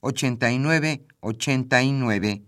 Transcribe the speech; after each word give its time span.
89 0.00 1.06
89. 1.20 2.42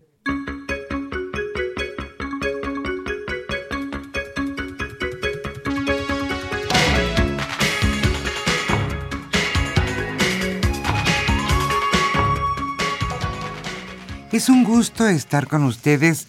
Es 14.32 14.48
un 14.48 14.62
gusto 14.62 15.08
estar 15.08 15.48
con 15.48 15.64
ustedes 15.64 16.28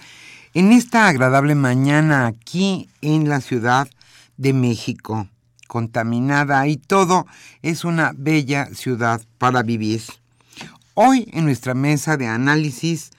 en 0.56 0.72
esta 0.72 1.08
agradable 1.08 1.54
mañana 1.54 2.26
aquí 2.26 2.90
en 3.02 3.30
la 3.30 3.42
Ciudad 3.42 3.88
de 4.38 4.54
México, 4.54 5.28
contaminada 5.68 6.68
y 6.68 6.78
todo 6.78 7.28
es 7.62 7.86
una 7.86 8.12
bella 8.16 8.66
ciudad 8.74 9.22
para 9.38 9.62
vivir. 9.62 10.02
Hoy 10.94 11.30
en 11.32 11.46
nuestra 11.46 11.74
mesa 11.74 12.18
de 12.18 12.28
análisis 12.28 13.12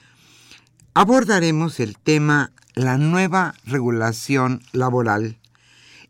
abordaremos 0.93 1.81
el 1.81 1.97
tema 1.97 2.53
la 2.75 2.99
nueva 2.99 3.55
regulación 3.65 4.63
laboral. 4.73 5.39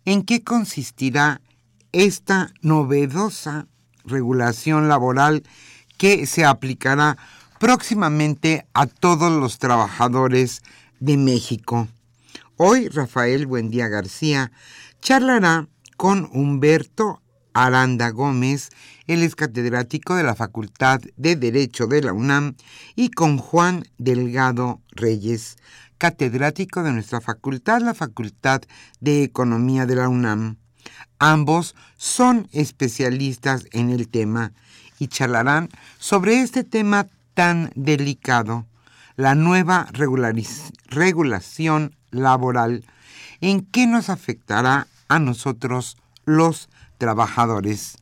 ¿En 0.05 0.25
qué 0.25 0.43
consistirá 0.43 1.41
esta 1.93 2.53
novedosa 2.63 3.69
regulación 4.05 4.89
laboral 4.89 5.45
que 5.99 6.27
se 6.27 6.45
aplicará 6.45 7.17
próximamente 7.61 8.67
a 8.75 8.87
todos 8.87 9.31
los 9.31 9.61
trabajadores 9.61 10.63
de 10.99 11.17
México? 11.17 11.87
Hoy 12.57 12.89
Rafael 12.89 13.47
Buendía 13.47 13.87
García 13.87 14.51
charlará 15.01 15.69
con 15.97 16.29
Humberto 16.33 17.22
Aranda 17.55 18.11
Gómez, 18.11 18.71
él 19.07 19.23
es 19.23 19.35
catedrático 19.35 20.15
de 20.15 20.23
la 20.23 20.35
Facultad 20.35 21.01
de 21.17 21.37
Derecho 21.37 21.87
de 21.87 22.03
la 22.03 22.13
UNAM, 22.13 22.55
y 22.95 23.11
con 23.11 23.39
Juan 23.39 23.85
Delgado 23.99 24.81
Reyes, 24.93 25.57
catedrático 25.99 26.83
de 26.83 26.93
nuestra 26.93 27.21
facultad, 27.21 27.81
la 27.81 27.95
Facultad 27.95 28.63
de 29.01 29.23
Economía 29.23 29.87
de 29.87 29.97
la 29.97 30.09
UNAM. 30.09 30.57
Ambos 31.19 31.77
son 31.97 32.49
especialistas 32.53 33.67
en 33.71 33.91
el 33.91 34.09
tema 34.09 34.53
y 34.99 35.09
charlarán 35.09 35.69
sobre 35.99 36.41
este 36.41 36.65
tema 36.65 37.07
tan 37.35 37.71
delicado, 37.75 38.67
la 39.17 39.35
nueva 39.35 39.87
regulación 40.89 41.97
laboral, 42.11 42.85
en 43.41 43.61
qué 43.61 43.87
nos 43.87 44.09
afectará 44.11 44.87
a 45.09 45.19
nosotros 45.19 45.97
los 46.25 46.69
trabajadores. 47.03 47.97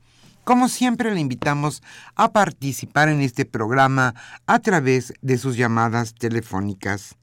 Como 0.44 0.68
siempre, 0.68 1.14
le 1.14 1.20
invitamos 1.20 1.82
a 2.16 2.32
participar 2.32 3.08
en 3.08 3.22
este 3.22 3.46
programa 3.46 4.14
a 4.46 4.58
través 4.58 5.14
de 5.22 5.38
sus 5.38 5.56
llamadas 5.56 6.14
telefónicas. 6.14 7.16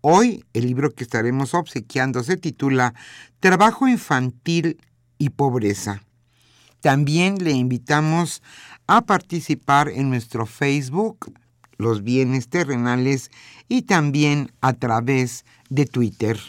Hoy 0.00 0.46
el 0.54 0.64
libro 0.64 0.94
que 0.94 1.04
estaremos 1.04 1.52
obsequiando 1.52 2.22
se 2.22 2.38
titula 2.38 2.94
Trabajo 3.38 3.86
infantil 3.86 4.78
y 5.18 5.28
pobreza. 5.28 6.00
También 6.80 7.44
le 7.44 7.50
invitamos 7.50 8.42
a 8.86 9.02
participar 9.02 9.90
en 9.90 10.08
nuestro 10.08 10.46
Facebook, 10.46 11.34
Los 11.76 12.02
Bienes 12.02 12.48
Terrenales, 12.48 13.30
y 13.68 13.82
también 13.82 14.52
a 14.62 14.72
través 14.72 15.44
de 15.68 15.84
Twitter. 15.84 16.40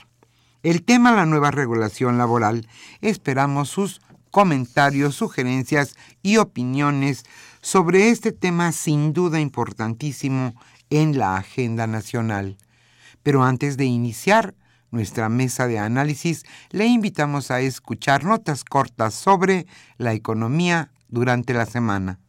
El 0.63 0.83
tema 0.83 1.11
la 1.11 1.25
nueva 1.25 1.51
regulación 1.51 2.17
laboral. 2.17 2.69
Esperamos 3.01 3.67
sus 3.67 3.99
comentarios, 4.31 5.15
sugerencias 5.15 5.95
y 6.23 6.37
opiniones 6.37 7.23
sobre 7.61 8.09
este 8.09 8.31
tema 8.31 8.71
sin 8.71 9.13
duda 9.13 9.39
importantísimo 9.39 10.55
en 10.89 11.17
la 11.17 11.37
agenda 11.37 11.85
nacional. 11.85 12.57
Pero 13.21 13.43
antes 13.43 13.77
de 13.77 13.85
iniciar 13.85 14.55
nuestra 14.89 15.29
mesa 15.29 15.67
de 15.67 15.79
análisis, 15.79 16.43
le 16.69 16.85
invitamos 16.85 17.51
a 17.51 17.61
escuchar 17.61 18.23
notas 18.23 18.63
cortas 18.63 19.13
sobre 19.13 19.67
la 19.97 20.13
economía 20.13 20.91
durante 21.07 21.53
la 21.53 21.65
semana. 21.65 22.19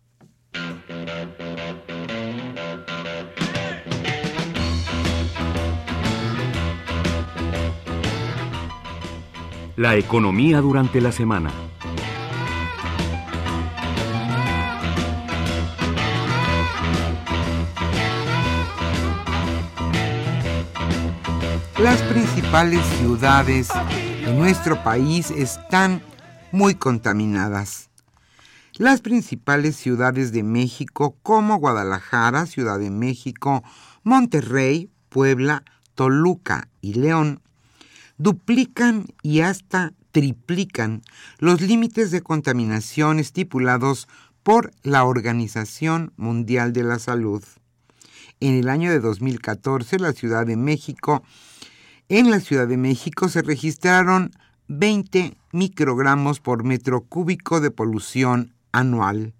La 9.76 9.96
economía 9.96 10.60
durante 10.60 11.00
la 11.00 11.10
semana. 11.10 11.50
Las 21.82 22.00
principales 22.02 22.80
ciudades 23.00 23.68
de 24.24 24.32
nuestro 24.34 24.84
país 24.84 25.32
están 25.32 26.00
muy 26.52 26.76
contaminadas. 26.76 27.90
Las 28.74 29.00
principales 29.00 29.74
ciudades 29.74 30.30
de 30.30 30.44
México 30.44 31.16
como 31.24 31.56
Guadalajara, 31.56 32.46
Ciudad 32.46 32.78
de 32.78 32.90
México, 32.90 33.64
Monterrey, 34.04 34.90
Puebla, 35.08 35.64
Toluca 35.96 36.68
y 36.80 36.94
León 36.94 37.42
duplican 38.16 39.06
y 39.24 39.40
hasta 39.40 39.92
triplican 40.12 41.02
los 41.38 41.60
límites 41.62 42.12
de 42.12 42.20
contaminación 42.20 43.18
estipulados 43.18 44.06
por 44.44 44.70
la 44.84 45.02
Organización 45.02 46.12
Mundial 46.16 46.72
de 46.72 46.84
la 46.84 47.00
Salud. 47.00 47.42
En 48.38 48.54
el 48.54 48.68
año 48.68 48.92
de 48.92 49.00
2014, 49.00 49.98
la 49.98 50.12
Ciudad 50.12 50.46
de 50.46 50.56
México 50.56 51.24
en 52.18 52.30
la 52.30 52.40
Ciudad 52.40 52.68
de 52.68 52.76
México 52.76 53.30
se 53.30 53.40
registraron 53.40 54.32
20 54.68 55.34
microgramos 55.52 56.40
por 56.40 56.62
metro 56.62 57.04
cúbico 57.04 57.58
de 57.58 57.70
polución 57.70 58.52
anual. 58.70 59.32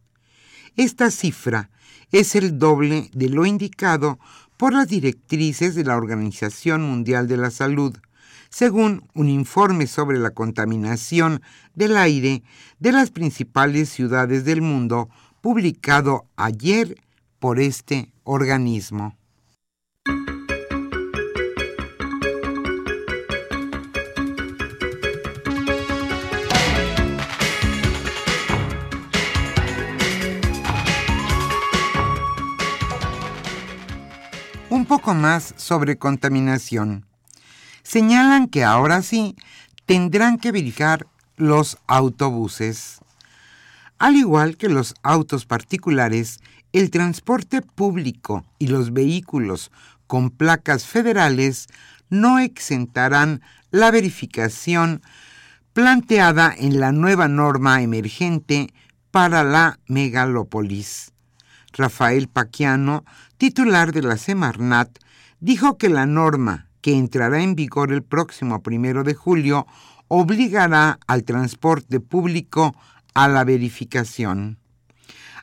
Esta 0.77 1.11
cifra 1.11 1.69
es 2.13 2.35
el 2.35 2.59
doble 2.59 3.11
de 3.13 3.29
lo 3.29 3.45
indicado 3.45 4.19
por 4.57 4.73
las 4.73 4.89
directrices 4.89 5.75
de 5.75 5.85
la 5.85 5.99
Organización 5.99 6.81
Mundial 6.83 7.29
de 7.29 7.37
la 7.37 7.51
Salud, 7.51 7.95
según 8.49 9.07
un 9.13 9.29
informe 9.29 9.87
sobre 9.87 10.19
la 10.19 10.31
contaminación 10.31 11.43
del 11.75 11.95
aire 11.99 12.43
de 12.81 12.93
las 12.93 13.11
principales 13.11 13.91
ciudades 13.91 14.47
del 14.47 14.63
mundo 14.63 15.11
publicado 15.43 16.25
ayer 16.37 16.97
por 17.39 17.61
este 17.61 18.15
organismo. 18.25 19.19
Poco 34.93 35.15
más 35.15 35.55
sobre 35.56 35.97
contaminación. 35.97 37.06
Señalan 37.83 38.47
que 38.47 38.62
ahora 38.62 39.00
sí 39.00 39.37
tendrán 39.87 40.37
que 40.37 40.53
verificar 40.53 41.06
los 41.39 41.79
autobuses. 41.87 42.99
Al 43.99 44.17
igual 44.17 44.59
que 44.59 44.69
los 44.69 44.94
autos 45.03 45.47
particulares, 45.47 46.41
el 46.75 46.91
transporte 46.91 47.62
público 47.62 48.44
y 48.59 48.67
los 48.67 48.93
vehículos 48.93 49.73
con 50.06 50.29
placas 50.29 50.85
federales 50.85 51.69
no 52.11 52.38
exentarán 52.38 53.41
la 53.71 53.91
verificación 53.91 55.00
planteada 55.73 56.55
en 56.55 56.81
la 56.81 56.93
nueva 56.93 57.29
norma 57.29 57.81
emergente 57.81 58.75
para 59.11 59.43
la 59.43 59.79
megalópolis. 59.87 61.12
Rafael 61.73 62.29
Paquiano, 62.29 63.05
titular 63.39 63.93
de 63.93 64.03
la 64.03 64.17
Semarnat, 64.17 64.99
dijo 65.41 65.79
que 65.79 65.89
la 65.89 66.07
norma, 66.07 66.69
que 66.81 66.95
entrará 66.95 67.43
en 67.43 67.55
vigor 67.55 67.93
el 67.93 68.03
próximo 68.03 68.63
primero 68.63 69.05
de 69.05 69.15
julio, 69.15 69.67
obligará 70.09 70.99
al 71.07 71.25
transporte 71.25 72.01
público 72.01 72.77
a 73.15 73.29
la 73.29 73.45
verificación. 73.45 74.59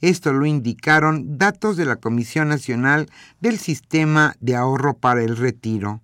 Esto 0.00 0.34
lo 0.34 0.44
indicaron 0.44 1.38
datos 1.38 1.78
de 1.78 1.86
la 1.86 1.96
Comisión 1.96 2.48
Nacional 2.48 3.08
del 3.40 3.58
Sistema 3.58 4.36
de 4.40 4.54
Ahorro 4.54 4.98
para 4.98 5.22
el 5.22 5.34
Retiro. 5.36 6.02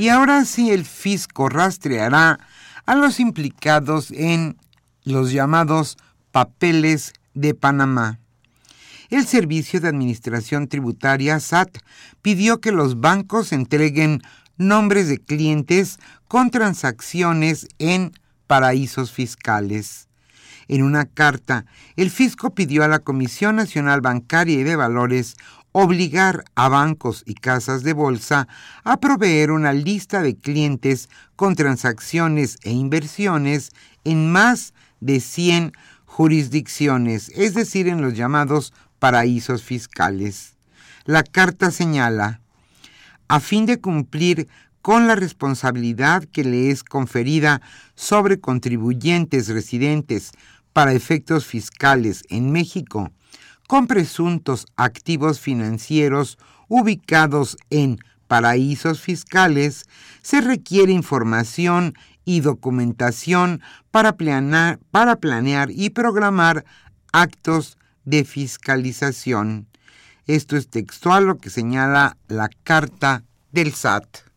Y 0.00 0.08
ahora 0.08 0.46
sí 0.46 0.70
el 0.70 0.86
fisco 0.86 1.50
rastreará 1.50 2.40
a 2.86 2.94
los 2.94 3.20
implicados 3.20 4.10
en 4.10 4.56
los 5.04 5.30
llamados 5.30 5.98
papeles 6.32 7.12
de 7.34 7.52
Panamá. 7.52 8.18
El 9.10 9.26
Servicio 9.26 9.78
de 9.78 9.88
Administración 9.88 10.68
Tributaria 10.68 11.38
SAT 11.38 11.80
pidió 12.22 12.62
que 12.62 12.72
los 12.72 13.02
bancos 13.02 13.52
entreguen 13.52 14.22
nombres 14.56 15.06
de 15.06 15.18
clientes 15.18 15.98
con 16.28 16.50
transacciones 16.50 17.68
en 17.78 18.12
paraísos 18.46 19.12
fiscales. 19.12 20.08
En 20.66 20.82
una 20.82 21.04
carta, 21.04 21.66
el 21.96 22.10
fisco 22.10 22.54
pidió 22.54 22.84
a 22.84 22.88
la 22.88 23.00
Comisión 23.00 23.56
Nacional 23.56 24.00
Bancaria 24.00 24.60
y 24.60 24.62
de 24.62 24.76
Valores 24.76 25.36
obligar 25.72 26.44
a 26.54 26.68
bancos 26.68 27.22
y 27.26 27.34
casas 27.34 27.82
de 27.82 27.92
bolsa 27.92 28.48
a 28.82 28.98
proveer 28.98 29.50
una 29.50 29.72
lista 29.72 30.22
de 30.22 30.36
clientes 30.36 31.08
con 31.36 31.54
transacciones 31.54 32.58
e 32.62 32.72
inversiones 32.72 33.72
en 34.04 34.32
más 34.32 34.74
de 35.00 35.20
100 35.20 35.72
jurisdicciones, 36.04 37.30
es 37.34 37.54
decir, 37.54 37.88
en 37.88 38.02
los 38.02 38.14
llamados 38.14 38.72
paraísos 38.98 39.62
fiscales. 39.62 40.56
La 41.04 41.22
carta 41.22 41.70
señala, 41.70 42.40
a 43.28 43.40
fin 43.40 43.64
de 43.64 43.80
cumplir 43.80 44.48
con 44.82 45.06
la 45.06 45.14
responsabilidad 45.14 46.24
que 46.24 46.42
le 46.42 46.70
es 46.70 46.82
conferida 46.82 47.60
sobre 47.94 48.40
contribuyentes 48.40 49.48
residentes 49.48 50.32
para 50.72 50.92
efectos 50.92 51.46
fiscales 51.46 52.24
en 52.28 52.50
México, 52.50 53.10
con 53.70 53.86
presuntos 53.86 54.66
activos 54.74 55.38
financieros 55.38 56.38
ubicados 56.66 57.56
en 57.70 58.00
paraísos 58.26 59.00
fiscales, 59.00 59.86
se 60.22 60.40
requiere 60.40 60.90
información 60.90 61.94
y 62.24 62.40
documentación 62.40 63.62
para 63.92 64.16
planear, 64.16 65.70
y 65.70 65.90
programar 65.90 66.64
actos 67.12 67.78
de 68.04 68.24
fiscalización. 68.24 69.68
Esto 70.26 70.56
es 70.56 70.68
textual 70.68 71.26
lo 71.26 71.38
que 71.38 71.50
señala 71.50 72.16
la 72.26 72.50
carta 72.64 73.22
del 73.52 73.72
SAT. 73.72 74.29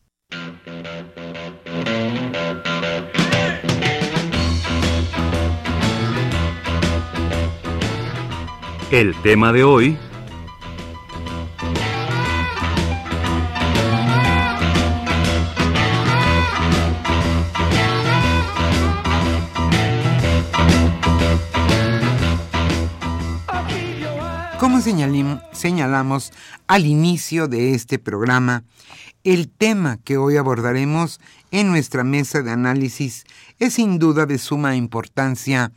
El 8.93 9.15
tema 9.23 9.51
de 9.51 9.63
hoy... 9.63 9.97
Como 24.59 24.79
señalamos 24.79 26.31
al 26.67 26.85
inicio 26.85 27.47
de 27.47 27.73
este 27.73 27.97
programa, 27.97 28.63
el 29.23 29.49
tema 29.49 29.97
que 30.03 30.17
hoy 30.17 30.37
abordaremos 30.37 31.19
en 31.49 31.71
nuestra 31.71 32.03
mesa 32.03 32.43
de 32.43 32.51
análisis 32.51 33.23
es 33.57 33.73
sin 33.73 33.97
duda 33.97 34.27
de 34.27 34.37
suma 34.37 34.75
importancia 34.75 35.71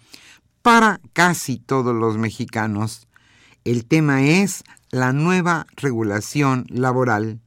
para 0.60 1.00
casi 1.14 1.56
todos 1.58 1.94
los 1.94 2.18
mexicanos. 2.18 3.05
El 3.66 3.84
tema 3.84 4.22
es 4.22 4.62
la 4.92 5.12
nueva 5.12 5.66
regulación 5.74 6.66
laboral. 6.68 7.40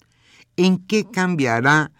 ¿En 0.57 0.85
qué 0.85 1.05
cambiará 1.09 1.93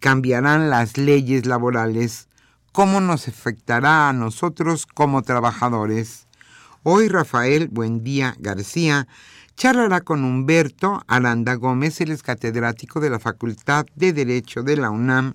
cambiarán 0.00 0.70
las 0.70 0.96
leyes 0.96 1.44
laborales, 1.44 2.28
cómo 2.72 3.02
nos 3.02 3.28
afectará 3.28 4.08
a 4.08 4.14
nosotros 4.14 4.86
como 4.86 5.20
trabajadores. 5.20 6.28
Hoy 6.82 7.08
Rafael 7.08 7.68
Buendía 7.68 8.34
García 8.38 9.06
charlará 9.54 10.00
con 10.00 10.24
Humberto 10.24 11.02
Aranda 11.06 11.56
Gómez, 11.56 12.00
el 12.00 12.12
es 12.12 12.22
catedrático 12.22 13.00
de 13.00 13.10
la 13.10 13.18
Facultad 13.18 13.84
de 13.96 14.14
Derecho 14.14 14.62
de 14.62 14.78
la 14.78 14.90
UNAM, 14.90 15.34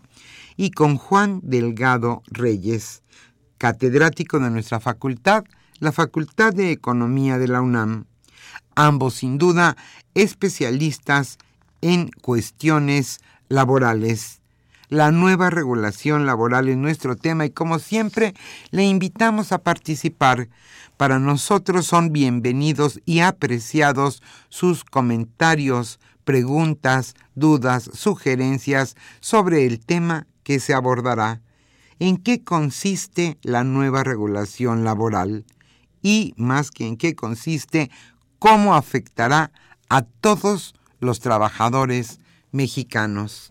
y 0.57 0.71
con 0.71 0.97
Juan 0.97 1.39
Delgado 1.43 2.23
Reyes, 2.31 3.03
catedrático 3.59 4.39
de 4.39 4.49
nuestra 4.49 4.79
facultad, 4.79 5.43
la 5.81 5.91
Facultad 5.91 6.53
de 6.53 6.71
Economía 6.71 7.39
de 7.39 7.47
la 7.47 7.59
UNAM. 7.59 8.05
Ambos, 8.75 9.15
sin 9.15 9.39
duda, 9.39 9.75
especialistas 10.13 11.39
en 11.81 12.11
cuestiones 12.21 13.19
laborales. 13.49 14.41
La 14.89 15.11
nueva 15.11 15.49
regulación 15.49 16.27
laboral 16.27 16.69
es 16.69 16.77
nuestro 16.77 17.15
tema 17.15 17.45
y 17.47 17.49
como 17.49 17.79
siempre 17.79 18.35
le 18.69 18.83
invitamos 18.83 19.51
a 19.51 19.57
participar. 19.57 20.49
Para 20.97 21.17
nosotros 21.17 21.87
son 21.87 22.13
bienvenidos 22.13 23.01
y 23.05 23.21
apreciados 23.21 24.21
sus 24.49 24.83
comentarios, 24.83 25.99
preguntas, 26.23 27.15
dudas, 27.33 27.89
sugerencias 27.91 28.95
sobre 29.19 29.65
el 29.65 29.79
tema 29.79 30.27
que 30.43 30.59
se 30.59 30.75
abordará. 30.75 31.41
¿En 31.97 32.17
qué 32.17 32.43
consiste 32.43 33.39
la 33.41 33.63
nueva 33.63 34.03
regulación 34.03 34.83
laboral? 34.83 35.43
Y 36.01 36.33
más 36.37 36.71
que 36.71 36.87
en 36.87 36.97
qué 36.97 37.15
consiste, 37.15 37.91
cómo 38.39 38.75
afectará 38.75 39.51
a 39.89 40.01
todos 40.01 40.73
los 40.99 41.19
trabajadores 41.19 42.19
mexicanos. 42.51 43.50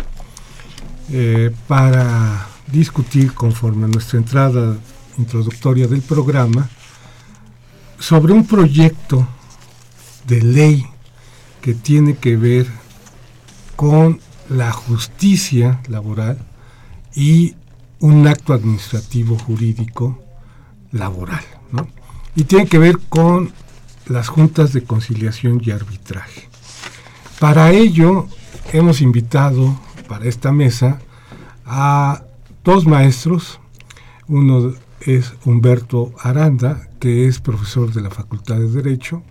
eh, 1.11 1.53
para 1.67 2.47
discutir, 2.71 3.33
conforme 3.33 3.85
a 3.85 3.89
nuestra 3.89 4.17
entrada 4.17 4.77
introductoria 5.17 5.87
del 5.87 6.01
programa, 6.01 6.69
sobre 7.99 8.33
un 8.33 8.47
proyecto 8.47 9.27
de 10.25 10.41
ley 10.41 10.85
que 11.61 11.73
tiene 11.73 12.15
que 12.15 12.37
ver 12.37 12.67
con 13.75 14.19
la 14.49 14.71
justicia 14.71 15.81
laboral 15.87 16.37
y 17.13 17.55
un 17.99 18.27
acto 18.27 18.53
administrativo 18.53 19.37
jurídico 19.37 20.23
laboral. 20.91 21.43
¿no? 21.71 21.87
Y 22.35 22.45
tiene 22.45 22.67
que 22.67 22.79
ver 22.79 22.99
con 23.09 23.51
las 24.07 24.29
juntas 24.29 24.73
de 24.73 24.83
conciliación 24.83 25.61
y 25.63 25.71
arbitraje. 25.71 26.49
Para 27.39 27.71
ello 27.71 28.27
hemos 28.71 29.01
invitado 29.01 29.79
para 30.11 30.27
esta 30.27 30.51
mesa 30.51 30.99
a 31.65 32.23
dos 32.65 32.85
maestros. 32.85 33.61
Uno 34.27 34.73
es 34.99 35.33
Humberto 35.45 36.11
Aranda, 36.19 36.89
que 36.99 37.27
es 37.27 37.39
profesor 37.39 37.93
de 37.93 38.01
la 38.01 38.09
Facultad 38.09 38.57
de 38.57 38.69
Derecho, 38.69 39.23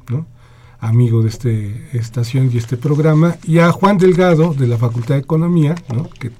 amigo 0.80 1.20
de 1.22 1.28
esta 1.28 1.50
estación 1.92 2.48
y 2.50 2.56
este 2.56 2.78
programa, 2.78 3.36
y 3.44 3.58
a 3.58 3.70
Juan 3.72 3.98
Delgado 3.98 4.54
de 4.54 4.66
la 4.66 4.78
Facultad 4.78 5.16
de 5.16 5.20
Economía, 5.20 5.74
que 6.18 6.30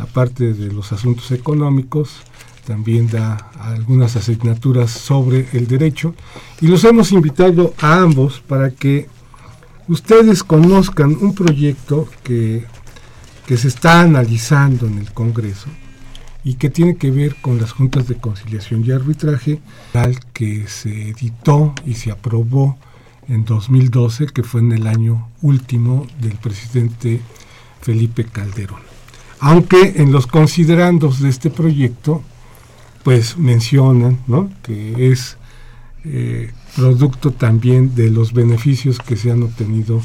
aparte 0.00 0.54
de 0.54 0.72
los 0.72 0.90
asuntos 0.92 1.30
económicos, 1.30 2.22
también 2.66 3.08
da 3.08 3.50
algunas 3.60 4.16
asignaturas 4.16 4.90
sobre 4.90 5.48
el 5.52 5.66
derecho. 5.66 6.14
Y 6.62 6.66
los 6.66 6.82
hemos 6.84 7.12
invitado 7.12 7.74
a 7.78 8.00
ambos 8.00 8.40
para 8.40 8.70
que 8.70 9.06
ustedes 9.86 10.42
conozcan 10.44 11.14
un 11.20 11.34
proyecto 11.34 12.08
que, 12.22 12.64
que 13.50 13.56
se 13.56 13.66
está 13.66 14.02
analizando 14.02 14.86
en 14.86 14.98
el 14.98 15.12
Congreso 15.12 15.66
y 16.44 16.54
que 16.54 16.70
tiene 16.70 16.94
que 16.94 17.10
ver 17.10 17.34
con 17.34 17.60
las 17.60 17.72
juntas 17.72 18.06
de 18.06 18.14
conciliación 18.14 18.84
y 18.84 18.92
arbitraje, 18.92 19.58
tal 19.92 20.20
que 20.32 20.68
se 20.68 21.08
editó 21.08 21.74
y 21.84 21.94
se 21.94 22.12
aprobó 22.12 22.78
en 23.26 23.44
2012, 23.44 24.28
que 24.28 24.44
fue 24.44 24.60
en 24.60 24.70
el 24.70 24.86
año 24.86 25.30
último 25.42 26.06
del 26.20 26.36
presidente 26.36 27.20
Felipe 27.80 28.24
Calderón. 28.24 28.82
Aunque 29.40 29.94
en 29.96 30.12
los 30.12 30.28
considerandos 30.28 31.18
de 31.18 31.30
este 31.30 31.50
proyecto, 31.50 32.22
pues 33.02 33.36
mencionan 33.36 34.20
¿no? 34.28 34.48
que 34.62 35.10
es 35.10 35.38
eh, 36.04 36.52
producto 36.76 37.32
también 37.32 37.96
de 37.96 38.10
los 38.10 38.32
beneficios 38.32 39.00
que 39.00 39.16
se 39.16 39.32
han 39.32 39.42
obtenido 39.42 40.00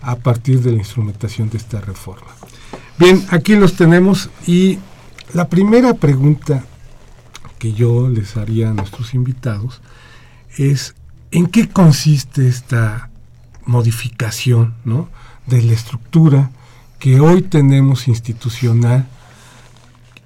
a 0.00 0.16
partir 0.16 0.62
de 0.62 0.72
la 0.72 0.78
instrumentación 0.78 1.50
de 1.50 1.58
esta 1.58 1.82
reforma. 1.82 2.37
Bien, 2.98 3.24
aquí 3.30 3.54
los 3.54 3.74
tenemos 3.74 4.28
y 4.46 4.78
la 5.32 5.48
primera 5.48 5.94
pregunta 5.94 6.64
que 7.58 7.72
yo 7.72 8.08
les 8.08 8.36
haría 8.36 8.70
a 8.70 8.74
nuestros 8.74 9.14
invitados 9.14 9.80
es 10.56 10.94
¿en 11.30 11.46
qué 11.46 11.68
consiste 11.68 12.48
esta 12.48 13.10
modificación 13.64 14.74
¿no? 14.84 15.08
de 15.46 15.62
la 15.62 15.72
estructura 15.72 16.50
que 16.98 17.20
hoy 17.20 17.42
tenemos 17.42 18.08
institucional 18.08 19.06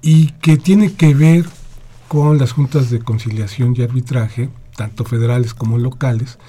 y 0.01 0.31
que 0.41 0.57
tiene 0.57 0.93
que 0.93 1.13
ver 1.13 1.45
con 2.07 2.37
las 2.37 2.51
juntas 2.51 2.89
de 2.89 2.99
conciliación 2.99 3.75
y 3.77 3.83
arbitraje 3.83 4.49
tanto 4.75 5.05
federales 5.05 5.53
como 5.53 5.77
locales, 5.77 6.39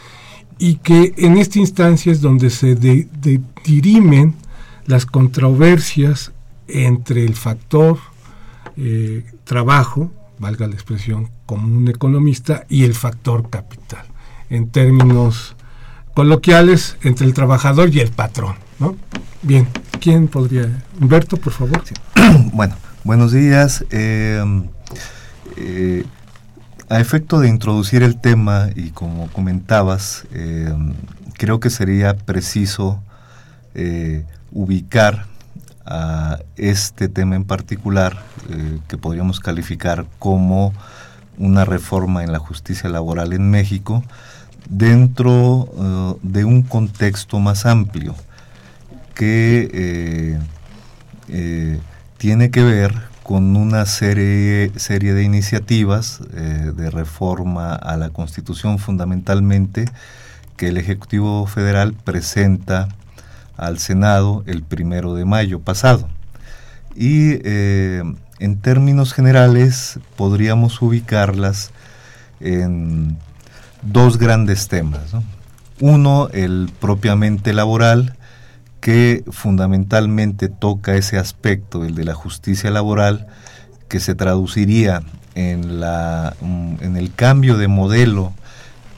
y 0.58 0.76
que 0.76 1.14
en 1.16 1.36
esta 1.36 1.58
instancia 1.58 2.12
es 2.12 2.20
donde 2.20 2.50
se 2.50 2.74
dirimen 3.64 4.34
las 4.86 5.06
controversias 5.06 6.32
entre 6.68 7.24
el 7.24 7.34
factor 7.34 7.98
eh, 8.76 9.24
trabajo, 9.44 10.12
valga 10.38 10.66
la 10.66 10.74
expresión, 10.74 11.30
como 11.46 11.66
un 11.66 11.88
economista 11.88 12.64
y 12.68 12.84
el 12.84 12.94
factor 12.94 13.50
capital, 13.50 14.04
en 14.50 14.68
términos 14.68 15.56
coloquiales 16.14 16.96
entre 17.02 17.26
el 17.26 17.34
trabajador 17.34 17.94
y 17.94 18.00
el 18.00 18.10
patrón. 18.10 18.56
¿no? 18.78 18.96
Bien, 19.42 19.68
¿quién 20.00 20.28
podría? 20.28 20.84
Humberto, 21.00 21.36
por 21.36 21.52
favor. 21.52 21.82
bueno, 22.52 22.76
buenos 23.04 23.32
días. 23.32 23.84
Eh, 23.90 24.42
eh, 25.56 26.04
a 26.88 27.00
efecto 27.00 27.40
de 27.40 27.48
introducir 27.48 28.02
el 28.02 28.20
tema 28.20 28.68
y 28.74 28.90
como 28.90 29.28
comentabas, 29.28 30.26
eh, 30.32 30.74
creo 31.34 31.60
que 31.60 31.70
sería 31.70 32.16
preciso 32.16 33.02
ubicar 34.54 35.26
a 35.84 36.38
este 36.56 37.08
tema 37.10 37.36
en 37.36 37.44
particular, 37.44 38.22
que 38.88 38.96
podríamos 38.96 39.38
calificar 39.38 40.06
como 40.18 40.72
una 41.36 41.66
reforma 41.66 42.24
en 42.24 42.32
la 42.32 42.38
justicia 42.38 42.88
laboral 42.88 43.34
en 43.34 43.50
México, 43.50 44.02
dentro 44.70 46.18
de 46.22 46.44
un 46.46 46.62
contexto 46.62 47.38
más 47.38 47.66
amplio 47.66 48.14
que 49.14 49.70
eh, 49.72 50.38
eh, 51.28 51.80
tiene 52.18 52.50
que 52.50 52.62
ver 52.62 52.92
con 53.22 53.56
una 53.56 53.86
serie, 53.86 54.70
serie 54.76 55.14
de 55.14 55.22
iniciativas 55.22 56.20
eh, 56.34 56.72
de 56.76 56.90
reforma 56.90 57.74
a 57.74 57.96
la 57.96 58.10
Constitución 58.10 58.78
fundamentalmente 58.78 59.86
que 60.56 60.68
el 60.68 60.76
Ejecutivo 60.76 61.46
Federal 61.46 61.94
presenta 61.94 62.88
al 63.56 63.78
Senado 63.78 64.42
el 64.46 64.62
primero 64.62 65.14
de 65.14 65.24
mayo 65.24 65.60
pasado. 65.60 66.08
Y 66.96 67.38
en 68.38 68.60
términos 68.60 69.12
generales 69.12 69.98
podríamos 70.16 70.80
ubicarlas 70.82 71.70
en 72.40 73.16
dos 73.82 74.18
grandes 74.18 74.68
temas. 74.68 75.14
Uno, 75.80 76.28
el 76.32 76.70
propiamente 76.80 77.52
laboral, 77.52 78.16
que 78.80 79.24
fundamentalmente 79.30 80.48
toca 80.48 80.94
ese 80.94 81.18
aspecto, 81.18 81.84
el 81.84 81.94
de 81.94 82.04
la 82.04 82.14
justicia 82.14 82.70
laboral, 82.70 83.26
que 83.88 84.00
se 84.00 84.14
traduciría 84.14 85.02
en, 85.34 85.80
la, 85.80 86.34
mm, 86.40 86.74
en 86.80 86.96
el 86.96 87.12
cambio 87.14 87.56
de 87.56 87.68
modelo 87.68 88.32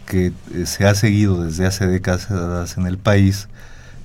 que 0.06 0.32
eh, 0.52 0.66
se 0.66 0.86
ha 0.86 0.94
seguido 0.94 1.44
desde 1.44 1.66
hace 1.66 1.86
décadas 1.86 2.76
en 2.76 2.86
el 2.86 2.98
país 2.98 3.48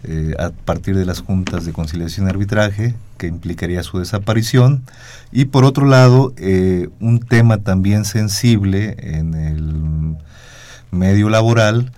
eh, 0.03 0.34
a 0.39 0.50
partir 0.50 0.98
de 0.98 1.05
las 1.05 1.20
juntas 1.20 1.63
de 1.65 1.74
conciliación 1.74 2.25
y 2.25 2.29
arbitraje, 2.29 2.96
que 3.17 3.27
implicaría 3.27 3.84
su 3.84 4.00
desaparición, 4.00 4.84
y 5.31 5.46
por 5.46 5.63
otro 5.63 5.86
lado, 5.86 6.34
eh, 6.38 6.89
un 7.00 7.20
tema 7.20 7.58
también 7.58 8.03
sensible 8.05 8.96
en 9.00 9.36
el 9.36 10.17
medio 10.89 11.29
laboral 11.29 11.91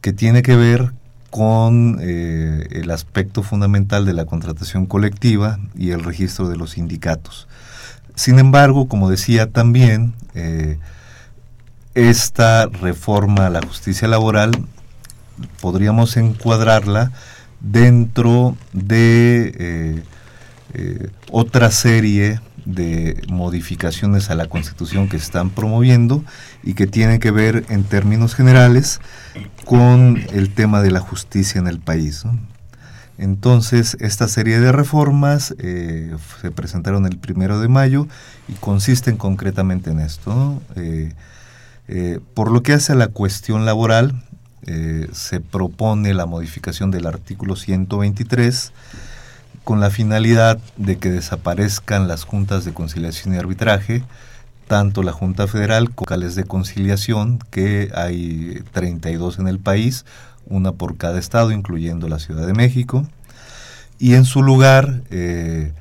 que 0.00 0.14
tiene 0.14 0.40
que 0.42 0.56
ver 0.56 0.92
con 1.28 1.98
eh, 2.00 2.66
el 2.70 2.90
aspecto 2.90 3.42
fundamental 3.42 4.06
de 4.06 4.14
la 4.14 4.24
contratación 4.24 4.86
colectiva 4.86 5.58
y 5.76 5.90
el 5.90 6.02
registro 6.02 6.48
de 6.48 6.56
los 6.56 6.70
sindicatos. 6.70 7.46
Sin 8.14 8.38
embargo, 8.38 8.88
como 8.88 9.10
decía 9.10 9.50
también, 9.50 10.14
esta 11.94 12.66
reforma 12.66 13.46
a 13.46 13.50
la 13.50 13.60
justicia 13.60 14.08
laboral 14.08 14.52
podríamos 15.60 16.16
encuadrarla 16.16 17.12
dentro 17.60 18.56
de 18.72 20.02
eh, 20.74 21.10
otra 21.30 21.70
serie 21.70 22.40
de 22.64 23.22
modificaciones 23.28 24.30
a 24.30 24.34
la 24.34 24.46
Constitución 24.46 25.08
que 25.08 25.16
están 25.16 25.50
promoviendo 25.50 26.24
y 26.62 26.74
que 26.74 26.86
tienen 26.86 27.20
que 27.20 27.30
ver 27.30 27.64
en 27.68 27.84
términos 27.84 28.34
generales 28.34 29.00
con 29.64 30.22
el 30.32 30.52
tema 30.54 30.82
de 30.82 30.90
la 30.90 31.00
justicia 31.00 31.58
en 31.58 31.66
el 31.66 31.80
país. 31.80 32.24
Entonces, 33.20 33.98
esta 34.00 34.28
serie 34.28 34.60
de 34.60 34.72
reformas 34.72 35.54
eh, 35.58 36.16
se 36.40 36.50
presentaron 36.50 37.04
el 37.04 37.18
primero 37.18 37.60
de 37.60 37.68
mayo 37.68 38.06
y 38.48 38.54
consisten 38.54 39.18
concretamente 39.18 39.90
en 39.90 40.00
esto. 40.00 40.62
Eh, 40.76 41.12
eh, 41.88 42.20
por 42.32 42.50
lo 42.50 42.62
que 42.62 42.72
hace 42.72 42.92
a 42.92 42.96
la 42.96 43.08
cuestión 43.08 43.66
laboral, 43.66 44.24
se 45.12 45.40
propone 45.40 46.14
la 46.14 46.26
modificación 46.26 46.90
del 46.90 47.06
artículo 47.06 47.56
123 47.56 48.72
con 49.64 49.80
la 49.80 49.90
finalidad 49.90 50.58
de 50.76 50.98
que 50.98 51.10
desaparezcan 51.10 52.08
las 52.08 52.24
juntas 52.24 52.64
de 52.64 52.72
conciliación 52.72 53.34
y 53.34 53.38
arbitraje, 53.38 54.02
tanto 54.66 55.02
la 55.02 55.12
Junta 55.12 55.46
Federal 55.46 55.90
como 55.90 56.06
locales 56.06 56.34
de 56.34 56.44
conciliación, 56.44 57.38
que 57.50 57.90
hay 57.94 58.62
32 58.72 59.38
en 59.38 59.48
el 59.48 59.58
país, 59.58 60.04
una 60.46 60.72
por 60.72 60.96
cada 60.96 61.18
estado, 61.18 61.52
incluyendo 61.52 62.08
la 62.08 62.18
Ciudad 62.18 62.46
de 62.46 62.52
México, 62.52 63.06
y 63.98 64.14
en 64.14 64.24
su 64.24 64.42
lugar 64.42 65.02
eh, 65.10 65.72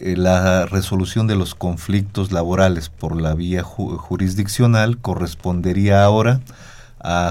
eh, 0.00 0.16
la 0.16 0.66
resolución 0.66 1.26
de 1.26 1.36
los 1.36 1.54
conflictos 1.54 2.32
laborales 2.32 2.88
por 2.88 3.20
la 3.20 3.34
vía 3.34 3.62
jurisdiccional 3.62 4.98
correspondería 4.98 6.02
ahora 6.02 6.34
a 6.34 6.40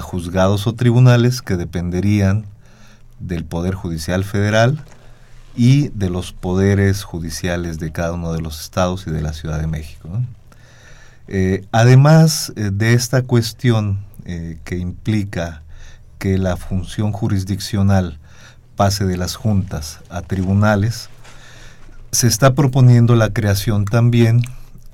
juzgados 0.02 0.66
o 0.66 0.74
tribunales 0.74 1.42
que 1.42 1.56
dependerían 1.56 2.46
del 3.18 3.44
Poder 3.44 3.74
Judicial 3.74 4.24
Federal, 4.24 4.82
y 5.56 5.88
de 5.88 6.10
los 6.10 6.32
poderes 6.32 7.02
judiciales 7.02 7.78
de 7.78 7.92
cada 7.92 8.12
uno 8.12 8.32
de 8.32 8.40
los 8.40 8.60
estados 8.60 9.06
y 9.06 9.10
de 9.10 9.20
la 9.20 9.32
Ciudad 9.32 9.60
de 9.60 9.66
México. 9.66 10.08
Eh, 11.28 11.64
además 11.72 12.52
eh, 12.56 12.70
de 12.72 12.94
esta 12.94 13.22
cuestión 13.22 14.04
eh, 14.24 14.58
que 14.64 14.76
implica 14.78 15.62
que 16.18 16.38
la 16.38 16.56
función 16.56 17.12
jurisdiccional 17.12 18.18
pase 18.76 19.04
de 19.04 19.16
las 19.16 19.36
juntas 19.36 20.00
a 20.08 20.22
tribunales, 20.22 21.08
se 22.12 22.26
está 22.26 22.54
proponiendo 22.54 23.14
la 23.14 23.30
creación 23.30 23.84
también 23.84 24.42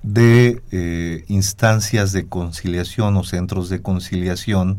de 0.07 1.25
instancias 1.29 2.12
de 2.12 2.27
conciliación 2.27 3.16
o 3.16 3.25
centros 3.25 3.69
de 3.69 3.83
conciliación 3.83 4.79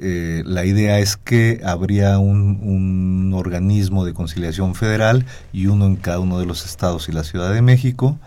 eh, 0.00 0.44
la 0.46 0.64
idea 0.64 1.00
es 1.00 1.16
que 1.16 1.60
habría 1.64 2.18
un, 2.18 3.32
organismo 3.34 4.04
de 4.04 4.14
conciliación 4.14 4.74
federal 4.74 5.24
y 5.52 5.66
uno 5.66 5.86
en 5.86 5.96
cada 5.96 6.18
uno 6.18 6.38
de 6.38 6.46
los 6.46 6.64
estados 6.64 7.08
y 7.08 7.12
la 7.12 7.22
Ciudad 7.22 7.52
de 7.52 7.62
México, 7.62 8.18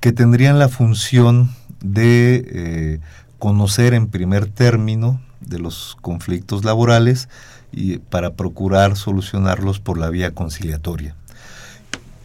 que 0.00 0.12
tendrían 0.12 0.58
la 0.58 0.68
función 0.68 1.50
de 1.80 2.44
eh, 2.46 3.00
conocer 3.38 3.92
en 3.94 4.08
primer 4.08 4.46
término 4.46 5.20
de 5.40 5.58
los 5.58 5.96
conflictos 6.00 6.64
laborales 6.64 7.28
y 7.72 7.98
para 7.98 8.34
procurar 8.34 8.96
solucionarlos 8.96 9.80
por 9.80 9.98
la 9.98 10.10
vía 10.10 10.30
conciliatoria. 10.32 11.16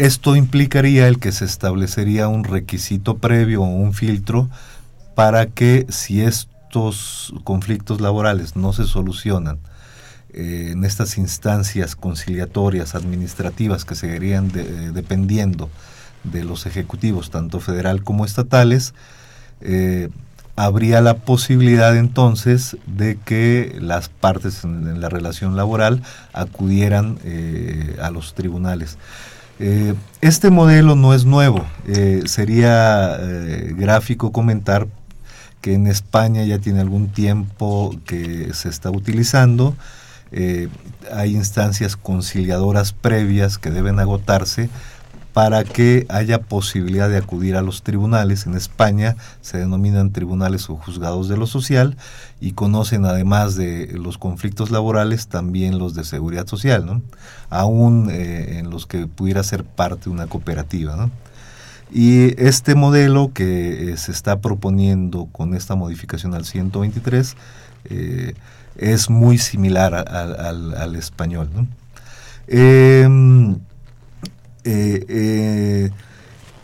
Esto 0.02 0.36
implicaría 0.36 1.08
el 1.08 1.20
que 1.20 1.32
se 1.32 1.46
establecería 1.46 2.28
un 2.28 2.44
requisito 2.44 3.18
previo 3.18 3.62
o 3.62 3.66
un 3.66 3.94
filtro 3.94 4.50
para 5.14 5.46
que 5.46 5.86
si 5.90 6.22
es 6.22 6.48
estos 6.72 7.34
conflictos 7.44 8.00
laborales 8.00 8.56
no 8.56 8.72
se 8.72 8.86
solucionan 8.86 9.60
eh, 10.34 10.70
en 10.72 10.86
estas 10.86 11.18
instancias 11.18 11.98
conciliatorias 11.98 12.96
administrativas 12.96 13.84
que 13.84 13.94
seguirían 13.94 14.52
eh, 14.56 14.92
dependiendo 14.94 15.70
de 16.24 16.46
los 16.46 16.66
ejecutivos, 16.66 17.30
tanto 17.30 17.60
federal 17.60 18.04
como 18.04 18.24
estatales, 18.24 18.94
eh, 19.60 20.08
habría 20.56 21.02
la 21.02 21.18
posibilidad 21.18 21.96
entonces 21.96 22.78
de 22.88 23.20
que 23.24 23.78
las 23.80 24.08
partes 24.08 24.64
en, 24.64 25.00
la 25.00 25.10
relación 25.10 25.58
laboral 25.58 26.02
acudieran 26.34 27.20
a 28.02 28.10
los 28.12 28.34
tribunales. 28.34 28.98
Este 30.22 30.50
modelo 30.50 30.96
no 30.96 31.14
es 31.14 31.26
nuevo, 31.26 31.66
sería 32.26 33.18
gráfico 33.76 34.32
comentar 34.32 34.88
que 35.62 35.76
en 35.76 35.88
España 35.88 36.44
ya 36.44 36.60
tiene 36.60 36.82
algún 36.82 37.10
tiempo 37.10 37.96
que 38.06 38.54
se 38.54 38.70
está 38.70 38.90
utilizando. 38.90 39.76
Eh, 40.32 40.70
hay 41.14 41.36
instancias 41.36 41.96
conciliadoras 41.96 42.94
previas 42.94 43.58
que 43.58 43.70
deben 43.70 44.00
agotarse 44.00 44.70
para 45.34 45.64
que 45.64 46.06
haya 46.10 46.42
posibilidad 46.42 47.10
de 47.10 47.18
acudir 47.18 47.56
a 47.56 47.62
los 47.62 47.84
tribunales. 47.84 48.46
En 48.46 48.56
España 48.56 49.16
se 49.42 49.58
denominan 49.58 50.12
tribunales 50.12 50.70
o 50.70 50.76
juzgados 50.76 51.30
de 51.30 51.38
lo 51.38 51.48
social 51.48 51.96
y 52.42 52.52
conocen 52.52 53.06
además 53.06 53.56
de 53.56 53.92
los 53.94 54.18
conflictos 54.18 54.72
laborales 54.72 55.28
también 55.28 55.80
los 55.80 55.96
de 55.96 56.04
seguridad 56.04 56.48
social, 56.48 56.86
¿no? 56.86 57.02
aún 57.50 58.10
eh, 58.12 58.60
en 58.60 58.70
los 58.70 58.86
que 58.88 59.08
pudiera 59.08 59.44
ser 59.44 59.64
parte 59.64 60.10
una 60.10 60.28
cooperativa. 60.28 60.96
¿no? 60.96 61.12
Y 61.92 62.42
este 62.42 62.76
modelo 62.76 63.32
que 63.34 63.92
eh, 63.92 63.98
se 63.98 64.12
está 64.12 64.40
proponiendo 64.40 65.28
con 65.32 65.54
esta 65.54 65.76
modificación 65.76 66.34
al 66.34 66.46
123 66.46 67.36
eh, 67.86 68.34
es 68.78 69.10
muy 69.10 69.38
similar 69.38 69.94
al, 69.94 70.96
español. 70.96 71.50
Em, 72.48 73.60
eh, 74.64 75.90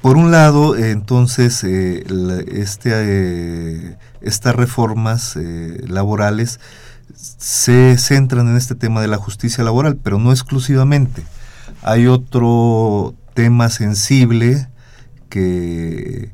por 0.01 0.17
un 0.17 0.31
lado, 0.31 0.75
entonces, 0.75 1.63
este, 1.63 2.97
estas 4.21 4.55
reformas 4.55 5.37
laborales 5.87 6.59
se 7.15 7.97
centran 7.97 8.47
en 8.47 8.57
este 8.57 8.75
tema 8.75 9.01
de 9.01 9.07
la 9.07 9.17
justicia 9.17 9.63
laboral, 9.63 9.97
pero 10.01 10.19
no 10.19 10.31
exclusivamente. 10.31 11.23
Hay 11.81 12.07
otro 12.07 13.15
tema 13.33 13.69
sensible 13.69 14.67
que 15.29 16.31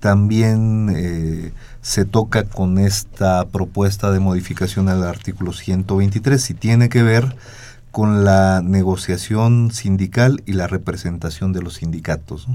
también 0.00 0.92
eh, 0.94 1.52
se 1.82 2.04
toca 2.04 2.44
con 2.44 2.78
esta 2.78 3.44
propuesta 3.46 4.10
de 4.10 4.20
modificación 4.20 4.88
al 4.88 5.04
artículo 5.04 5.52
123 5.52 6.50
y 6.50 6.54
tiene 6.54 6.88
que 6.88 7.02
ver 7.02 7.36
con 7.96 8.26
la 8.26 8.60
negociación 8.62 9.70
sindical 9.72 10.42
y 10.44 10.52
la 10.52 10.66
representación 10.66 11.54
de 11.54 11.62
los 11.62 11.76
sindicatos. 11.76 12.46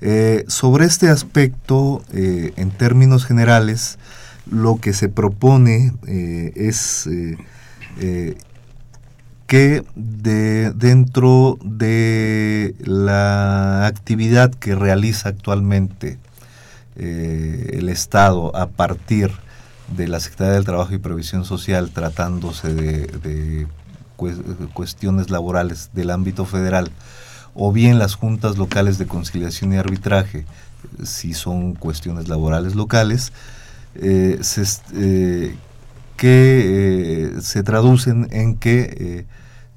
Eh, 0.00 0.46
sobre 0.48 0.86
este 0.86 1.10
aspecto, 1.10 2.02
eh, 2.14 2.54
en 2.56 2.70
términos 2.70 3.26
generales, 3.26 3.98
lo 4.50 4.80
que 4.80 4.94
se 4.94 5.10
propone 5.10 5.92
es 6.06 7.06
que 9.46 9.84
de, 9.94 10.72
dentro 10.72 11.58
de 11.62 12.74
la 12.80 13.86
actividad 13.86 14.54
que 14.54 14.74
realiza 14.74 15.28
actualmente 15.28 16.18
eh, 16.96 17.72
el 17.74 17.88
Estado 17.88 18.54
a 18.56 18.68
partir 18.68 19.30
de 19.96 20.08
la 20.08 20.18
Secretaría 20.18 20.54
del 20.54 20.64
Trabajo 20.64 20.94
y 20.94 20.98
Previsión 20.98 21.44
Social 21.44 21.90
tratándose 21.90 22.74
de, 22.74 23.66
cuestiones 24.72 25.30
laborales 25.30 25.90
del 25.92 26.10
ámbito 26.10 26.44
federal 26.44 26.90
o 27.54 27.72
bien 27.72 27.98
las 27.98 28.14
juntas 28.14 28.58
locales 28.58 28.98
de 28.98 29.06
conciliación 29.06 29.72
y 29.72 29.76
arbitraje 29.76 30.44
si 31.04 31.34
son 31.34 31.74
cuestiones 31.74 32.28
laborales 32.28 32.74
locales 32.74 33.32
eh, 33.94 34.40
eh, 34.94 35.56
que 36.16 37.32
se 37.40 37.62
traducen 37.62 38.28
en 38.30 38.56
que 38.56 39.26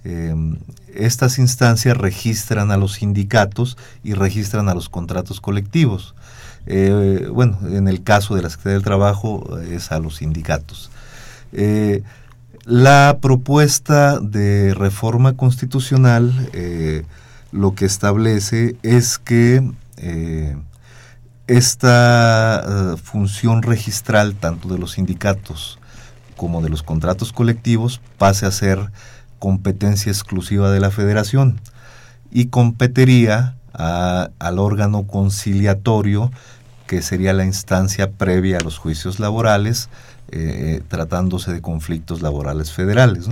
Em, 0.04 0.58
estas 0.96 1.40
instancias 1.40 1.98
registran 1.98 2.72
a 2.72 2.78
los 2.78 2.94
sindicatos 2.94 3.78
y 4.04 4.14
registran 4.14 4.70
a 4.70 4.74
los 4.74 4.90
contratos 4.90 5.42
colectivos. 5.42 6.16
Eh, 6.66 7.28
bueno, 7.32 7.58
en 7.68 7.88
el 7.88 8.04
caso 8.04 8.36
de 8.36 8.42
la 8.42 8.50
Secretaría 8.50 8.76
del 8.76 8.84
Trabajo 8.84 9.60
es 9.60 9.92
a 9.92 10.00
los 10.00 10.18
sindicatos. 10.18 10.90
Eh, 11.52 12.04
la 12.70 13.18
propuesta 13.20 14.20
de 14.20 14.76
reforma 14.76 15.36
constitucional 15.36 16.32
eh, 16.54 17.04
lo 17.52 17.74
que 17.74 17.86
establece 17.86 18.76
es 18.84 19.18
que 19.18 19.68
esta 21.48 22.96
función 23.04 23.64
registral 23.64 24.36
tanto 24.36 24.70
de 24.70 24.78
los 24.78 24.92
sindicatos 24.92 25.80
como 26.38 26.62
de 26.62 26.70
los 26.70 26.84
contratos 26.84 27.34
colectivos 27.34 28.02
pase 28.20 28.46
a 28.46 28.52
ser 28.52 28.92
competencia 29.40 30.12
exclusiva 30.12 30.70
de 30.70 30.80
la 30.80 30.92
federación 30.92 31.60
y 32.32 32.46
competiría 32.46 33.56
al 33.74 34.60
órgano 34.60 35.08
conciliatorio 35.08 36.32
que 36.86 37.02
sería 37.02 37.34
la 37.34 37.46
instancia 37.46 38.12
previa 38.12 38.58
a 38.58 38.64
los 38.64 38.78
juicios 38.78 39.20
laborales 39.20 39.90
eh, 40.32 40.84
tratándose 40.88 41.52
de 41.52 41.62
conflictos 41.62 42.22
laborales 42.22 42.72
federales. 42.72 43.26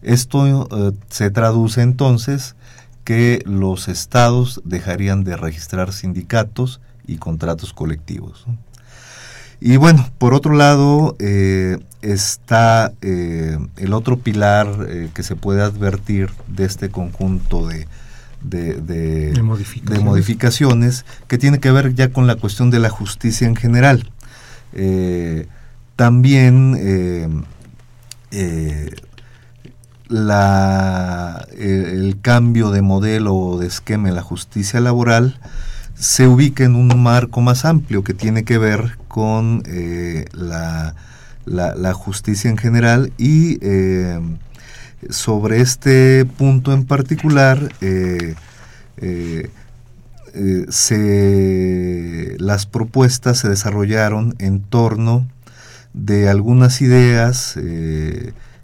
Esto 0.00 0.46
eh, 0.70 0.92
se 1.10 1.30
traduce 1.30 1.82
entonces 1.82 2.56
que 3.04 3.42
los 3.44 3.88
estados 3.88 4.62
dejarían 4.64 5.22
de 5.22 5.36
registrar 5.36 5.92
sindicatos 5.92 6.80
y 7.06 7.18
contratos 7.18 7.74
colectivos. 7.74 8.46
Y 9.60 9.76
bueno, 9.76 10.08
por 10.16 10.32
otro 10.32 10.54
lado, 10.54 11.14
eh, 11.18 11.78
está 12.00 12.94
el 13.02 13.92
otro 13.92 14.18
pilar 14.18 14.88
que 15.12 15.22
se 15.22 15.36
puede 15.36 15.60
advertir 15.60 16.30
de 16.46 16.64
este 16.64 16.88
conjunto 16.88 17.66
de, 17.66 17.86
de, 18.40 19.38
modificaciones. 19.42 21.04
que 21.28 21.36
tiene 21.36 21.60
que 21.60 21.70
ver 21.70 21.94
ya 21.94 22.10
con 22.10 22.26
la 22.26 22.36
cuestión 22.36 22.70
de 22.70 22.78
la 22.78 22.88
justicia 22.88 23.46
en 23.46 23.56
general. 23.56 24.10
También 26.00 27.44
la, 30.08 31.46
el 31.58 32.16
cambio 32.22 32.70
de 32.70 32.80
modelo 32.80 33.34
o 33.34 33.58
de 33.58 33.66
esquema 33.66 34.08
en 34.08 34.14
la 34.14 34.22
justicia 34.22 34.80
laboral 34.80 35.38
se 35.94 36.26
ubica 36.26 36.64
en 36.64 36.74
un 36.74 37.02
marco 37.02 37.42
más 37.42 37.66
amplio 37.66 38.02
que 38.02 38.14
tiene 38.14 38.44
que 38.44 38.56
ver 38.56 38.96
con 39.08 39.62
eh, 39.66 40.24
la, 40.32 40.94
la, 41.44 41.92
justicia 41.92 42.48
en 42.48 42.56
general 42.56 43.12
y 43.18 43.58
eh, 43.60 44.18
sobre 45.10 45.60
este 45.60 46.24
punto 46.24 46.72
en 46.72 46.86
particular 46.86 47.74
eh, 47.82 48.34
se, 50.70 52.36
las 52.38 52.64
propuestas 52.64 53.36
se 53.36 53.50
desarrollaron 53.50 54.34
en 54.38 54.60
torno 54.60 55.26
de 55.92 56.28
algunas 56.28 56.80
ideas 56.80 57.54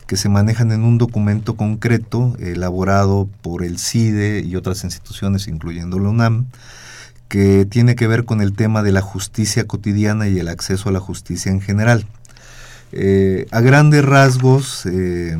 que 0.06 0.16
se 0.16 0.28
manejan 0.28 0.70
en 0.72 0.84
un 0.84 0.98
documento 0.98 1.56
concreto 1.56 2.36
elaborado 2.38 3.28
por 3.42 3.64
el 3.64 3.78
CIDE 3.78 4.40
y 4.40 4.54
otras 4.56 4.84
instituciones, 4.84 5.48
incluyendo 5.48 5.98
la 5.98 6.10
UNAM, 6.10 6.46
que 7.28 7.66
tiene 7.66 7.96
que 7.96 8.06
ver 8.06 8.24
con 8.24 8.40
el 8.40 8.52
tema 8.52 8.82
de 8.82 8.92
la 8.92 9.00
justicia 9.00 9.66
cotidiana 9.66 10.28
y 10.28 10.38
el 10.38 10.48
acceso 10.48 10.88
a 10.88 10.92
la 10.92 11.00
justicia 11.00 11.50
en 11.50 11.60
general. 11.60 12.06
Eh, 12.92 13.46
a 13.50 13.60
grandes 13.60 14.04
rasgos, 14.04 14.86
eh, 14.86 15.36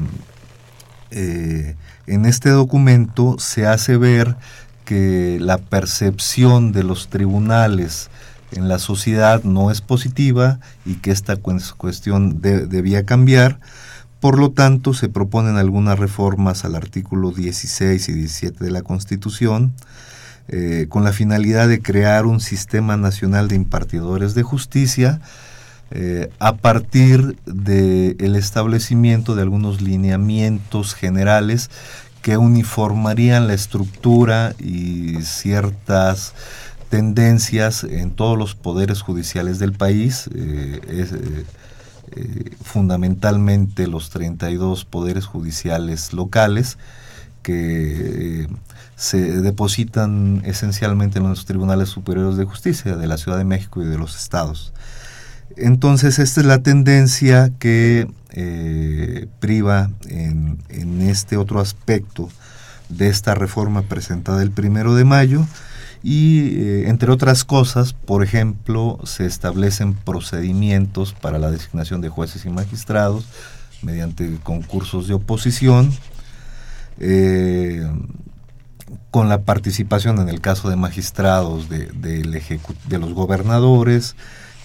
eh, 1.13 1.77
en 2.09 2.27
este 2.27 2.51
documento 2.51 3.37
se 3.39 3.67
hace 3.67 3.97
ver 3.97 4.37
que 4.85 5.39
la 5.41 5.59
percepción 5.59 6.73
de 6.73 6.83
los 6.83 7.09
tribunales 7.09 8.11
en 8.57 8.69
la 8.69 8.79
sociedad 8.79 9.43
no 9.45 9.71
es 9.71 9.81
positiva 9.81 10.59
y 10.85 10.95
que 10.95 11.11
esta 11.11 11.37
cuestión 11.37 12.41
debía 12.41 13.05
cambiar. 13.05 13.61
Por 14.21 14.39
lo 14.39 14.51
tanto, 14.51 14.95
se 14.95 15.09
proponen 15.09 15.57
algunas 15.57 15.99
reformas 15.99 16.65
al 16.65 16.75
artículo 16.75 17.31
16 17.31 18.09
y 18.09 18.13
17 18.13 18.65
de 18.65 18.71
la 18.71 18.83
Constitución, 18.83 19.73
eh, 20.49 20.87
con 20.89 21.05
la 21.05 21.13
finalidad 21.13 21.69
de 21.69 21.83
crear 21.83 22.25
un 22.25 22.41
sistema 22.41 22.97
nacional 22.97 23.49
de 23.49 23.57
impartidores 23.57 24.35
de 24.35 24.43
justicia 24.43 25.21
eh, 25.93 26.31
a 26.41 26.57
partir 26.57 27.37
del 27.47 28.35
establecimiento 28.35 29.37
de 29.37 29.43
algunos 29.43 29.81
lineamientos 29.81 30.95
generales 30.95 31.71
que 32.23 32.37
uniformarían 32.37 33.47
la 33.47 33.55
estructura 33.55 34.55
y 34.59 35.23
ciertas 35.23 36.35
tendencias 36.89 37.85
en 37.85 38.11
todos 38.11 38.39
los 38.39 38.55
poderes 38.55 39.03
judiciales 39.03 39.59
del 39.59 39.73
país, 39.73 40.29
eh, 40.35 41.45
fundamentalmente 42.63 43.87
los 43.87 44.11
32 44.11 44.85
poderes 44.85 45.27
judiciales 45.27 46.13
locales, 46.13 46.79
que 47.43 48.49
se 48.97 49.41
depositan 49.41 50.43
esencialmente 50.45 51.19
en 51.19 51.29
los 51.29 51.45
tribunales 51.45 51.91
superiores 51.91 52.37
de 52.37 52.45
justicia 52.45 52.97
de 52.97 53.07
la 53.07 53.19
Ciudad 53.19 53.39
de 53.39 53.45
México 53.45 53.83
y 53.83 53.87
de 53.87 53.99
los 53.99 54.17
estados. 54.17 54.73
Entonces, 55.57 56.19
esta 56.19 56.41
es 56.41 56.47
la 56.47 56.63
tendencia 56.63 57.53
que 57.59 58.09
eh, 58.31 59.29
priva 59.39 59.91
en, 60.09 60.59
este 61.03 61.37
otro 61.37 61.61
aspecto 61.61 62.29
de 62.89 63.09
esta 63.09 63.35
reforma 63.35 63.83
presentada 63.83 64.43
el 64.43 64.51
primero 64.51 64.95
de 64.95 65.05
mayo 65.05 65.47
y, 66.09 66.51
eh, 66.61 66.89
entre 66.89 67.11
otras 67.11 67.45
cosas, 67.45 67.93
por 67.93 68.23
ejemplo, 68.23 69.01
se 69.03 69.27
establecen 69.27 69.95
procedimientos 69.95 71.13
para 71.13 71.41
la 71.41 71.51
designación 71.51 72.01
de 72.01 72.11
jueces 72.11 72.45
y 72.45 72.49
magistrados 72.49 73.25
mediante 73.83 74.39
concursos 74.45 75.09
de 75.09 75.15
oposición. 75.15 75.93
Eh, 77.01 77.85
con 79.11 79.29
la 79.29 79.43
participación 79.43 80.21
en 80.21 80.29
el 80.29 80.41
caso 80.41 80.71
de 80.71 80.77
magistrados 80.77 81.69
de, 81.69 81.91
los 82.89 83.13
gobernadores 83.13 84.15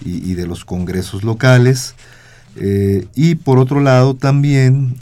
y, 0.06 0.36
de 0.36 0.46
los 0.46 0.64
congresos 0.64 1.24
locales. 1.24 1.96
Eh, 2.56 3.08
y 3.16 3.34
por 3.34 3.58
otro 3.58 3.80
lado 3.80 4.14
también 4.14 4.96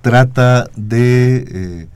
trata 0.00 0.70
de 0.76 1.88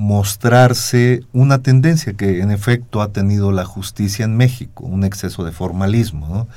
mostrarse 0.00 1.24
una 1.34 1.58
tendencia 1.58 2.14
que 2.14 2.40
en 2.40 2.50
efecto 2.50 3.02
ha 3.02 3.12
tenido 3.12 3.52
la 3.52 3.66
justicia 3.66 4.24
en 4.24 4.34
México, 4.34 4.86
un 4.86 5.04
exceso 5.04 5.44
de 5.44 5.52
formalismo. 5.52 6.48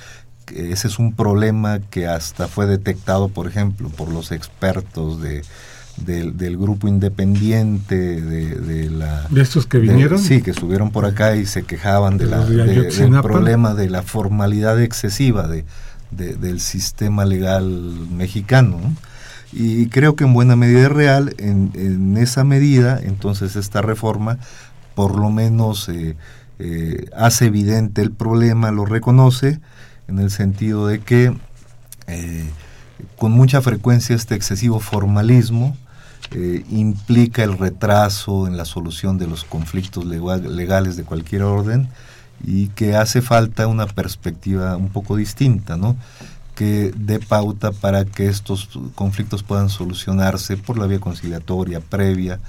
Ese 0.55 0.87
es 0.87 0.97
un 0.97 1.13
problema 1.13 1.81
que 1.89 2.07
hasta 2.07 2.47
fue 2.47 2.67
detectado, 2.67 3.27
por 3.27 3.47
ejemplo, 3.47 3.89
por 3.89 4.07
los 4.07 4.31
expertos 4.31 5.21
de 5.21 5.41
del, 5.97 6.57
grupo 6.57 6.87
independiente 6.87 7.95
de, 8.21 8.89
la... 8.89 9.27
¿De 9.29 9.41
estos 9.41 9.67
que 9.67 9.77
vinieron? 9.77 10.17
sí, 10.17 10.41
que 10.41 10.51
estuvieron 10.51 10.89
por 10.89 11.05
acá 11.05 11.35
y 11.35 11.45
se 11.45 11.63
quejaban 11.63 12.17
de 12.17 12.25
la, 12.25 12.43
del 12.45 13.21
problema 13.21 13.75
de 13.75 13.89
la 13.89 14.01
formalidad 14.01 14.81
excesiva 14.81 15.47
de, 15.47 15.65
del 16.11 16.61
sistema 16.61 17.25
legal 17.25 17.67
mexicano. 18.09 18.79
Y 19.55 19.87
creo 19.87 20.15
que 20.15 20.23
en 20.23 20.33
buena 20.33 20.55
medida 20.55 20.81
es 20.81 20.91
real, 20.91 21.35
en, 21.37 22.17
esa 22.17 22.43
medida, 22.43 22.99
entonces 23.01 23.55
esta 23.55 23.81
reforma 23.81 24.39
por 24.95 25.17
lo 25.17 25.29
menos 25.29 25.89
eh, 25.89 26.15
eh, 26.59 27.09
hace 27.15 27.45
evidente 27.45 28.01
el 28.01 28.11
problema, 28.11 28.71
lo 28.71 28.85
reconoce, 28.85 29.59
en 30.07 30.19
el 30.19 30.31
sentido 30.31 30.87
de 30.87 30.99
que 30.99 31.35
eh, 32.07 32.45
con 33.17 33.31
mucha 33.31 33.61
frecuencia 33.61 34.15
este 34.15 34.35
excesivo 34.35 34.79
formalismo 34.79 35.77
implica 36.71 37.43
el 37.43 37.59
retraso 37.59 38.47
en 38.47 38.57
la 38.57 38.65
solución 38.65 39.19
de 39.19 39.27
los 39.27 39.43
conflictos 39.43 40.03
legales 40.05 40.97
de 40.97 41.03
cualquier 41.03 41.43
orden 41.43 41.89
y 42.43 42.69
que 42.69 42.95
hace 42.95 43.21
falta 43.21 43.67
una 43.67 43.85
perspectiva 43.85 44.75
un 44.75 44.89
poco 44.89 45.15
distinta, 45.15 45.77
¿no? 45.77 45.95
Que 46.55 46.93
dé 46.95 47.19
pauta 47.19 47.71
para 47.71 48.05
que 48.05 48.27
estos 48.27 48.69
conflictos 48.95 49.43
puedan 49.43 49.69
solucionarse 49.69 50.57
por 50.57 50.77
la 50.77 50.87
vía 50.87 50.99
conciliatoria 50.99 51.79
previa, 51.79 52.39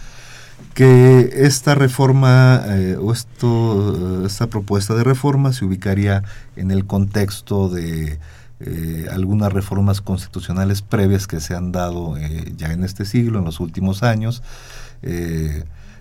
que 0.74 1.30
esta 1.34 1.74
reforma 1.74 2.62
eh, 2.66 2.96
o 3.00 3.12
esto, 3.12 4.26
esta 4.26 4.48
propuesta 4.48 4.94
de 4.94 5.04
reforma 5.04 5.52
se 5.52 5.64
ubicaría 5.64 6.22
en 6.56 6.70
el 6.70 6.84
contexto 6.86 7.68
de 7.68 8.18
eh, 8.60 9.06
algunas 9.10 9.52
reformas 9.52 10.00
constitucionales 10.00 10.82
previas 10.82 11.26
que 11.26 11.40
se 11.40 11.54
han 11.54 11.72
dado 11.72 12.16
eh, 12.16 12.52
ya 12.56 12.72
en 12.72 12.84
este 12.84 13.04
siglo, 13.04 13.38
en 13.38 13.44
los 13.44 13.60
últimos 13.60 14.02
años. 14.02 14.42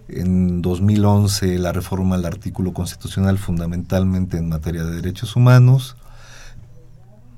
en 0.10 0.62
2011 0.62 1.60
la 1.60 1.72
reforma 1.72 2.16
al 2.16 2.26
artículo 2.26 2.74
constitucional 2.74 3.38
fundamentalmente 3.38 4.38
en 4.38 4.50
materia 4.50 4.84
de 4.84 4.96
derechos 4.96 5.36
humanos, 5.36 5.96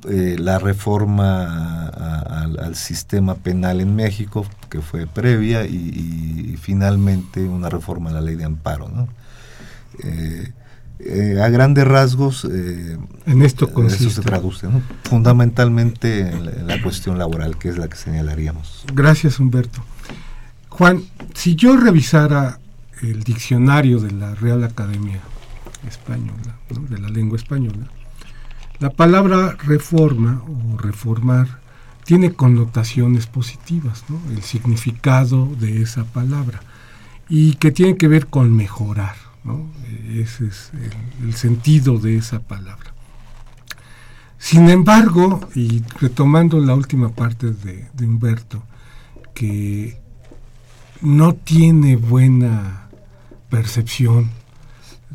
eh, 0.08 0.36
la 0.38 0.60
reforma 0.60 1.88
al 2.36 2.76
sistema 2.76 3.36
penal 3.36 3.82
en 3.82 3.96
México, 3.96 4.46
que 4.70 4.82
fue 4.82 5.08
previa, 5.08 5.66
y, 5.66 6.58
finalmente 6.62 7.44
una 7.44 7.70
reforma 7.70 8.10
a 8.10 8.14
la 8.14 8.22
ley 8.22 8.36
de 8.36 8.44
amparo. 8.44 8.90
Eh, 10.04 10.52
eh, 11.00 11.42
a 11.42 11.50
grandes 11.50 11.86
rasgos, 11.86 12.46
en 12.46 13.42
esto 13.42 13.70
eso 13.86 14.10
se 14.10 14.22
traduce 14.22 14.68
fundamentalmente 15.04 16.22
en 16.22 16.68
la, 16.68 16.82
cuestión 16.82 17.20
laboral, 17.20 17.58
que 17.58 17.70
es 17.70 17.78
la 17.78 17.88
que 17.88 17.98
señalaríamos. 17.98 18.86
Gracias, 18.94 19.40
Humberto. 19.40 19.84
Juan, 20.70 21.04
si 21.34 21.56
yo 21.56 21.78
revisara 21.78 22.60
el 23.02 23.24
diccionario 23.24 24.00
de 24.00 24.12
la 24.12 24.34
Real 24.36 24.64
Academia 24.64 25.20
Española, 25.88 26.58
de 26.90 26.98
la 26.98 27.10
lengua 27.10 27.38
española, 27.38 27.88
la 28.80 28.90
palabra 28.90 29.56
reforma 29.66 30.44
o 30.48 30.78
reformar 30.78 31.60
tiene 32.04 32.34
connotaciones 32.34 33.26
positivas, 33.26 34.04
el 34.30 34.44
significado 34.44 35.48
de 35.60 35.82
esa 35.82 36.04
palabra, 36.04 36.62
y 37.30 37.56
que 37.56 37.72
tiene 37.72 37.98
que 37.98 38.08
ver 38.08 38.28
con 38.28 38.56
mejorar. 38.56 39.16
Ese 40.10 40.48
es 40.48 40.72
el, 41.24 41.34
sentido 41.36 41.98
de 41.98 42.18
esa 42.18 42.40
palabra. 42.40 42.94
Sin 44.38 44.70
embargo, 44.70 45.48
y 45.56 45.82
retomando 46.00 46.60
la 46.60 46.76
última 46.76 47.10
parte 47.10 47.52
de, 47.52 47.88
de 47.94 48.06
Humberto, 48.06 48.64
que 49.34 50.00
no 51.02 51.34
tiene 51.34 51.96
buena 51.96 52.88
percepción 53.50 54.30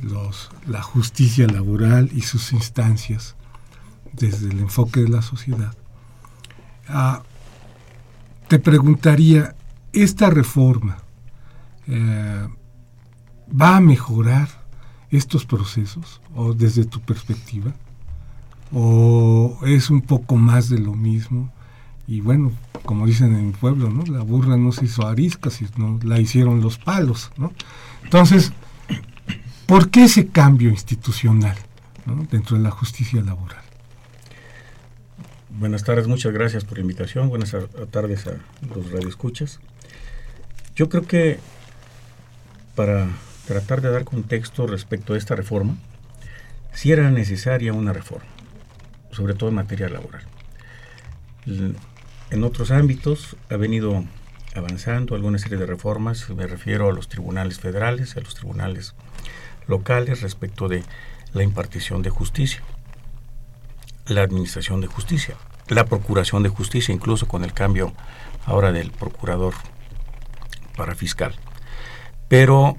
los, 0.00 0.50
la 0.66 0.82
justicia 0.82 1.46
laboral 1.46 2.10
y 2.12 2.22
sus 2.22 2.52
instancias 2.52 3.36
desde 4.12 4.50
el 4.50 4.60
enfoque 4.60 5.00
de 5.00 5.08
la 5.08 5.22
sociedad, 5.22 5.72
te 8.48 8.58
preguntaría, 8.58 9.54
¿esta 9.92 10.28
reforma 10.30 10.98
eh, 11.86 12.48
va 13.48 13.76
a 13.76 13.80
mejorar 13.80 14.48
estos 15.10 15.44
procesos 15.44 16.20
o 16.34 16.52
desde 16.52 16.84
tu 16.84 17.00
perspectiva? 17.00 17.72
¿O 18.72 19.58
es 19.66 19.90
un 19.90 20.00
poco 20.00 20.36
más 20.36 20.68
de 20.68 20.78
lo 20.78 20.94
mismo? 20.94 21.52
Y 22.06 22.20
bueno, 22.20 22.52
como 22.84 23.06
dicen 23.06 23.34
en 23.34 23.46
mi 23.48 23.52
pueblo, 23.52 23.88
¿no? 23.88 24.04
La 24.06 24.22
burra 24.22 24.56
no 24.56 24.72
se 24.72 24.86
hizo 24.86 25.06
arisca, 25.06 25.50
sino 25.50 25.98
la 26.02 26.18
hicieron 26.20 26.60
los 26.60 26.78
palos, 26.78 27.30
¿no? 27.36 27.52
Entonces, 28.02 28.52
¿por 29.66 29.90
qué 29.90 30.04
ese 30.04 30.26
cambio 30.28 30.70
institucional 30.70 31.56
dentro 32.30 32.56
de 32.56 32.64
la 32.64 32.70
justicia 32.70 33.22
laboral? 33.22 33.69
Buenas 35.52 35.82
tardes, 35.82 36.06
muchas 36.06 36.32
gracias 36.32 36.64
por 36.64 36.78
la 36.78 36.82
invitación. 36.82 37.28
Buenas 37.28 37.54
tardes 37.90 38.26
a 38.28 38.36
los 38.72 38.90
radioescuchas. 38.92 39.58
Yo 40.76 40.88
creo 40.88 41.02
que 41.02 41.38
para 42.76 43.08
tratar 43.46 43.80
de 43.80 43.90
dar 43.90 44.04
contexto 44.04 44.68
respecto 44.68 45.14
a 45.14 45.18
esta 45.18 45.34
reforma, 45.34 45.76
sí 46.72 46.92
era 46.92 47.10
necesaria 47.10 47.72
una 47.72 47.92
reforma, 47.92 48.28
sobre 49.10 49.34
todo 49.34 49.48
en 49.50 49.56
materia 49.56 49.88
laboral. 49.88 50.22
En 52.30 52.44
otros 52.44 52.70
ámbitos 52.70 53.36
ha 53.50 53.56
venido 53.56 54.04
avanzando 54.54 55.16
alguna 55.16 55.38
serie 55.38 55.58
de 55.58 55.66
reformas, 55.66 56.30
me 56.30 56.46
refiero 56.46 56.88
a 56.88 56.92
los 56.92 57.08
tribunales 57.08 57.58
federales, 57.58 58.16
a 58.16 58.20
los 58.20 58.34
tribunales 58.34 58.94
locales 59.66 60.22
respecto 60.22 60.68
de 60.68 60.84
la 61.32 61.42
impartición 61.42 62.02
de 62.02 62.10
justicia, 62.10 62.62
la 64.14 64.22
administración 64.22 64.80
de 64.80 64.86
justicia 64.86 65.36
la 65.70 65.86
Procuración 65.86 66.42
de 66.42 66.48
Justicia, 66.48 66.92
incluso 66.94 67.26
con 67.26 67.44
el 67.44 67.52
cambio 67.52 67.92
ahora 68.44 68.72
del 68.72 68.90
procurador 68.90 69.54
para 70.76 70.94
fiscal. 70.94 71.34
Pero 72.28 72.76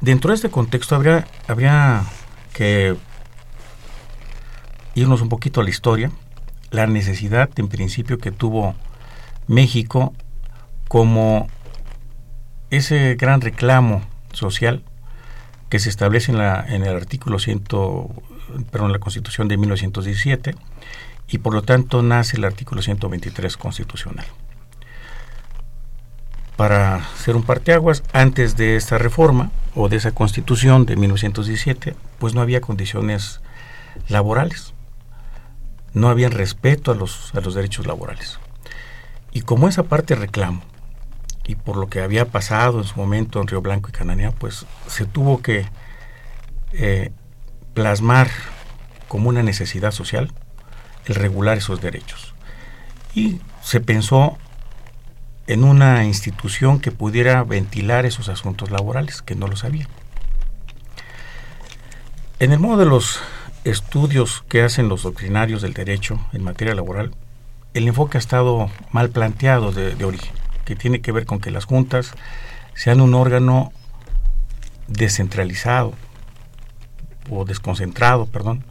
dentro 0.00 0.30
de 0.30 0.36
este 0.36 0.50
contexto 0.50 0.94
habría, 0.94 1.26
habría 1.48 2.04
que 2.52 2.94
irnos 4.94 5.22
un 5.22 5.28
poquito 5.28 5.60
a 5.60 5.64
la 5.64 5.70
historia, 5.70 6.10
la 6.70 6.86
necesidad 6.86 7.50
en 7.56 7.68
principio 7.68 8.18
que 8.18 8.30
tuvo 8.32 8.74
México 9.46 10.12
como 10.88 11.48
ese 12.70 13.14
gran 13.14 13.40
reclamo 13.40 14.02
social 14.32 14.82
que 15.70 15.78
se 15.78 15.88
establece 15.88 16.32
en, 16.32 16.38
la, 16.38 16.64
en 16.66 16.82
el 16.82 16.94
artículo 16.94 17.38
100, 17.38 17.64
perdón, 18.70 18.92
la 18.92 18.98
Constitución 18.98 19.48
de 19.48 19.56
1917 19.56 20.54
y 21.28 21.38
por 21.38 21.54
lo 21.54 21.62
tanto 21.62 22.02
nace 22.02 22.36
el 22.36 22.44
artículo 22.44 22.82
123 22.82 23.56
constitucional. 23.56 24.26
Para 26.56 27.02
ser 27.16 27.34
un 27.34 27.42
parteaguas, 27.42 28.02
antes 28.12 28.56
de 28.56 28.76
esta 28.76 28.98
reforma 28.98 29.50
o 29.74 29.88
de 29.88 29.96
esa 29.96 30.12
constitución 30.12 30.84
de 30.84 30.96
1917, 30.96 31.96
pues 32.18 32.34
no 32.34 32.42
había 32.42 32.60
condiciones 32.60 33.40
laborales, 34.08 34.74
no 35.94 36.08
había 36.08 36.28
respeto 36.28 36.92
a 36.92 36.94
los, 36.94 37.34
a 37.34 37.40
los 37.40 37.54
derechos 37.54 37.86
laborales. 37.86 38.38
Y 39.32 39.40
como 39.40 39.68
esa 39.68 39.84
parte 39.84 40.14
reclamo, 40.14 40.62
y 41.44 41.54
por 41.56 41.76
lo 41.76 41.88
que 41.88 42.00
había 42.00 42.26
pasado 42.26 42.78
en 42.78 42.84
su 42.84 42.96
momento 42.96 43.40
en 43.40 43.48
Río 43.48 43.62
Blanco 43.62 43.88
y 43.88 43.92
Cananea, 43.92 44.30
pues 44.30 44.66
se 44.86 45.06
tuvo 45.06 45.42
que 45.42 45.66
eh, 46.72 47.10
plasmar 47.74 48.28
como 49.08 49.28
una 49.28 49.42
necesidad 49.42 49.92
social 49.92 50.32
el 51.06 51.14
regular 51.14 51.58
esos 51.58 51.80
derechos. 51.80 52.34
Y 53.14 53.40
se 53.62 53.80
pensó 53.80 54.38
en 55.46 55.64
una 55.64 56.04
institución 56.04 56.80
que 56.80 56.92
pudiera 56.92 57.42
ventilar 57.42 58.06
esos 58.06 58.28
asuntos 58.28 58.70
laborales, 58.70 59.22
que 59.22 59.34
no 59.34 59.48
lo 59.48 59.56
sabía. 59.56 59.88
En 62.38 62.52
el 62.52 62.58
modo 62.58 62.78
de 62.78 62.86
los 62.86 63.20
estudios 63.64 64.44
que 64.48 64.62
hacen 64.62 64.88
los 64.88 65.02
doctrinarios 65.02 65.62
del 65.62 65.74
derecho 65.74 66.18
en 66.32 66.42
materia 66.42 66.74
laboral, 66.74 67.12
el 67.74 67.88
enfoque 67.88 68.18
ha 68.18 68.20
estado 68.20 68.70
mal 68.90 69.10
planteado 69.10 69.72
de, 69.72 70.04
origen, 70.04 70.34
que 70.64 70.76
tiene 70.76 71.00
que 71.00 71.12
ver 71.12 71.26
con 71.26 71.40
que 71.40 71.50
las 71.50 71.64
juntas 71.64 72.12
sean 72.74 73.00
un 73.00 73.14
órgano 73.14 73.72
descentralizado 74.88 75.94
o 77.30 77.44
desconcentrado, 77.44 78.26
perdón, 78.26 78.64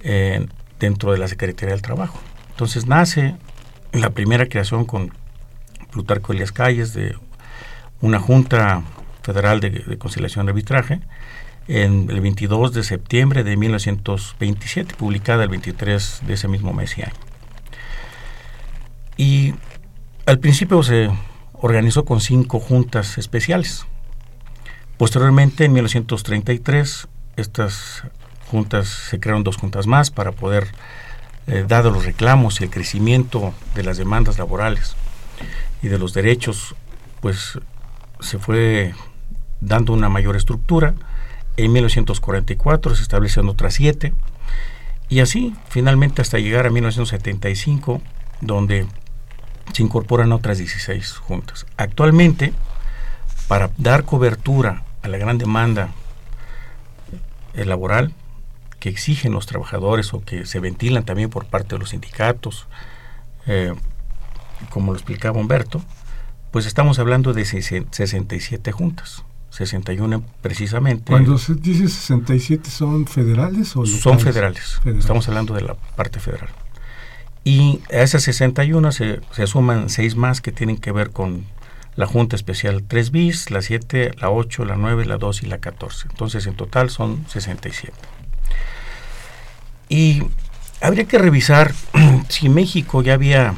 en, 0.00 0.50
dentro 0.78 1.12
de 1.12 1.18
la 1.18 1.28
Secretaría 1.28 1.74
del 1.74 1.82
Trabajo. 1.82 2.18
Entonces 2.50 2.86
nace 2.86 3.36
la 3.92 4.10
primera 4.10 4.46
creación 4.46 4.84
con 4.84 5.12
Plutarco 5.90 6.32
Elias 6.32 6.52
Calles 6.52 6.94
de 6.94 7.16
una 8.00 8.18
Junta 8.18 8.82
Federal 9.22 9.60
de, 9.60 9.98
Conciliación 9.98 10.46
y 10.46 10.48
Arbitraje 10.50 11.00
en 11.68 12.10
el 12.10 12.20
22 12.20 12.72
de 12.72 12.82
septiembre 12.82 13.44
de 13.44 13.56
1927, 13.56 14.94
publicada 14.96 15.44
el 15.44 15.50
23 15.50 16.22
de 16.26 16.34
ese 16.34 16.48
mismo 16.48 16.72
mes 16.72 16.96
y 16.98 17.02
año. 17.02 17.12
Y 19.16 19.54
al 20.26 20.38
principio 20.38 20.82
se 20.82 21.10
organizó 21.52 22.04
con 22.04 22.20
cinco 22.20 22.58
juntas 22.58 23.18
especiales. 23.18 23.86
Posteriormente, 24.96 25.66
en 25.66 25.72
1933, 25.74 27.08
estas 27.40 28.04
juntas 28.50 28.88
se 28.88 29.20
crearon 29.20 29.44
dos 29.44 29.56
juntas 29.56 29.86
más 29.86 30.10
para 30.10 30.32
poder, 30.32 30.68
eh, 31.46 31.64
dado 31.66 31.90
los 31.90 32.04
reclamos 32.04 32.60
y 32.60 32.64
el 32.64 32.70
crecimiento 32.70 33.54
de 33.74 33.82
las 33.82 33.96
demandas 33.96 34.38
laborales 34.38 34.96
y 35.82 35.88
de 35.88 35.98
los 35.98 36.12
derechos, 36.12 36.74
pues 37.20 37.58
se 38.20 38.38
fue 38.38 38.94
dando 39.60 39.92
una 39.92 40.08
mayor 40.08 40.36
estructura. 40.36 40.94
En 41.56 41.72
1944 41.72 42.94
se 42.94 43.02
establecieron 43.02 43.48
otras 43.48 43.74
siete 43.74 44.12
y 45.08 45.20
así 45.20 45.54
finalmente 45.68 46.22
hasta 46.22 46.38
llegar 46.38 46.66
a 46.66 46.70
1975 46.70 48.00
donde 48.40 48.86
se 49.72 49.82
incorporan 49.82 50.32
otras 50.32 50.58
16 50.58 51.18
juntas. 51.18 51.66
Actualmente, 51.76 52.52
para 53.48 53.70
dar 53.76 54.04
cobertura 54.04 54.84
a 55.02 55.08
la 55.08 55.18
gran 55.18 55.38
demanda 55.38 55.90
laboral 57.54 58.12
que 58.78 58.88
exigen 58.88 59.32
los 59.32 59.46
trabajadores 59.46 60.12
o 60.14 60.24
que 60.24 60.46
se 60.46 60.58
ventilan 60.58 61.04
también 61.04 61.30
por 61.30 61.46
parte 61.46 61.74
de 61.74 61.78
los 61.78 61.90
sindicatos, 61.90 62.66
eh, 63.46 63.74
como 64.70 64.92
lo 64.92 64.98
explicaba 64.98 65.38
Humberto, 65.38 65.82
pues 66.50 66.66
estamos 66.66 66.98
hablando 66.98 67.32
de 67.32 67.44
67 67.44 68.72
juntas. 68.72 69.24
61 69.50 70.22
precisamente. 70.42 71.10
Cuando 71.10 71.36
se 71.36 71.54
dice 71.54 71.88
67 71.88 72.70
son 72.70 73.06
federales 73.06 73.74
o 73.76 73.80
locales? 73.80 74.00
Son 74.00 74.20
federales. 74.20 74.80
Estamos 74.84 75.28
hablando 75.28 75.54
de 75.54 75.62
la 75.62 75.74
parte 75.74 76.20
federal. 76.20 76.48
Y 77.42 77.80
a 77.90 78.02
esas 78.02 78.22
61 78.22 78.92
se, 78.92 79.20
se 79.32 79.46
suman 79.46 79.88
seis 79.88 80.14
más 80.14 80.40
que 80.40 80.52
tienen 80.52 80.76
que 80.76 80.92
ver 80.92 81.10
con 81.10 81.44
la 82.00 82.06
Junta 82.06 82.34
Especial 82.34 82.82
3 82.82 83.10
bis, 83.10 83.50
la 83.50 83.60
7, 83.60 84.12
la 84.18 84.30
8, 84.30 84.64
la 84.64 84.76
9, 84.76 85.04
la 85.04 85.18
2 85.18 85.42
y 85.42 85.46
la 85.46 85.58
14. 85.58 86.08
Entonces 86.10 86.46
en 86.46 86.54
total 86.54 86.88
son 86.88 87.26
67. 87.28 87.92
Y 89.90 90.22
habría 90.80 91.04
que 91.04 91.18
revisar 91.18 91.74
si 92.30 92.48
México 92.48 93.02
ya 93.02 93.12
había 93.12 93.54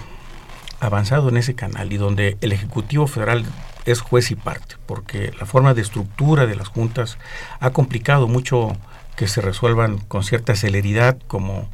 avanzado 0.80 1.28
en 1.28 1.36
ese 1.36 1.54
canal 1.54 1.92
y 1.92 1.98
donde 1.98 2.36
el 2.40 2.50
Ejecutivo 2.50 3.06
Federal 3.06 3.44
es 3.84 4.00
juez 4.00 4.32
y 4.32 4.34
parte, 4.34 4.74
porque 4.86 5.32
la 5.38 5.46
forma 5.46 5.72
de 5.72 5.82
estructura 5.82 6.46
de 6.46 6.56
las 6.56 6.66
juntas 6.66 7.18
ha 7.60 7.70
complicado 7.70 8.26
mucho 8.26 8.76
que 9.14 9.28
se 9.28 9.40
resuelvan 9.40 9.98
con 9.98 10.24
cierta 10.24 10.56
celeridad 10.56 11.16
como 11.28 11.68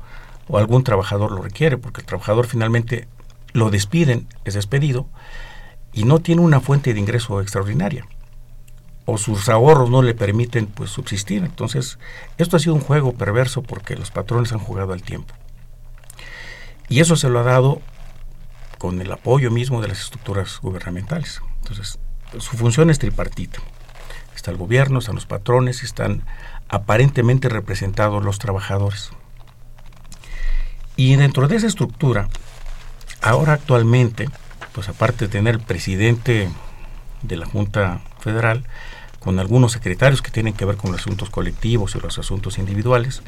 o 0.49 0.59
algún 0.59 0.85
trabajador 0.85 1.33
lo 1.33 1.41
requiere, 1.41 1.79
porque 1.79 2.03
el 2.03 2.07
trabajador 2.07 2.47
finalmente 2.47 3.09
lo 3.55 3.71
despiden, 3.71 4.29
es 4.45 4.53
despedido, 4.53 5.07
y 5.93 6.05
no 6.05 6.21
tiene 6.21 6.43
una 6.43 6.61
fuente 6.61 6.95
de 6.95 7.01
ingreso 7.01 7.41
extraordinaria, 7.41 8.07
o 9.05 9.17
sus 9.17 9.49
ahorros 9.49 9.89
no 9.89 10.03
le 10.03 10.15
permiten 10.15 10.67
pues 10.67 10.91
subsistir. 10.91 11.43
Entonces, 11.43 11.99
esto 12.37 12.57
ha 12.57 12.61
sido 12.61 12.75
un 12.75 12.81
juego 12.81 13.15
perverso 13.15 13.63
porque 13.63 13.97
los 13.97 14.11
patrones 14.11 14.53
han 14.53 14.59
jugado 14.59 14.93
al 14.93 15.03
tiempo. 15.03 15.35
Y 16.89 17.01
eso 17.01 17.17
se 17.17 17.31
lo 17.31 17.41
ha 17.41 17.45
dado 17.45 17.81
con 18.79 19.01
el 19.01 19.11
apoyo 19.11 19.51
mismo 19.51 19.81
de 19.81 19.89
las 19.89 20.01
estructuras 20.01 20.59
gubernamentales. 20.61 21.41
Entonces, 21.61 21.99
su 22.39 22.57
función 22.57 22.91
es 22.91 22.99
tripartita. 22.99 23.61
Está 24.35 24.51
el 24.51 24.57
gobierno, 24.57 24.99
están 24.99 25.17
los 25.17 25.27
patrones, 25.27 25.83
están 25.83 26.23
aparentemente 26.69 27.49
representados 27.49 28.23
los 28.23 28.39
trabajadores. 28.39 29.11
Y 30.97 31.17
dentro 31.17 31.49
de 31.49 31.57
esa 31.57 31.67
estructura, 31.67 32.29
ahora 33.21 33.55
actualmente, 33.55 34.29
pues 34.79 34.89
aparte 34.89 35.25
de 35.25 35.29
tener 35.33 35.57
el 35.57 35.61
presidente 35.61 36.49
de 37.23 37.37
la 37.37 37.47
Junta 37.47 38.01
Federal, 38.21 38.65
con 39.19 39.41
algunos 39.41 39.73
secretarios 39.73 40.23
que 40.23 40.31
tienen 40.31 40.55
que 40.55 40.65
ver 40.65 40.77
con 40.77 40.93
los 40.93 41.01
asuntos 41.01 41.31
colectivos 41.31 41.97
y 41.97 42.01
los 42.01 42.17
asuntos 42.21 42.59
individuales, 42.59 43.23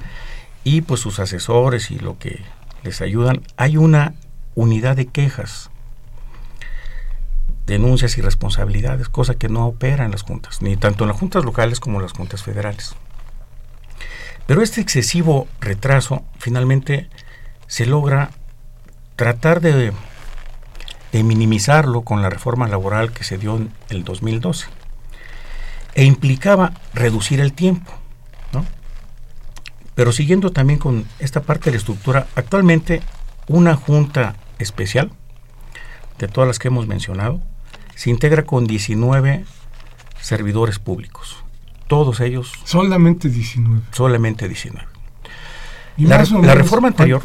y 0.63 0.83
pues 0.83 1.01
sus 1.01 1.19
asesores 1.19 1.91
y 1.91 1.99
lo 1.99 2.21
que 2.21 2.45
les 2.85 3.01
ayudan, 3.01 3.43
hay 3.57 3.79
una 3.79 4.15
unidad 4.55 4.95
de 4.95 5.07
quejas 5.07 5.71
denuncias 7.67 8.17
y 8.17 8.21
responsabilidades, 8.21 9.09
cosa 9.09 9.35
que 9.35 9.49
no 9.49 9.67
opera 9.67 10.05
en 10.05 10.13
las 10.13 10.23
juntas, 10.23 10.63
ni 10.63 10.77
tanto 10.77 11.03
en 11.03 11.09
las 11.09 11.19
juntas 11.19 11.45
locales 11.45 11.81
como 11.81 11.97
en 11.97 12.05
las 12.05 12.13
juntas 12.13 12.45
federales. 12.45 12.95
Pero 14.47 14.63
este 14.63 14.81
excesivo 14.81 15.49
retraso 15.61 16.23
finalmente 16.39 17.11
se 17.67 17.87
logra 17.87 18.31
tratar 19.17 19.61
de, 19.61 19.93
de 21.13 21.25
minimizarlo 21.25 22.03
con 22.03 22.23
la 22.23 22.31
reforma 22.31 22.69
laboral 22.69 23.13
que 23.13 23.25
se 23.25 23.39
dio 23.39 23.57
en 23.57 23.73
el 23.89 24.05
2012 24.05 24.67
e 25.95 26.05
implicaba 26.05 26.73
reducir 26.95 27.41
el 27.41 27.53
tiempo, 27.53 27.93
¿no? 28.53 28.65
Pero 29.95 30.13
siguiendo 30.13 30.51
también 30.53 30.79
con 30.79 31.05
esta 31.19 31.43
parte 31.43 31.67
de 31.67 31.73
la 31.73 31.79
estructura, 31.79 32.27
actualmente 32.37 33.03
una 33.49 33.75
junta 33.75 34.37
especial 34.59 35.11
de 36.19 36.29
todas 36.29 36.47
las 36.47 36.59
que 36.59 36.69
hemos 36.69 36.87
mencionado 36.87 37.41
se 37.97 38.11
integra 38.11 38.45
con 38.45 38.67
19 38.67 39.45
servidores 40.21 40.79
públicos. 40.79 41.43
Todos 41.87 42.21
ellos. 42.21 42.53
Solamente 42.65 43.29
19. 43.29 43.83
Solamente 43.91 44.47
19. 44.49 44.87
¿Y 45.97 46.07
la, 46.07 46.17
reforma 46.55 46.89
anterior. 46.89 47.21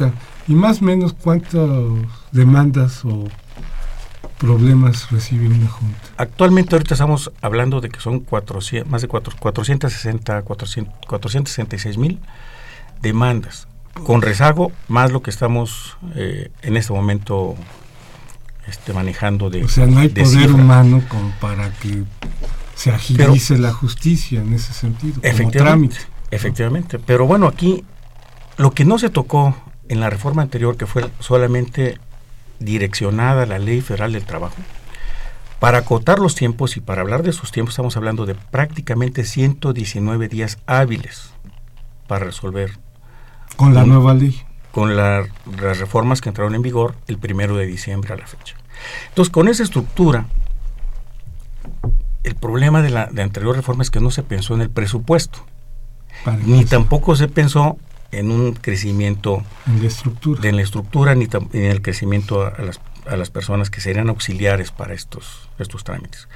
y 0.46 0.54
más 0.54 0.82
o 0.82 0.84
menos 0.84 1.14
cuántas 1.14 1.70
demandas 2.30 3.04
o 3.06 3.24
problemas 4.38 5.10
recibe 5.10 5.48
una 5.48 5.68
junta. 5.68 5.98
Actualmente 6.16 6.74
ahorita 6.74 6.94
estamos 6.94 7.32
hablando 7.40 7.80
de 7.80 7.88
que 7.88 8.00
son 8.00 8.20
400, 8.20 8.90
más 8.90 9.02
de 9.02 9.08
460, 9.08 10.42
466 10.42 11.98
mil 11.98 12.20
demandas, 13.00 13.68
con 14.04 14.22
rezago 14.22 14.72
más 14.88 15.12
lo 15.12 15.22
que 15.22 15.30
estamos 15.30 15.96
eh, 16.14 16.50
en 16.62 16.76
este 16.76 16.92
momento 16.92 17.56
este, 18.66 18.92
manejando 18.92 19.50
de... 19.50 19.64
O 19.64 19.68
sea, 19.68 19.86
no 19.86 20.00
hay 20.00 20.08
poder 20.08 20.52
humano 20.52 21.02
como 21.08 21.30
para 21.40 21.70
que 21.70 22.04
se 22.74 22.90
agilice 22.90 23.58
la 23.58 23.72
justicia 23.72 24.40
en 24.40 24.52
ese 24.52 24.72
sentido, 24.72 25.20
como 25.20 25.50
trámite. 25.50 25.96
Efectivamente, 26.30 26.98
pero 26.98 27.26
bueno, 27.26 27.46
aquí 27.46 27.84
lo 28.56 28.72
que 28.72 28.84
no 28.84 28.98
se 28.98 29.10
tocó 29.10 29.56
en 29.88 30.00
la 30.00 30.10
reforma 30.10 30.42
anterior, 30.42 30.76
que 30.76 30.86
fue 30.86 31.08
solamente 31.20 31.98
direccionada 32.58 33.46
la 33.46 33.58
ley 33.58 33.80
federal 33.80 34.12
del 34.12 34.24
trabajo, 34.24 34.56
para 35.60 35.78
acotar 35.78 36.18
los 36.18 36.34
tiempos 36.34 36.76
y 36.76 36.80
para 36.80 37.02
hablar 37.02 37.22
de 37.22 37.30
esos 37.30 37.52
tiempos 37.52 37.72
estamos 37.72 37.96
hablando 37.96 38.26
de 38.26 38.34
prácticamente 38.34 39.24
119 39.24 40.28
días 40.28 40.58
hábiles 40.66 41.30
para 42.06 42.26
resolver. 42.26 42.78
Con 43.56 43.74
la 43.74 43.84
nueva 43.84 44.12
ley 44.14 44.46
con 44.76 44.94
las 44.94 45.30
reformas 45.78 46.20
que 46.20 46.28
entraron 46.28 46.54
en 46.54 46.60
vigor 46.60 46.96
el 47.06 47.16
primero 47.16 47.56
de 47.56 47.64
diciembre 47.64 48.12
a 48.12 48.18
la 48.18 48.26
fecha. 48.26 48.56
Entonces, 49.08 49.32
con 49.32 49.48
esa 49.48 49.62
estructura, 49.62 50.26
el 52.24 52.34
problema 52.34 52.82
de 52.82 52.90
la 52.90 53.06
de 53.06 53.22
anterior 53.22 53.56
reforma 53.56 53.82
es 53.82 53.90
que 53.90 54.00
no 54.00 54.10
se 54.10 54.22
pensó 54.22 54.54
en 54.54 54.60
el 54.60 54.68
presupuesto, 54.68 55.38
ni 56.44 56.66
tampoco 56.66 57.16
se 57.16 57.26
pensó 57.26 57.78
en 58.18 58.30
un 58.30 58.54
crecimiento 58.54 59.42
en 59.66 59.82
la 59.82 59.88
estructura, 59.88 60.40
de 60.40 60.52
la 60.52 60.62
estructura 60.62 61.14
ni 61.14 61.28
en 61.52 61.64
el 61.64 61.82
crecimiento 61.82 62.46
a, 62.46 62.62
las, 62.62 62.80
a 63.06 63.16
las 63.16 63.30
personas 63.30 63.70
que 63.70 63.80
serían 63.80 64.08
auxiliares 64.08 64.70
para 64.70 64.94
estos, 64.94 65.48
estos 65.58 65.84
trámites. 65.84 66.28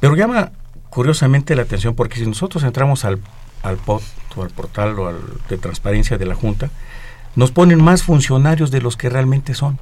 Pero 0.00 0.16
llama 0.16 0.52
curiosamente 0.90 1.54
la 1.54 1.62
atención 1.62 1.94
porque 1.94 2.18
si 2.18 2.26
nosotros 2.26 2.64
entramos 2.64 3.04
al, 3.04 3.20
al 3.62 3.76
POT 3.76 4.02
o 4.36 4.42
al 4.42 4.50
portal 4.50 4.98
o 4.98 5.08
al, 5.08 5.18
de 5.48 5.58
transparencia 5.58 6.18
de 6.18 6.26
la 6.26 6.34
Junta, 6.34 6.70
nos 7.36 7.50
ponen 7.50 7.82
más 7.82 8.02
funcionarios 8.02 8.70
de 8.70 8.80
los 8.80 8.96
que 8.96 9.10
realmente 9.10 9.54
son. 9.54 9.78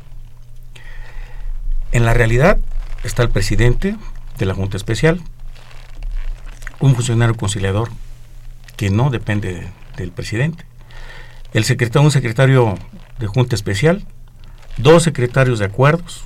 En 1.93 2.05
la 2.05 2.13
realidad 2.13 2.59
está 3.05 3.23
el 3.23 3.31
presidente 3.31 3.97
de 4.39 4.47
la 4.47 4.55
Junta 4.55 4.77
Especial, 4.77 5.21
un 6.81 6.95
funcionario 6.95 7.37
conciliador 7.37 7.91
que 8.77 8.91
no 8.91 9.11
depende 9.11 9.69
del 9.97 10.11
presidente, 10.11 10.65
el 11.55 11.65
secretario, 11.65 12.05
un 12.05 12.11
secretario 12.11 12.75
de 13.19 13.27
Junta 13.27 13.55
Especial, 13.55 14.05
dos 14.77 15.05
secretarios 15.05 15.61
de 15.61 15.67
acuerdos 15.67 16.25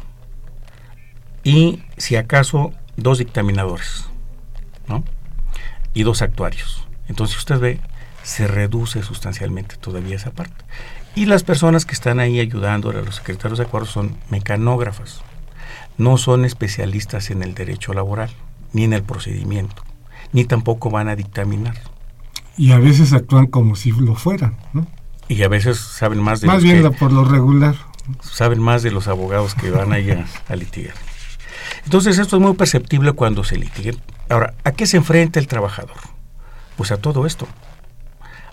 y, 1.44 1.82
si 1.98 2.16
acaso, 2.16 2.72
dos 2.96 3.18
dictaminadores, 3.18 4.06
¿no? 4.88 5.04
Y 5.92 6.02
dos 6.02 6.22
actuarios. 6.22 6.88
Entonces 7.08 7.36
usted 7.36 7.60
ve, 7.60 7.80
se 8.22 8.48
reduce 8.48 9.02
sustancialmente 9.02 9.76
todavía 9.76 10.16
esa 10.16 10.30
parte. 10.30 10.64
Y 11.14 11.26
las 11.26 11.44
personas 11.44 11.84
que 11.84 11.92
están 11.94 12.20
ahí 12.20 12.40
ayudando 12.40 12.90
a 12.90 12.94
los 12.94 13.16
secretarios 13.16 13.58
de 13.58 13.64
acuerdos 13.64 13.90
son 13.90 14.16
mecanógrafas. 14.30 15.20
No 15.98 16.16
son 16.16 16.46
especialistas 16.46 17.30
en 17.30 17.42
el 17.42 17.54
derecho 17.54 17.92
laboral, 17.92 18.30
ni 18.72 18.84
en 18.84 18.94
el 18.94 19.02
procedimiento, 19.02 19.82
ni 20.32 20.44
tampoco 20.44 20.90
van 20.90 21.08
a 21.08 21.16
dictaminar. 21.16 21.76
Y 22.56 22.72
a 22.72 22.78
veces 22.78 23.12
actúan 23.12 23.46
como 23.46 23.76
si 23.76 23.92
lo 23.92 24.14
fueran, 24.14 24.56
¿no? 24.72 24.86
Y 25.28 25.42
a 25.42 25.48
veces 25.48 25.78
saben 25.78 26.20
más 26.20 26.40
de 26.40 26.46
más 26.46 26.62
bien 26.62 26.90
por 26.94 27.12
lo 27.12 27.24
regular. 27.24 27.76
Saben 28.22 28.60
más 28.60 28.82
de 28.82 28.90
los 28.90 29.06
abogados 29.08 29.54
que 29.54 29.70
van 29.70 29.92
ahí 29.92 30.10
a, 30.10 30.26
a 30.48 30.56
litigar. 30.56 30.94
Entonces 31.84 32.18
esto 32.18 32.36
es 32.36 32.42
muy 32.42 32.54
perceptible 32.54 33.12
cuando 33.12 33.44
se 33.44 33.56
litigue. 33.56 33.96
Ahora, 34.30 34.54
¿a 34.64 34.72
qué 34.72 34.86
se 34.86 34.96
enfrenta 34.96 35.38
el 35.38 35.46
trabajador? 35.46 35.96
Pues 36.76 36.92
a 36.92 36.96
todo 36.96 37.26
esto, 37.26 37.46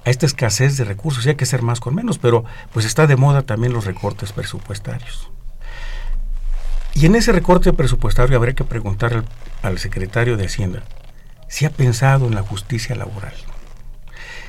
a 0.06 0.10
esta 0.10 0.26
escasez 0.26 0.78
de 0.78 0.84
recursos, 0.84 1.26
y 1.26 1.30
hay 1.30 1.36
que 1.36 1.46
ser 1.46 1.62
más 1.62 1.80
con 1.80 1.96
menos, 1.96 2.18
pero 2.18 2.44
pues 2.74 2.86
está 2.86 3.08
de 3.08 3.16
moda 3.16 3.44
también 3.44 3.74
los 3.74 3.86
recortes 3.86 4.32
presupuestarios. 4.32 5.30
Y 6.94 7.06
en 7.06 7.16
ese 7.16 7.32
recorte 7.32 7.74
presupuestario 7.74 8.38
habría 8.38 8.56
que 8.56 8.64
preguntar 8.64 9.14
al, 9.14 9.26
al 9.64 9.80
secretario 9.80 10.38
de 10.38 10.46
Hacienda 10.46 10.84
si 11.48 11.66
ha 11.66 11.70
pensado 11.70 12.26
en 12.26 12.36
la 12.36 12.42
justicia 12.42 12.96
laboral, 12.96 13.34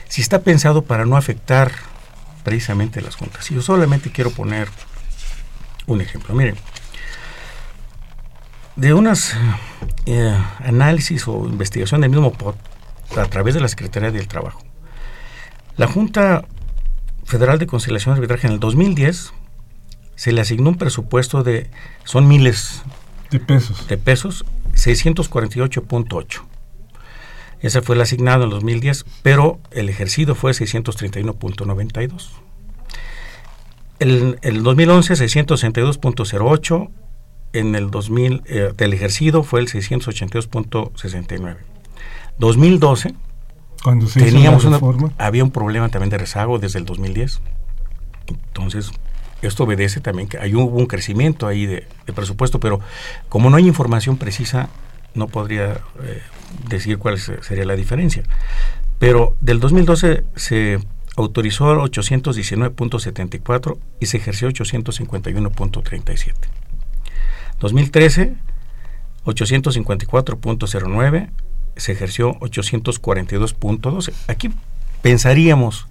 si 0.09 0.23
está 0.23 0.41
pensado 0.41 0.83
para 0.83 1.05
no 1.05 1.17
afectar 1.17 1.73
precisamente 2.47 3.01
las 3.03 3.17
juntas. 3.17 3.51
Y 3.51 3.57
yo 3.57 3.61
solamente 3.61 4.13
quiero 4.13 4.31
poner 4.31 4.69
un 5.89 6.01
ejemplo. 6.01 6.33
Miren, 6.33 6.55
de 8.77 8.95
unas 8.95 9.35
eh, 10.07 10.39
análisis 10.61 11.27
o 11.27 11.45
investigación 11.45 12.03
del 12.03 12.11
mismo 12.11 12.33
POT 12.33 12.57
a 13.19 13.25
través 13.25 13.55
de 13.55 13.61
la 13.61 13.67
Secretaría 13.67 14.13
del 14.13 14.29
Trabajo, 14.29 14.63
la 15.77 15.89
Junta 15.89 16.45
Federal 17.25 17.59
de 17.59 17.67
Conciliación 17.67 18.15
y 18.15 18.19
Arbitraje 18.19 18.47
en 18.47 18.53
el 18.53 18.61
2010 18.61 19.33
se 20.15 20.31
le 20.31 20.41
asignó 20.41 20.71
un 20.71 20.79
presupuesto 20.79 21.43
de, 21.43 21.69
son 22.05 22.29
miles 22.29 22.85
de 23.33 23.41
pesos, 23.41 23.89
de 23.89 23.99
pesos 23.99 24.45
648.8. 24.75 26.43
Ese 27.61 27.83
fue 27.83 27.95
el 27.95 28.03
asignado 28.03 28.45
en 28.45 28.51
2010, 28.51 29.07
pero 29.23 29.59
el 29.71 29.89
ejercido 29.89 30.35
fue 30.35 30.53
631.92. 30.53 32.31
El, 33.99 34.39
el 34.43 34.63
2011 34.63 35.15
662.08, 35.15 36.91
en 37.55 37.75
el 37.75 37.91
2000 37.91 38.43
eh, 38.47 38.73
del 38.77 38.93
ejercido 38.93 39.43
fue 39.43 39.61
el 39.61 39.69
682.69. 39.69 41.57
2012 42.39 43.15
cuando 43.83 44.07
se 44.07 44.21
teníamos 44.21 44.63
hizo 44.63 44.71
la 44.71 44.79
una, 44.79 44.87
reforma. 44.87 45.13
había 45.17 45.45
un 45.45 45.51
problema 45.51 45.89
también 45.89 46.11
de 46.11 46.19
rezago 46.19 46.59
desde 46.59 46.79
el 46.79 46.85
2010. 46.85 47.41
Entonces, 48.27 48.91
esto 49.43 49.65
obedece 49.65 50.01
también 50.01 50.29
que 50.29 50.39
hay 50.39 50.55
un, 50.55 50.65
hubo 50.65 50.79
un 50.79 50.87
crecimiento 50.87 51.47
ahí 51.47 51.67
de, 51.67 51.87
de 52.07 52.13
presupuesto, 52.13 52.61
pero 52.61 52.81
como 53.29 53.49
no 53.49 53.57
hay 53.57 53.67
información 53.67 54.17
precisa, 54.19 54.69
no 55.15 55.29
podría 55.29 55.81
eh, 56.03 56.23
decir 56.69 56.99
cuál 56.99 57.19
se- 57.19 57.43
sería 57.43 57.65
la 57.65 57.77
diferencia. 57.77 58.23
Pero 58.99 59.35
del 59.41 59.61
2012 59.61 60.25
se 60.37 60.79
autorizó 61.17 61.81
819.74 61.83 63.79
y 64.01 64.07
se 64.07 64.17
ejerció 64.19 64.49
851.37. 64.49 66.33
2013, 67.61 68.35
854.09, 69.25 71.31
se 71.77 71.93
ejerció 71.93 72.35
842.12. 72.41 74.13
Aquí 74.29 74.51
pensaríamos 75.03 75.87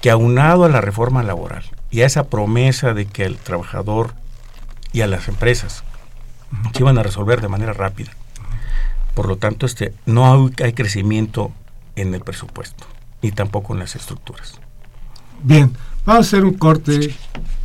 que 0.00 0.10
aunado 0.10 0.64
a 0.64 0.68
la 0.68 0.80
reforma 0.80 1.22
laboral 1.22 1.64
y 1.90 2.02
a 2.02 2.06
esa 2.06 2.28
promesa 2.28 2.94
de 2.94 3.06
que 3.06 3.24
el 3.24 3.36
trabajador 3.36 4.14
y 4.92 5.00
a 5.02 5.06
las 5.06 5.28
empresas 5.28 5.84
se 6.72 6.82
iban 6.82 6.98
a 6.98 7.02
resolver 7.02 7.40
de 7.40 7.48
manera 7.48 7.72
rápida, 7.72 8.10
por 9.18 9.26
lo 9.26 9.36
tanto 9.36 9.66
este, 9.66 9.92
no 10.06 10.32
hay, 10.32 10.52
hay 10.62 10.72
crecimiento 10.74 11.50
en 11.96 12.14
el 12.14 12.20
presupuesto 12.20 12.86
ni 13.20 13.32
tampoco 13.32 13.72
en 13.72 13.80
las 13.80 13.96
estructuras. 13.96 14.60
Bien, 15.42 15.72
vamos 16.06 16.26
a 16.26 16.28
hacer 16.28 16.44
un 16.44 16.54
corte, 16.54 17.12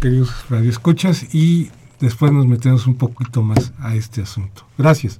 queridos 0.01 0.32
radioescuchas, 0.49 1.32
y 1.32 1.70
después 1.99 2.32
nos 2.32 2.47
metemos 2.47 2.88
un 2.88 2.95
poquito 2.95 3.43
más 3.43 3.72
a 3.78 3.93
este 3.93 4.24
asunto. 4.24 4.66
Gracias. 4.80 5.20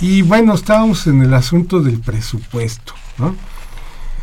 Y 0.00 0.22
bueno, 0.22 0.54
estábamos 0.54 1.06
en 1.06 1.22
el 1.22 1.34
asunto 1.34 1.80
del 1.80 2.00
presupuesto. 2.00 2.94
¿no? 3.18 3.34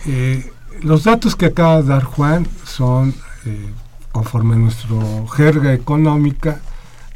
Eh, 0.06 0.52
los 0.82 1.04
datos 1.04 1.36
que 1.36 1.48
acaba 1.48 1.82
de 1.82 1.88
dar 1.90 2.04
Juan 2.04 2.48
son, 2.66 3.14
eh, 3.46 3.72
conforme 4.12 4.56
a 4.56 4.60
nuestra 4.60 4.88
jerga 5.36 5.74
económica, 5.74 6.60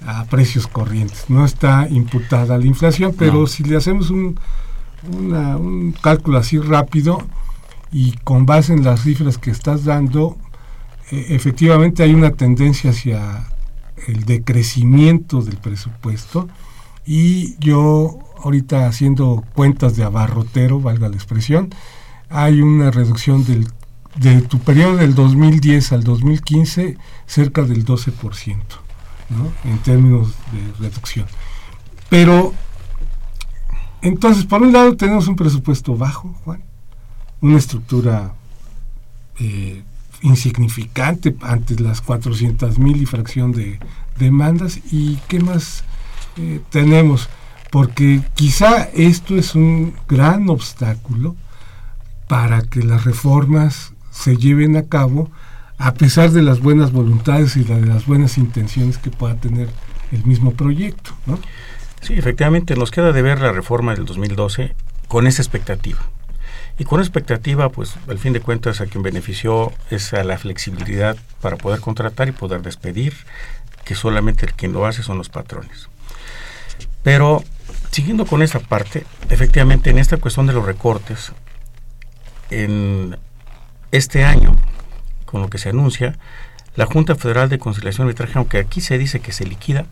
a 0.05 0.25
precios 0.25 0.67
corrientes. 0.67 1.25
No 1.29 1.45
está 1.45 1.87
imputada 1.89 2.57
la 2.57 2.65
inflación, 2.65 3.13
pero 3.17 3.33
No. 3.41 3.47
si 3.47 3.63
le 3.63 3.77
hacemos 3.77 4.09
un, 4.09 4.39
una- 5.11 5.57
un 5.57 5.91
cálculo 5.93 6.37
así 6.37 6.57
rápido 6.57 7.19
y 7.91 8.13
con 8.23 8.45
base 8.45 8.73
en 8.73 8.83
las 8.83 9.01
cifras 9.03 9.37
que 9.37 9.51
estás 9.51 9.83
dando, 9.85 10.37
eh, 11.11 11.27
efectivamente 11.29 12.03
hay 12.03 12.13
una 12.13 12.31
tendencia 12.31 12.91
hacia 12.91 13.45
el 14.07 14.23
decrecimiento 14.25 15.41
del 15.41 15.57
presupuesto 15.57 16.47
y 17.05 17.55
yo 17.59 18.19
ahorita 18.43 18.87
haciendo 18.87 19.43
cuentas 19.53 19.95
de 19.95 20.03
abarrotero, 20.03 20.79
valga 20.79 21.09
la 21.09 21.15
expresión, 21.15 21.69
hay 22.29 22.61
una 22.61 22.91
reducción 22.91 23.45
del, 23.45 23.67
de 24.15 24.41
tu 24.41 24.59
periodo 24.59 24.97
del 24.97 25.15
2010 25.15 25.91
al 25.93 26.03
2015 26.03 26.97
cerca 27.25 27.63
del 27.63 27.85
12%, 27.85 28.57
¿no? 29.29 29.51
en 29.69 29.77
términos 29.79 30.33
de 30.51 30.87
reducción. 30.87 31.25
Pero, 32.09 32.53
entonces, 34.01 34.45
por 34.45 34.61
un 34.61 34.73
lado 34.73 34.95
tenemos 34.95 35.27
un 35.27 35.35
presupuesto 35.35 35.95
bajo, 35.95 36.35
Juan, 36.43 36.63
una 37.41 37.57
estructura 37.57 38.33
eh, 39.39 39.83
insignificante 40.21 41.35
ante 41.41 41.79
las 41.79 42.01
400 42.01 42.77
mil 42.77 43.01
y 43.01 43.05
fracción 43.05 43.51
de 43.51 43.79
demandas. 44.17 44.79
¿Y 44.91 45.17
qué 45.27 45.39
más 45.39 45.83
eh, 46.37 46.61
tenemos? 46.69 47.29
Porque 47.69 48.21
quizá 48.35 48.83
esto 48.93 49.35
es 49.35 49.55
un 49.55 49.93
gran 50.07 50.49
obstáculo 50.49 51.35
para 52.27 52.61
que 52.61 52.83
las 52.83 53.05
reformas 53.05 53.93
se 54.11 54.37
lleven 54.37 54.75
a 54.75 54.87
cabo 54.87 55.29
a 55.77 55.93
pesar 55.93 56.31
de 56.31 56.41
las 56.41 56.59
buenas 56.59 56.91
voluntades 56.91 57.55
y 57.55 57.63
de 57.63 57.79
las 57.85 58.05
buenas 58.05 58.37
intenciones 58.37 58.97
que 58.97 59.11
pueda 59.11 59.35
tener 59.35 59.69
el 60.11 60.25
mismo 60.25 60.51
proyecto. 60.51 61.11
¿no? 61.25 61.39
Sí, 62.01 62.13
efectivamente, 62.13 62.75
nos 62.75 62.91
queda 62.91 63.11
de 63.13 63.21
ver 63.21 63.39
la 63.39 63.53
reforma 63.53 63.95
del 63.95 64.05
2012 64.05 64.75
con 65.07 65.25
esa 65.25 65.41
expectativa. 65.41 65.99
Y 66.77 66.85
con 66.85 67.01
expectativa, 67.01 67.69
pues 67.69 67.95
al 68.07 68.19
fin 68.19 68.33
de 68.33 68.39
cuentas 68.39 68.79
a 68.79 68.85
quien 68.85 69.03
benefició 69.03 69.73
es 69.89 70.13
a 70.13 70.23
la 70.23 70.37
flexibilidad 70.37 71.17
para 71.41 71.57
poder 71.57 71.81
contratar 71.81 72.29
y 72.29 72.31
poder 72.31 72.61
despedir, 72.61 73.13
que 73.83 73.95
solamente 73.95 74.45
el 74.45 74.53
quien 74.53 74.71
lo 74.71 74.85
hace 74.85 75.03
son 75.03 75.17
los 75.17 75.29
patrones. 75.29 75.89
Pero 77.03 77.43
siguiendo 77.91 78.25
con 78.25 78.41
esa 78.41 78.59
parte, 78.59 79.05
efectivamente 79.29 79.89
en 79.89 79.99
esta 79.99 80.17
cuestión 80.17 80.47
de 80.47 80.53
los 80.53 80.65
recortes, 80.65 81.31
en 82.49 83.17
este 83.91 84.23
año 84.23 84.55
con 85.25 85.41
lo 85.41 85.49
que 85.49 85.57
se 85.57 85.69
anuncia, 85.69 86.17
la 86.75 86.85
Junta 86.85 87.15
Federal 87.15 87.49
de 87.49 87.59
Conciliación 87.59 88.07
y 88.07 88.09
Arbitraje, 88.09 88.37
aunque 88.37 88.57
aquí 88.57 88.81
se 88.81 88.97
dice 88.97 89.19
que 89.19 89.31
se 89.31 89.45
liquida, 89.45 89.85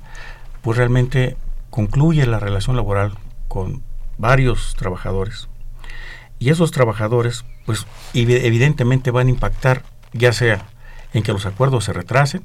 pues 0.62 0.78
realmente 0.78 1.38
concluye 1.70 2.26
la 2.26 2.40
relación 2.40 2.76
laboral 2.76 3.18
con 3.48 3.84
varios 4.18 4.76
trabajadores. 4.76 5.48
Y 6.40 6.50
esos 6.50 6.72
trabajadores, 6.72 7.46
pues 7.66 7.86
evidentemente 8.14 9.12
van 9.12 9.28
a 9.28 9.32
impactar, 9.32 9.84
ya 10.14 10.34
sea 10.34 10.66
en 11.14 11.24
que 11.24 11.34
los 11.34 11.46
acuerdos 11.46 11.86
se 11.86 11.94
retrasen, 11.94 12.44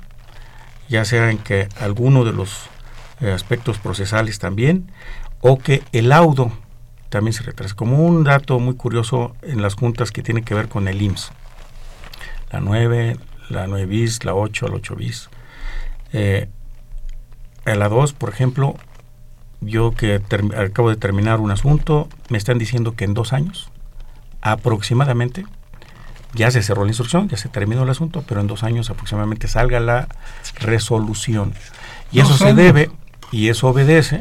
ya 0.89 1.05
sea 1.05 1.31
en 1.31 1.39
que 1.39 1.69
alguno 1.81 2.25
de 2.25 2.33
los 2.33 2.69
aspectos 3.21 3.79
procesales 3.79 4.39
también, 4.39 4.91
o 5.41 5.59
que 5.59 5.83
el 5.93 6.09
laudo 6.09 6.53
también 7.09 7.33
se 7.33 7.43
retrase. 7.43 7.75
Como 7.75 8.05
un 8.05 8.25
dato 8.25 8.59
muy 8.59 8.75
curioso 8.75 9.37
en 9.43 9.63
las 9.63 9.75
juntas 9.75 10.11
que 10.11 10.23
tiene 10.23 10.43
que 10.43 10.55
ver 10.55 10.69
con 10.69 10.89
el 10.89 11.01
IMSS 11.01 11.33
la 12.53 12.61
9, 12.61 13.17
la 13.49 13.67
9 13.67 13.87
bis, 13.87 14.25
la 14.25 14.35
8, 14.35 14.69
la 14.69 14.75
8 14.77 14.95
bis. 14.97 15.31
Eh, 16.13 16.49
a 17.65 17.75
la 17.75 17.89
2, 17.89 18.13
por 18.13 18.29
ejemplo, 18.29 18.77
yo 19.61 19.93
que 19.93 20.21
acabo 20.57 20.91
de 20.91 20.97
terminar 20.97 21.41
un 21.41 21.51
asunto, 21.51 22.09
me 22.29 22.39
están 22.39 22.59
diciendo 22.59 22.95
que 22.95 23.05
en 23.05 23.15
dos 23.15 23.33
años, 23.33 23.71
aproximadamente, 24.43 25.47
ya 26.35 26.51
se 26.51 26.63
cerró 26.63 26.85
la 26.85 26.91
instrucción, 26.91 27.29
ya 27.29 27.37
se 27.37 27.49
terminó 27.49 27.85
el 27.85 27.91
asunto, 27.91 28.25
pero 28.27 28.41
en 28.41 28.47
dos 28.47 28.63
años 28.63 28.91
aproximadamente 28.91 29.49
salga 29.49 29.81
la 29.81 30.09
resolución. 30.61 31.55
Y 32.11 32.21
eso 32.21 32.37
se 32.37 32.53
debe, 32.53 32.91
y 33.33 33.49
eso 33.49 33.69
obedece 33.69 34.21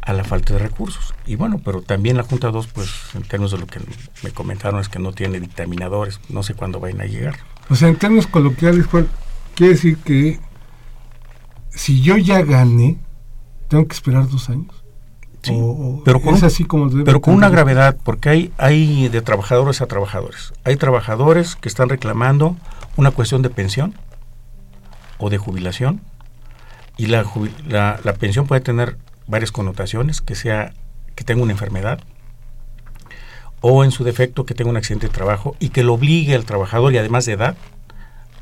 a 0.00 0.12
la 0.12 0.24
falta 0.24 0.54
de 0.54 0.60
recursos. 0.60 1.14
Y 1.26 1.36
bueno, 1.36 1.60
pero 1.64 1.82
también 1.82 2.16
la 2.16 2.22
Junta 2.22 2.50
2, 2.50 2.66
pues 2.68 2.90
en 3.14 3.22
términos 3.22 3.52
de 3.52 3.58
lo 3.58 3.66
que 3.66 3.80
me 4.22 4.30
comentaron, 4.30 4.80
es 4.80 4.88
que 4.88 4.98
no 4.98 5.12
tiene 5.12 5.40
dictaminadores, 5.40 6.20
no 6.28 6.42
sé 6.42 6.54
cuándo 6.54 6.80
vayan 6.80 7.00
a 7.00 7.06
llegar. 7.06 7.36
O 7.68 7.74
sea, 7.74 7.88
en 7.88 7.96
términos 7.96 8.26
coloquiales, 8.26 8.86
quiere 9.54 9.74
decir 9.74 9.98
que 9.98 10.40
si 11.70 12.00
yo 12.02 12.16
ya 12.16 12.42
gané, 12.42 12.98
tengo 13.68 13.86
que 13.86 13.94
esperar 13.94 14.28
dos 14.28 14.48
años. 14.48 14.84
Sí, 15.42 15.52
pero 16.06 16.22
con, 16.22 16.42
así 16.42 16.64
como 16.64 16.88
pero 17.04 17.20
con 17.20 17.34
una 17.34 17.50
gravedad, 17.50 17.98
porque 18.02 18.30
hay, 18.30 18.52
hay 18.56 19.08
de 19.08 19.20
trabajadores 19.20 19.82
a 19.82 19.86
trabajadores. 19.86 20.54
Hay 20.64 20.76
trabajadores 20.76 21.56
que 21.56 21.68
están 21.68 21.90
reclamando 21.90 22.56
una 22.96 23.10
cuestión 23.10 23.42
de 23.42 23.50
pensión 23.50 23.94
o 25.18 25.28
de 25.28 25.36
jubilación, 25.36 26.00
y 26.96 27.06
la, 27.06 27.24
la, 27.66 28.00
la 28.02 28.14
pensión 28.14 28.46
puede 28.46 28.60
tener 28.60 28.96
varias 29.26 29.52
connotaciones, 29.52 30.20
que 30.20 30.34
sea 30.34 30.72
que 31.14 31.24
tenga 31.24 31.42
una 31.42 31.52
enfermedad, 31.52 32.00
o 33.60 33.84
en 33.84 33.90
su 33.90 34.04
defecto 34.04 34.44
que 34.44 34.54
tenga 34.54 34.70
un 34.70 34.76
accidente 34.76 35.06
de 35.06 35.12
trabajo 35.12 35.56
y 35.58 35.70
que 35.70 35.82
lo 35.82 35.94
obligue 35.94 36.34
al 36.34 36.44
trabajador 36.44 36.92
y 36.92 36.98
además 36.98 37.24
de 37.24 37.32
edad 37.32 37.56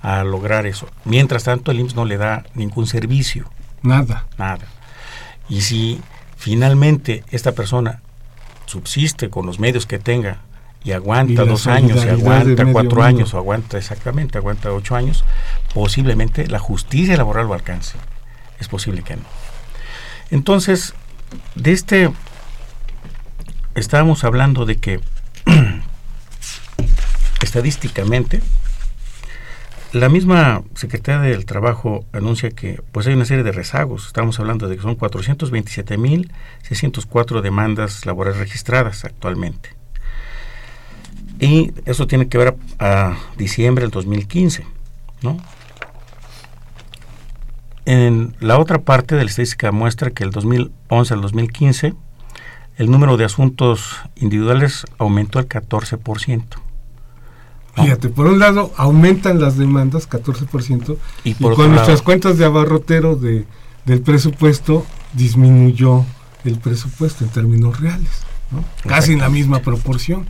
a 0.03 0.25
lograr 0.25 0.67
eso. 0.67 0.89
Mientras 1.05 1.45
tanto, 1.45 1.71
el 1.71 1.79
IMSS 1.79 1.95
no 1.95 2.05
le 2.05 2.17
da 2.17 2.45
ningún 2.55 2.89
servicio. 2.89 3.49
Nada. 3.83 4.27
Nada. 4.37 4.67
Y 5.49 5.61
si 5.61 6.01
finalmente 6.37 7.23
esta 7.31 7.53
persona 7.53 8.03
subsiste 8.67 9.31
con 9.31 9.47
los 9.47 9.61
medios 9.61 9.87
que 9.87 10.01
tenga 10.01 10.41
y 10.83 10.91
aguanta 10.91 11.45
dos 11.45 11.69
años, 11.69 12.05
y 12.05 12.09
aguanta 12.09 12.67
cuatro 12.73 13.05
años, 13.05 13.33
o 13.35 13.39
aguanta 13.39 13.79
exactamente, 13.79 14.39
aguanta 14.39 14.73
ocho 14.73 14.97
años, 14.97 15.25
posiblemente 15.73 16.49
la 16.49 16.59
justicia 16.59 17.17
laboral 17.17 17.47
lo 17.47 17.55
alcance. 17.55 17.97
Es 18.63 18.69
posible 18.69 19.03
que 19.03 19.17
no. 19.17 19.25
Entonces, 20.31 20.95
de 21.57 21.73
este, 21.73 22.13
estábamos 23.75 24.23
hablando 24.23 24.67
de 24.67 24.77
que 24.77 25.01
estadísticamente, 27.43 28.41
la 29.93 30.09
misma 30.09 30.63
Secretaría 30.77 31.23
del 31.23 31.45
Trabajo 31.45 32.07
anuncia 32.13 32.51
que 32.51 32.81
pues 32.93 33.09
hay 33.09 33.15
una 33.15 33.25
serie 33.25 33.43
de 33.43 33.51
rezagos. 33.51 34.07
Estamos 34.07 34.39
hablando 34.39 34.69
de 34.69 34.77
que 34.77 34.83
son 34.83 34.97
427.604 34.97 37.41
demandas 37.41 38.07
laborales 38.07 38.39
registradas 38.39 39.05
actualmente. 39.05 39.71
Y 41.41 41.73
eso 41.85 42.07
tiene 42.07 42.29
que 42.29 42.39
ver 42.39 42.55
a, 42.79 43.17
diciembre 43.37 43.83
del 43.83 43.91
2015, 43.91 44.65
¿no? 45.23 45.37
En 47.85 48.37
la 48.41 48.59
otra 48.59 48.79
parte 48.83 49.17
de 49.17 49.25
la 49.25 49.31
estadística 49.31 49.73
muestra 49.73 50.11
que 50.11 50.25
el 50.25 50.31
2011 50.31 51.15
al 51.15 51.21
2015 51.21 51.95
el 52.79 52.91
número 52.91 53.17
de 53.17 53.25
asuntos 53.25 53.97
individuales 54.17 54.85
aumentó 54.99 55.39
al 55.39 55.49
14%. 55.49 56.45
Fíjate, 57.75 58.09
por 58.09 58.27
un 58.27 58.39
lado 58.39 58.73
aumentan 58.77 59.41
las 59.41 59.57
demandas 59.57 60.09
14% 60.09 60.97
y, 61.25 61.35
con 61.35 61.71
nuestras 61.71 62.03
cuentas 62.03 62.37
de 62.37 62.45
abarrotero 62.45 63.17
de, 63.17 63.47
del 63.85 64.03
presupuesto 64.03 64.85
disminuyó 65.15 66.05
el 66.45 66.59
presupuesto 66.59 67.25
en 67.25 67.31
términos 67.31 67.81
reales, 67.81 68.25
casi 68.87 69.13
en 69.13 69.21
la 69.21 69.31
misma 69.31 69.61
proporción. 69.61 70.27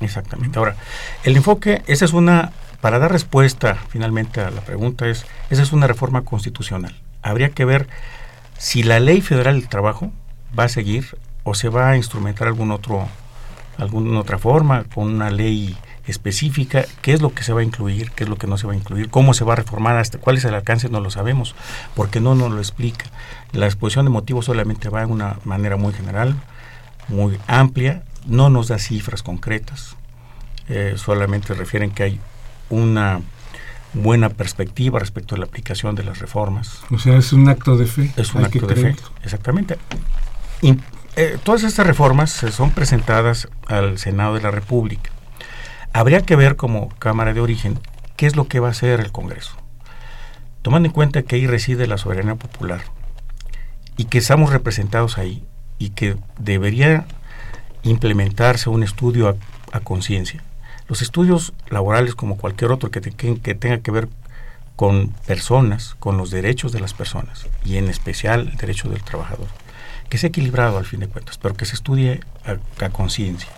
Exactamente. 0.00 0.58
Ahora, 0.58 0.76
el 1.24 1.36
enfoque, 1.36 1.82
esa 1.86 2.04
es 2.04 2.12
una, 2.12 2.52
para 2.82 2.98
dar 2.98 3.12
respuesta 3.12 3.76
finalmente 3.88 4.40
a 4.40 4.50
la 4.50 4.60
pregunta, 4.60 5.06
es, 5.06 5.24
esa 5.50 5.62
es 5.62 5.72
una 5.72 5.86
reforma 5.86 6.22
constitucional. 6.22 6.92
Habría 7.22 7.50
que 7.50 7.64
ver 7.64 7.86
si 8.58 8.82
la 8.82 8.98
ley 8.98 9.20
federal 9.20 9.60
del 9.60 9.68
trabajo 9.68 10.10
va 10.58 10.64
a 10.64 10.68
seguir 10.68 11.16
o 11.44 11.54
se 11.54 11.68
va 11.68 11.90
a 11.90 11.96
instrumentar 11.96 12.48
algún 12.48 12.72
otro, 12.72 13.06
alguna 13.78 14.18
otra 14.18 14.36
forma 14.36 14.82
con 14.92 15.06
una 15.06 15.30
ley 15.30 15.76
específica, 16.08 16.84
qué 17.02 17.12
es 17.12 17.22
lo 17.22 17.32
que 17.32 17.44
se 17.44 17.52
va 17.52 17.60
a 17.60 17.62
incluir, 17.62 18.10
qué 18.10 18.24
es 18.24 18.28
lo 18.28 18.36
que 18.36 18.48
no 18.48 18.58
se 18.58 18.66
va 18.66 18.72
a 18.72 18.76
incluir, 18.76 19.10
cómo 19.10 19.32
se 19.32 19.44
va 19.44 19.52
a 19.52 19.56
reformar, 19.56 19.96
hasta 19.96 20.18
cuál 20.18 20.38
es 20.38 20.44
el 20.44 20.54
alcance, 20.54 20.88
no 20.88 20.98
lo 20.98 21.12
sabemos, 21.12 21.54
porque 21.94 22.20
no 22.20 22.34
nos 22.34 22.50
lo 22.50 22.58
explica. 22.58 23.06
La 23.52 23.66
exposición 23.66 24.06
de 24.06 24.10
motivos 24.10 24.46
solamente 24.46 24.88
va 24.88 25.06
de 25.06 25.06
una 25.06 25.36
manera 25.44 25.76
muy 25.76 25.92
general, 25.92 26.34
muy 27.06 27.38
amplia, 27.46 28.02
no 28.26 28.50
nos 28.50 28.66
da 28.66 28.80
cifras 28.80 29.22
concretas, 29.22 29.94
eh, 30.68 30.94
solamente 30.96 31.54
refieren 31.54 31.92
que 31.92 32.02
hay 32.02 32.20
una 32.72 33.20
buena 33.94 34.30
perspectiva 34.30 34.98
respecto 34.98 35.34
a 35.34 35.38
la 35.38 35.44
aplicación 35.44 35.94
de 35.94 36.02
las 36.02 36.18
reformas. 36.18 36.80
O 36.90 36.98
sea, 36.98 37.16
es 37.16 37.32
un 37.32 37.48
acto 37.48 37.76
de 37.76 37.86
fe. 37.86 38.12
Es 38.16 38.34
un 38.34 38.44
acto 38.44 38.66
de 38.66 38.76
fe, 38.76 38.96
exactamente. 39.22 39.78
Eh, 41.16 41.38
todas 41.44 41.62
estas 41.62 41.86
reformas 41.86 42.30
son 42.30 42.70
presentadas 42.70 43.48
al 43.66 43.98
Senado 43.98 44.34
de 44.34 44.40
la 44.40 44.50
República. 44.50 45.10
Habría 45.92 46.22
que 46.22 46.36
ver 46.36 46.56
como 46.56 46.88
Cámara 46.98 47.34
de 47.34 47.40
Origen 47.40 47.78
qué 48.16 48.26
es 48.26 48.34
lo 48.34 48.48
que 48.48 48.60
va 48.60 48.68
a 48.68 48.70
hacer 48.70 49.00
el 49.00 49.12
Congreso. 49.12 49.52
Tomando 50.62 50.86
en 50.86 50.94
cuenta 50.94 51.22
que 51.22 51.36
ahí 51.36 51.46
reside 51.46 51.86
la 51.86 51.98
soberanía 51.98 52.36
popular 52.36 52.82
y 53.96 54.04
que 54.06 54.18
estamos 54.18 54.50
representados 54.50 55.18
ahí 55.18 55.44
y 55.78 55.90
que 55.90 56.16
debería 56.38 57.04
implementarse 57.82 58.70
un 58.70 58.82
estudio 58.82 59.36
a, 59.72 59.80
conciencia. 59.80 60.42
Los 60.88 61.02
estudios 61.02 61.52
laborales, 61.68 62.14
como 62.14 62.36
cualquier 62.36 62.72
otro 62.72 62.90
que, 62.90 63.00
tenga 63.00 63.78
que 63.78 63.90
ver 63.90 64.08
con 64.76 65.08
personas, 65.26 65.96
con 65.98 66.16
los 66.16 66.30
derechos 66.30 66.72
de 66.72 66.80
las 66.80 66.94
personas 66.94 67.46
y 67.64 67.76
en 67.76 67.88
especial 67.88 68.48
el 68.48 68.56
derecho 68.56 68.88
del 68.88 69.02
trabajador, 69.02 69.48
que 70.08 70.18
sea 70.18 70.28
equilibrado 70.28 70.78
al 70.78 70.84
fin 70.84 71.00
de 71.00 71.08
cuentas, 71.08 71.38
pero 71.38 71.54
que 71.54 71.64
se 71.64 71.74
estudie 71.74 72.20
a, 72.44 72.88
conciencia 72.88 73.48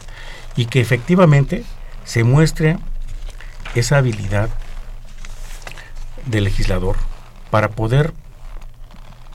y 0.56 0.66
que 0.66 0.80
efectivamente 0.80 1.64
se 2.04 2.24
muestre 2.24 2.78
esa 3.74 3.98
habilidad 3.98 4.50
del 6.26 6.44
legislador 6.44 6.96
para 7.50 7.70
poder 7.70 8.12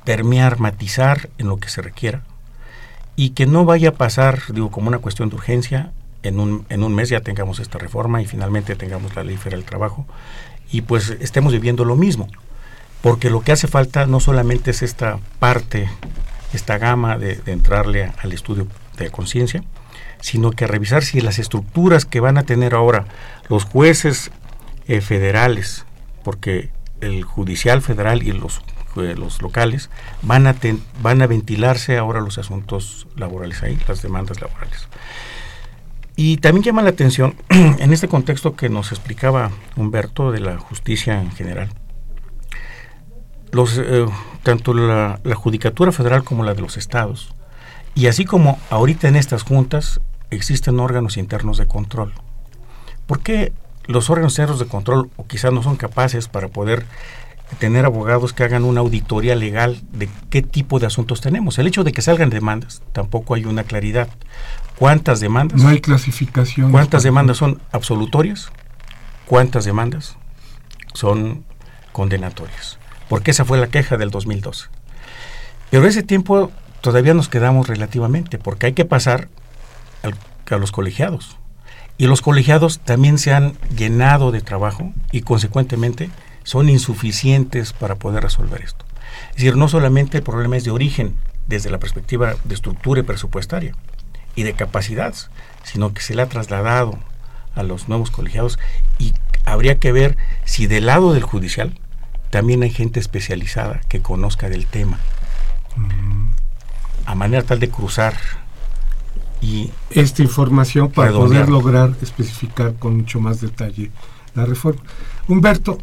permear, 0.05 0.59
matizar 0.59 1.29
en 1.37 1.47
lo 1.47 1.57
que 1.57 1.69
se 1.69 1.81
requiera 1.81 2.23
y 3.15 3.31
que 3.31 3.45
no 3.45 3.65
vaya 3.65 3.89
a 3.89 3.93
pasar, 3.93 4.41
digo, 4.53 4.71
como 4.71 4.87
una 4.87 4.99
cuestión 4.99 5.29
de 5.29 5.35
urgencia, 5.35 5.91
en 6.23 6.39
un, 6.39 6.65
en 6.69 6.83
un 6.83 6.93
mes 6.95 7.09
ya 7.09 7.21
tengamos 7.21 7.59
esta 7.59 7.77
reforma 7.77 8.21
y 8.21 8.25
finalmente 8.25 8.75
tengamos 8.75 9.15
la 9.15 9.23
ley 9.23 9.37
federal 9.37 9.61
del 9.61 9.69
trabajo 9.69 10.05
y 10.71 10.81
pues 10.81 11.09
estemos 11.19 11.53
viviendo 11.53 11.85
lo 11.85 11.95
mismo, 11.95 12.27
porque 13.01 13.29
lo 13.29 13.41
que 13.41 13.51
hace 13.51 13.67
falta 13.67 14.05
no 14.05 14.19
solamente 14.19 14.71
es 14.71 14.81
esta 14.81 15.19
parte 15.39 15.89
esta 16.53 16.77
gama 16.77 17.17
de, 17.17 17.41
entrarle 17.45 18.11
al 18.21 18.33
estudio 18.33 18.67
de 18.97 19.09
conciencia, 19.09 19.63
sino 20.21 20.51
que 20.51 20.67
revisar 20.67 21.03
si 21.03 21.21
las 21.21 21.39
estructuras 21.39 22.05
que 22.05 22.19
van 22.19 22.37
a 22.37 22.43
tener 22.43 22.73
ahora 22.73 23.05
los 23.47 23.63
jueces 23.63 24.31
eh, 24.87 25.01
federales, 25.01 25.85
porque 26.23 26.71
el 27.01 27.23
judicial 27.23 27.81
federal 27.81 28.23
y 28.23 28.31
los, 28.31 28.61
eh, 28.97 29.15
los 29.15 29.41
locales 29.41 29.89
van 30.21 30.47
a, 30.47 30.55
van 31.01 31.21
a 31.21 31.27
ventilarse 31.27 31.97
ahora 31.97 32.19
los 32.19 32.37
asuntos 32.37 33.07
laborales 33.15 33.63
ahí, 33.63 33.79
las 33.87 34.01
demandas 34.01 34.41
laborales. 34.41 34.88
Y 36.21 36.35
también 36.35 36.63
llama 36.63 36.81
la 36.81 36.89
atención 36.89 37.33
en 37.49 37.93
este 37.93 38.09
contexto 38.09 38.57
que 38.57 38.67
nos 38.67 38.91
explicaba 38.91 39.51
Humberto 39.77 40.33
de 40.33 40.41
la 40.41 40.57
justicia 40.57 41.21
en 41.21 41.31
general. 41.31 41.69
Los, 43.53 43.77
eh, 43.77 44.05
tanto 44.43 44.73
la, 44.73 45.21
la, 45.23 45.35
judicatura 45.35 45.93
federal 45.93 46.25
como 46.25 46.43
la 46.43 46.53
de 46.55 46.61
los 46.61 46.75
estados, 46.75 47.33
y 47.95 48.07
así 48.07 48.25
como 48.25 48.59
ahorita 48.69 49.07
en 49.07 49.15
estas 49.15 49.43
juntas 49.43 50.01
existen 50.29 50.81
órganos 50.81 51.15
internos 51.15 51.57
de 51.57 51.67
control. 51.67 52.11
¿Por 53.07 53.21
qué 53.21 53.53
los 53.85 54.09
órganos 54.09 54.33
internos 54.33 54.59
de 54.59 54.65
control 54.65 55.09
o 55.15 55.25
quizás 55.25 55.53
no 55.53 55.63
son 55.63 55.77
capaces 55.77 56.27
para 56.27 56.49
poder 56.49 56.85
tener 57.57 57.85
abogados 57.85 58.33
que 58.33 58.43
hagan 58.43 58.63
una 58.63 58.81
auditoría 58.81 59.35
legal 59.35 59.81
de 59.91 60.09
qué 60.29 60.41
tipo 60.41 60.79
de 60.79 60.85
asuntos 60.85 61.21
tenemos. 61.21 61.57
El 61.57 61.67
hecho 61.67 61.83
de 61.83 61.91
que 61.91 62.01
salgan 62.01 62.29
demandas, 62.29 62.83
tampoco 62.91 63.33
hay 63.33 63.45
una 63.45 63.63
claridad. 63.63 64.09
¿Cuántas 64.79 65.19
demandas? 65.19 65.61
No 65.61 65.67
hay 65.67 65.81
clasificación. 65.81 66.71
¿Cuántas 66.71 67.03
demandas 67.03 67.35
son 67.35 67.61
absolutorias? 67.73 68.49
¿Cuántas 69.25 69.65
demandas 69.65 70.15
son 70.93 71.43
condenatorias? 71.91 72.79
Porque 73.09 73.31
esa 73.31 73.43
fue 73.43 73.57
la 73.57 73.67
queja 73.67 73.97
del 73.97 74.09
2012. 74.09 74.69
Pero 75.69 75.85
ese 75.85 76.01
tiempo 76.01 76.49
todavía 76.79 77.13
nos 77.13 77.27
quedamos 77.27 77.67
relativamente, 77.67 78.37
porque 78.37 78.67
hay 78.67 78.73
que 78.73 78.85
pasar 78.85 79.27
a 80.49 80.57
los 80.57 80.71
colegiados. 80.71 81.37
Y 81.97 82.07
los 82.07 82.21
colegiados 82.21 82.79
también 82.79 83.17
se 83.17 83.33
han 83.33 83.57
llenado 83.75 84.31
de 84.31 84.39
trabajo 84.39 84.93
y 85.11 85.21
consecuentemente 85.21 86.09
son 86.43 86.69
insuficientes 86.69 87.73
para 87.73 87.95
poder 87.95 88.23
resolver 88.23 88.61
esto. 88.61 88.85
Es 89.31 89.35
decir, 89.37 89.57
no 89.57 89.67
solamente 89.67 90.19
el 90.19 90.23
problema 90.23 90.55
es 90.55 90.63
de 90.63 90.71
origen 90.71 91.17
desde 91.47 91.69
la 91.69 91.79
perspectiva 91.79 92.35
de 92.45 92.55
estructura 92.55 93.01
y 93.01 93.03
presupuestaria 93.03 93.75
y 94.39 94.43
de 94.43 94.53
capacidades, 94.53 95.29
sino 95.63 95.93
que 95.93 96.01
se 96.01 96.15
le 96.15 96.21
ha 96.21 96.29
trasladado 96.29 96.97
a 97.55 97.63
los 97.63 97.89
nuevos 97.89 98.09
colegiados. 98.09 98.57
Y 98.97 99.13
habría 99.43 99.79
que 99.79 99.91
ver 99.91 100.17
si 100.45 100.65
del 100.65 100.85
lado 100.85 101.13
del 101.13 101.23
judicial 101.23 101.77
también 102.29 102.63
hay 102.63 102.69
gente 102.69 103.01
especializada 103.01 103.81
que 103.89 104.01
conozca 104.01 104.47
del 104.47 104.65
tema, 104.65 104.97
a 107.05 107.15
manera 107.15 107.43
tal 107.43 107.59
de 107.59 107.69
cruzar 107.69 108.15
y 109.41 109.71
esta 109.89 110.21
información 110.21 110.89
para 110.89 111.11
poder 111.11 111.49
lograr 111.49 111.95
especificar 112.01 112.75
con 112.75 112.97
mucho 112.97 113.19
más 113.19 113.41
detalle 113.41 113.91
la 114.35 114.45
reforma. 114.45 114.81
Humberto, 115.27 115.79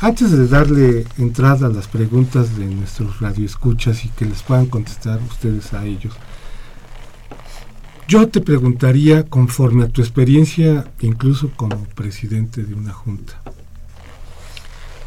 antes 0.00 0.30
de 0.30 0.46
darle 0.46 1.04
entrada 1.16 1.66
a 1.66 1.70
las 1.70 1.88
preguntas 1.88 2.56
de 2.56 2.66
nuestros 2.66 3.20
radioescuchas 3.20 4.04
y 4.04 4.08
que 4.10 4.24
les 4.24 4.42
puedan 4.44 4.66
contestar 4.66 5.18
ustedes 5.28 5.72
a 5.74 5.84
ellos, 5.84 6.14
yo 8.08 8.26
te 8.28 8.40
preguntaría, 8.40 9.24
conforme 9.24 9.84
a 9.84 9.88
tu 9.88 10.00
experiencia, 10.00 10.90
incluso 11.00 11.50
como 11.54 11.84
presidente 11.94 12.64
de 12.64 12.74
una 12.74 12.94
junta, 12.94 13.34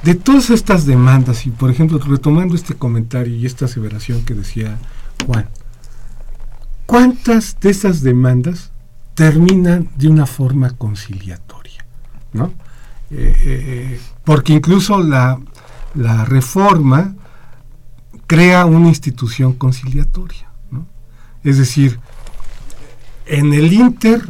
de 0.04 0.14
todas 0.14 0.52
estas 0.52 0.86
demandas, 0.86 1.48
y 1.48 1.50
por 1.50 1.72
ejemplo, 1.72 1.98
retomando 1.98 2.56
este 2.56 2.76
comentario 2.76 3.36
y 3.36 3.48
esta 3.48 3.66
aseveración 3.66 4.24
que 4.24 4.36
decía 4.36 4.78
Juan, 5.26 5.50
¿cuántas 6.86 7.60
de 7.60 7.72
esas 7.72 8.02
demandas 8.02 8.72
terminan 9.16 9.90
de 9.98 10.08
una 10.08 10.28
forma 10.28 10.70
conciliatoria? 10.70 11.84
¿No? 12.34 12.54
Eh, 13.10 13.36
eh, 13.44 14.00
porque 14.24 14.54
incluso 14.54 15.02
la, 15.02 15.40
reforma 16.26 17.16
crea 18.28 18.66
una 18.66 18.90
institución 18.90 19.54
conciliatoria. 19.54 20.48
Es 21.44 21.58
decir, 21.58 22.00
en 23.26 23.54
el 23.54 23.72
Inter 23.74 24.22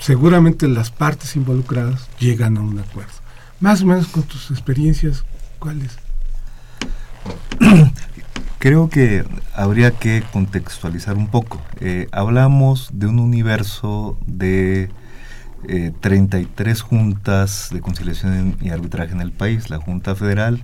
seguramente 0.00 0.68
las 0.68 0.90
partes 0.90 1.36
involucradas 1.36 2.08
llegan 2.18 2.56
a 2.56 2.60
un 2.60 2.78
acuerdo. 2.78 3.12
Más 3.60 3.82
o 3.82 3.86
menos 3.86 4.06
con 4.08 4.22
tus 4.22 4.50
experiencias, 4.50 5.24
¿cuáles? 5.58 5.96
Creo 8.58 8.88
que 8.88 9.24
habría 9.54 9.92
que 9.92 10.22
contextualizar 10.32 11.16
un 11.16 11.28
poco. 11.28 11.62
Eh, 11.80 12.08
hablamos 12.12 12.90
de 12.92 13.06
un 13.06 13.18
universo 13.18 14.18
de 14.26 14.90
33 16.00 16.78
eh, 16.78 16.82
juntas 16.82 17.68
de 17.72 17.80
conciliación 17.80 18.56
y 18.60 18.70
arbitraje 18.70 19.12
en 19.12 19.20
el 19.20 19.32
país, 19.32 19.70
la 19.70 19.78
Junta 19.78 20.14
Federal 20.14 20.62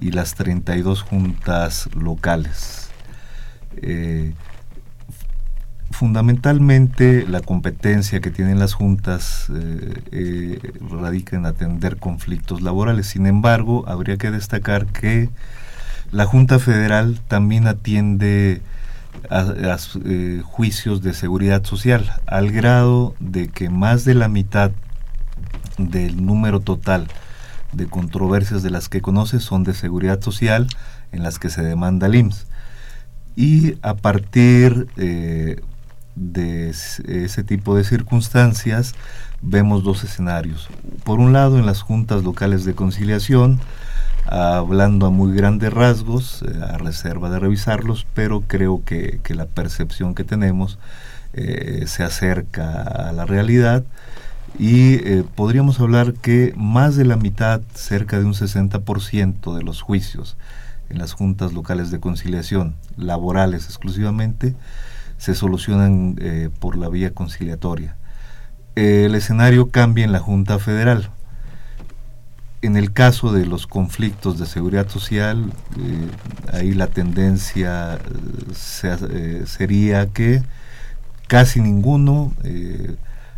y 0.00 0.10
las 0.12 0.34
32 0.34 1.02
juntas 1.02 1.88
locales. 1.94 2.90
Eh, 3.76 4.32
fundamentalmente 5.90 7.26
la 7.26 7.40
competencia 7.40 8.20
que 8.20 8.30
tienen 8.30 8.58
las 8.58 8.74
juntas 8.74 9.46
eh, 10.12 10.58
radica 10.90 11.36
en 11.36 11.46
atender 11.46 11.96
conflictos 11.96 12.60
laborales. 12.60 13.06
Sin 13.06 13.26
embargo, 13.26 13.84
habría 13.86 14.16
que 14.16 14.30
destacar 14.30 14.86
que 14.86 15.30
la 16.12 16.26
Junta 16.26 16.58
Federal 16.58 17.20
también 17.28 17.66
atiende 17.66 18.60
a, 19.30 19.46
eh, 20.04 20.42
juicios 20.44 21.02
de 21.02 21.14
seguridad 21.14 21.64
social, 21.64 22.12
al 22.26 22.52
grado 22.52 23.14
de 23.18 23.48
que 23.48 23.70
más 23.70 24.04
de 24.04 24.14
la 24.14 24.28
mitad 24.28 24.70
del 25.78 26.24
número 26.24 26.60
total 26.60 27.08
de 27.72 27.86
controversias 27.86 28.62
de 28.62 28.70
las 28.70 28.88
que 28.88 29.00
conoce 29.00 29.40
son 29.40 29.64
de 29.64 29.74
seguridad 29.74 30.20
social 30.20 30.68
en 31.12 31.22
las 31.22 31.38
que 31.38 31.50
se 31.50 31.62
demanda 31.62 32.06
el 32.06 32.14
IMSS. 32.14 32.46
Y 33.34 33.74
a 33.82 33.94
partir 33.94 34.88
eh, 34.96 35.60
de 36.16 36.70
ese 36.70 37.44
tipo 37.44 37.76
de 37.76 37.84
circunstancias 37.84 38.94
vemos 39.42 39.84
dos 39.84 40.02
escenarios. 40.02 40.68
Por 41.04 41.20
un 41.20 41.32
lado, 41.32 41.58
en 41.58 41.66
las 41.66 41.82
juntas 41.82 42.24
locales 42.24 42.64
de 42.64 42.74
conciliación, 42.74 43.60
hablando 44.26 45.06
a 45.06 45.10
muy 45.10 45.34
grandes 45.34 45.72
rasgos, 45.72 46.42
eh, 46.42 46.60
a 46.62 46.78
reserva 46.78 47.30
de 47.30 47.38
revisarlos, 47.38 48.06
pero 48.14 48.42
creo 48.46 48.82
que, 48.84 49.20
la 49.28 49.46
percepción 49.46 50.14
que 50.14 50.24
tenemos 50.24 50.78
eh, 51.32 51.84
se 51.86 52.02
acerca 52.02 52.82
a 52.82 53.12
la 53.12 53.26
realidad 53.26 53.84
y 54.58 54.94
eh, 54.94 55.24
podríamos 55.34 55.80
hablar 55.80 56.14
que 56.14 56.54
más 56.56 56.96
de 56.96 57.04
la 57.04 57.16
mitad, 57.16 57.60
cerca 57.74 58.18
de 58.18 58.24
un 58.24 58.32
60% 58.32 59.54
de 59.54 59.62
los 59.62 59.82
juicios 59.82 60.36
en 60.88 60.98
las 60.98 61.12
juntas 61.12 61.52
locales 61.52 61.90
de 61.90 62.00
conciliación, 62.00 62.74
laborales 62.96 63.66
exclusivamente, 63.66 64.54
se 65.18 65.34
solucionan 65.34 66.16
por 66.60 66.76
la 66.76 66.88
vía 66.88 67.12
conciliatoria. 67.12 67.96
el 68.74 69.14
escenario 69.14 69.70
cambia 69.70 70.04
en 70.04 70.12
la 70.12 70.18
Junta 70.20 70.58
Federal 70.58 71.10
en 72.66 72.76
el 72.76 72.92
caso 72.92 73.32
de 73.32 73.46
los 73.46 73.66
conflictos 73.66 74.38
de 74.38 74.46
seguridad 74.46 74.88
social, 74.88 75.52
eh, 75.78 76.08
ahí 76.52 76.72
la 76.72 76.88
tendencia 76.88 77.94
eh, 77.94 78.96
eh, 79.10 79.42
sería 79.46 80.06
que 80.06 80.42
casi 81.28 81.60
ninguno 81.60 82.32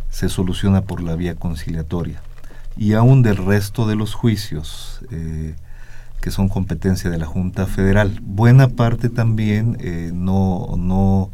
se 0.09 0.29
soluciona 0.29 0.81
por 0.81 1.01
la 1.01 1.15
vía 1.15 1.35
conciliatoria. 1.35 2.21
Y 2.77 2.93
aún 2.93 3.23
del 3.23 3.37
resto 3.37 3.87
de 3.87 3.95
los 3.95 4.13
juicios 4.13 5.01
que 6.21 6.31
son 6.31 6.49
competencia 6.49 7.09
de 7.09 7.17
la 7.17 7.25
Junta 7.25 7.65
Federal, 7.65 8.19
buena 8.21 8.67
parte 8.69 9.09
también 9.09 9.77
no, 10.13 10.75
no, 10.77 11.31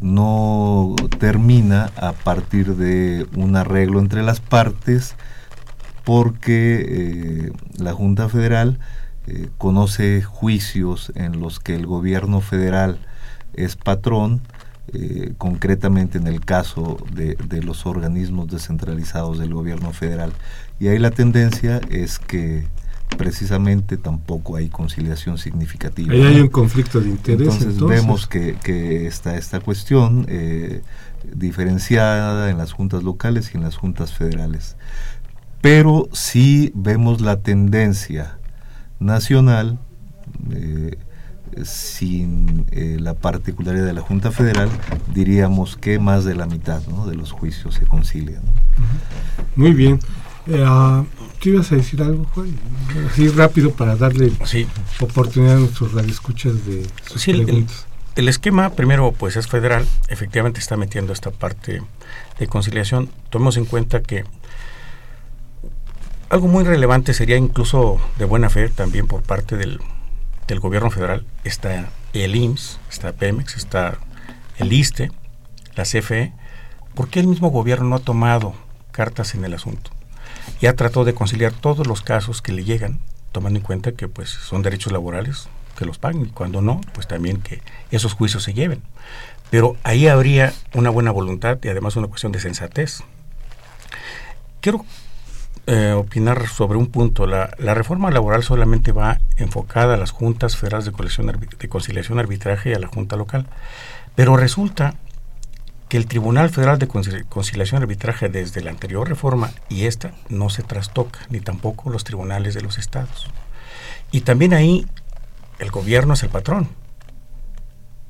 no 0.00 0.94
termina 1.18 1.90
a 1.96 2.12
partir 2.12 2.76
de 2.76 3.26
un 3.36 3.56
arreglo 3.56 4.00
entre 4.00 4.22
las 4.22 4.40
partes, 4.40 5.16
porque 6.04 6.86
eh, 6.88 7.52
la 7.78 7.92
Junta 7.92 8.28
Federal 8.28 8.78
eh, 9.26 9.48
conoce 9.58 10.22
juicios 10.22 11.10
en 11.16 11.40
los 11.40 11.58
que 11.58 11.74
el 11.74 11.86
gobierno 11.86 12.40
federal 12.40 13.00
es 13.54 13.74
patrón, 13.74 14.40
eh, 14.92 15.32
concretamente 15.36 16.16
en 16.16 16.28
el 16.28 16.44
caso 16.44 16.98
de, 17.12 17.36
los 17.62 17.86
organismos 17.86 18.46
descentralizados 18.46 19.38
del 19.38 19.52
gobierno 19.52 19.92
federal. 19.92 20.32
Y 20.78 20.86
ahí 20.88 20.98
la 21.00 21.10
tendencia 21.10 21.80
es 21.90 22.20
que 22.20 22.68
precisamente 23.16 23.96
tampoco 23.96 24.56
hay 24.56 24.68
conciliación 24.68 25.38
significativa. 25.38 26.12
Ahí 26.12 26.22
hay 26.22 26.40
un 26.40 26.48
conflicto 26.48 27.00
de 27.00 27.10
interés. 27.10 27.62
Entonces, 27.62 27.80
vemos 27.80 28.26
que, 28.26 28.56
que, 28.62 29.06
está 29.06 29.36
esta 29.36 29.60
cuestión 29.60 30.26
diferenciada 31.34 32.50
en 32.50 32.58
las 32.58 32.72
juntas 32.72 33.02
locales 33.02 33.50
y 33.52 33.56
en 33.56 33.64
las 33.64 33.76
juntas 33.76 34.12
federales 34.12 34.76
pero 35.66 36.08
sí 36.12 36.70
vemos 36.76 37.20
la 37.20 37.40
tendencia 37.40 38.38
nacional, 39.00 39.80
eh, 40.52 40.96
sin 41.64 42.66
eh, 42.70 42.98
la 43.00 43.14
particularidad 43.14 43.84
de 43.84 43.92
la 43.92 44.00
Junta 44.00 44.30
Federal, 44.30 44.68
diríamos 45.12 45.76
que 45.76 45.98
más 45.98 46.24
de 46.24 46.36
la 46.36 46.46
mitad 46.46 46.82
de 46.82 47.16
los 47.16 47.32
juicios 47.32 47.74
se 47.74 47.84
concilian. 47.84 48.42
Muy 49.56 49.72
bien. 49.72 49.98
Eh, 50.46 50.62
ah, 50.64 51.04
¿Tú 51.46 51.50
ibas 51.50 51.70
a 51.70 51.76
decir 51.76 52.02
algo, 52.02 52.24
Juan? 52.34 52.58
Así 53.08 53.28
rápido 53.28 53.70
para 53.70 53.94
darle 53.94 54.32
oportunidad 54.98 55.54
a 55.54 55.60
nuestros 55.60 55.92
radioescuchas 55.92 56.66
de 56.66 56.84
sus 57.08 57.24
preguntas. 57.24 57.86
El, 58.16 58.26
esquema, 58.26 58.70
primero, 58.70 59.12
pues 59.12 59.36
es 59.36 59.46
federal. 59.46 59.86
Efectivamente 60.08 60.58
está 60.58 60.76
metiendo 60.76 61.12
esta 61.12 61.30
parte 61.30 61.82
de 62.40 62.46
conciliación. 62.48 63.10
Tomemos 63.30 63.56
en 63.58 63.64
cuenta 63.64 64.02
que 64.02 64.24
algo 66.30 66.48
muy 66.48 66.64
relevante 66.64 67.14
sería 67.14 67.36
incluso 67.36 68.00
de 68.18 68.24
buena 68.24 68.50
fe 68.50 68.68
también 68.68 69.06
por 69.06 69.22
parte 69.22 69.56
del, 69.56 69.78
del 70.48 70.58
gobierno 70.58 70.90
federal. 70.90 71.24
Está 71.44 71.90
el 72.12 72.34
IMSS, 72.34 72.80
está 72.90 73.12
Pemex, 73.12 73.54
está 73.54 73.98
el 74.58 74.72
ISTE, 74.72 75.12
la 75.76 75.84
CFE. 75.84 76.32
¿Por 76.96 77.06
qué 77.06 77.20
el 77.20 77.28
mismo 77.28 77.50
gobierno 77.50 77.90
no 77.90 77.94
ha 77.94 78.00
tomado 78.00 78.52
cartas 78.90 79.36
en 79.36 79.44
el 79.44 79.54
asunto? 79.54 79.95
Y 80.60 80.66
ha 80.66 80.76
tratado 80.76 81.04
de 81.04 81.14
conciliar 81.14 81.52
todos 81.52 81.86
los 81.86 82.02
casos 82.02 82.42
que 82.42 82.52
le 82.52 82.64
llegan, 82.64 83.00
tomando 83.32 83.58
en 83.58 83.64
cuenta 83.64 83.92
que 83.92 84.08
pues 84.08 84.30
son 84.30 84.62
derechos 84.62 84.92
laborales 84.92 85.48
que 85.76 85.84
los 85.84 85.98
paguen 85.98 86.26
y 86.26 86.30
cuando 86.30 86.62
no, 86.62 86.80
pues 86.94 87.06
también 87.06 87.40
que 87.40 87.62
esos 87.90 88.14
juicios 88.14 88.42
se 88.42 88.54
lleven. 88.54 88.82
Pero 89.50 89.76
ahí 89.84 90.08
habría 90.08 90.52
una 90.74 90.90
buena 90.90 91.10
voluntad 91.10 91.58
y 91.62 91.68
además 91.68 91.96
una 91.96 92.08
cuestión 92.08 92.32
de 92.32 92.40
sensatez. 92.40 93.02
Quiero 94.60 94.84
eh, 95.66 95.92
opinar 95.92 96.48
sobre 96.48 96.78
un 96.78 96.88
punto. 96.88 97.26
La, 97.26 97.54
la, 97.58 97.74
reforma 97.74 98.10
laboral 98.10 98.42
solamente 98.42 98.92
va 98.92 99.20
enfocada 99.36 99.94
a 99.94 99.96
las 99.96 100.10
juntas 100.10 100.56
federales 100.56 100.86
de, 100.86 100.92
de 101.58 101.68
conciliación, 101.68 102.18
arbitraje 102.18 102.70
y 102.70 102.74
a 102.74 102.78
la 102.78 102.88
junta 102.88 103.16
local. 103.16 103.46
Pero 104.16 104.36
resulta 104.36 104.94
que 105.88 105.96
el 105.96 106.06
Tribunal 106.06 106.50
Federal 106.50 106.78
de 106.78 106.88
Conciliación 106.88 107.80
y 107.80 107.82
Arbitraje 107.82 108.28
desde 108.28 108.60
la 108.60 108.70
anterior 108.70 109.08
reforma 109.08 109.50
y 109.68 109.84
esta 109.84 110.12
no 110.28 110.50
se 110.50 110.62
trastoca, 110.62 111.20
ni 111.30 111.40
tampoco 111.40 111.90
los 111.90 112.04
tribunales 112.04 112.54
de 112.54 112.62
los 112.62 112.78
estados. 112.78 113.28
Y 114.10 114.22
también 114.22 114.52
ahí 114.52 114.86
el 115.58 115.70
gobierno 115.70 116.14
es 116.14 116.22
el 116.22 116.28
patrón. 116.28 116.68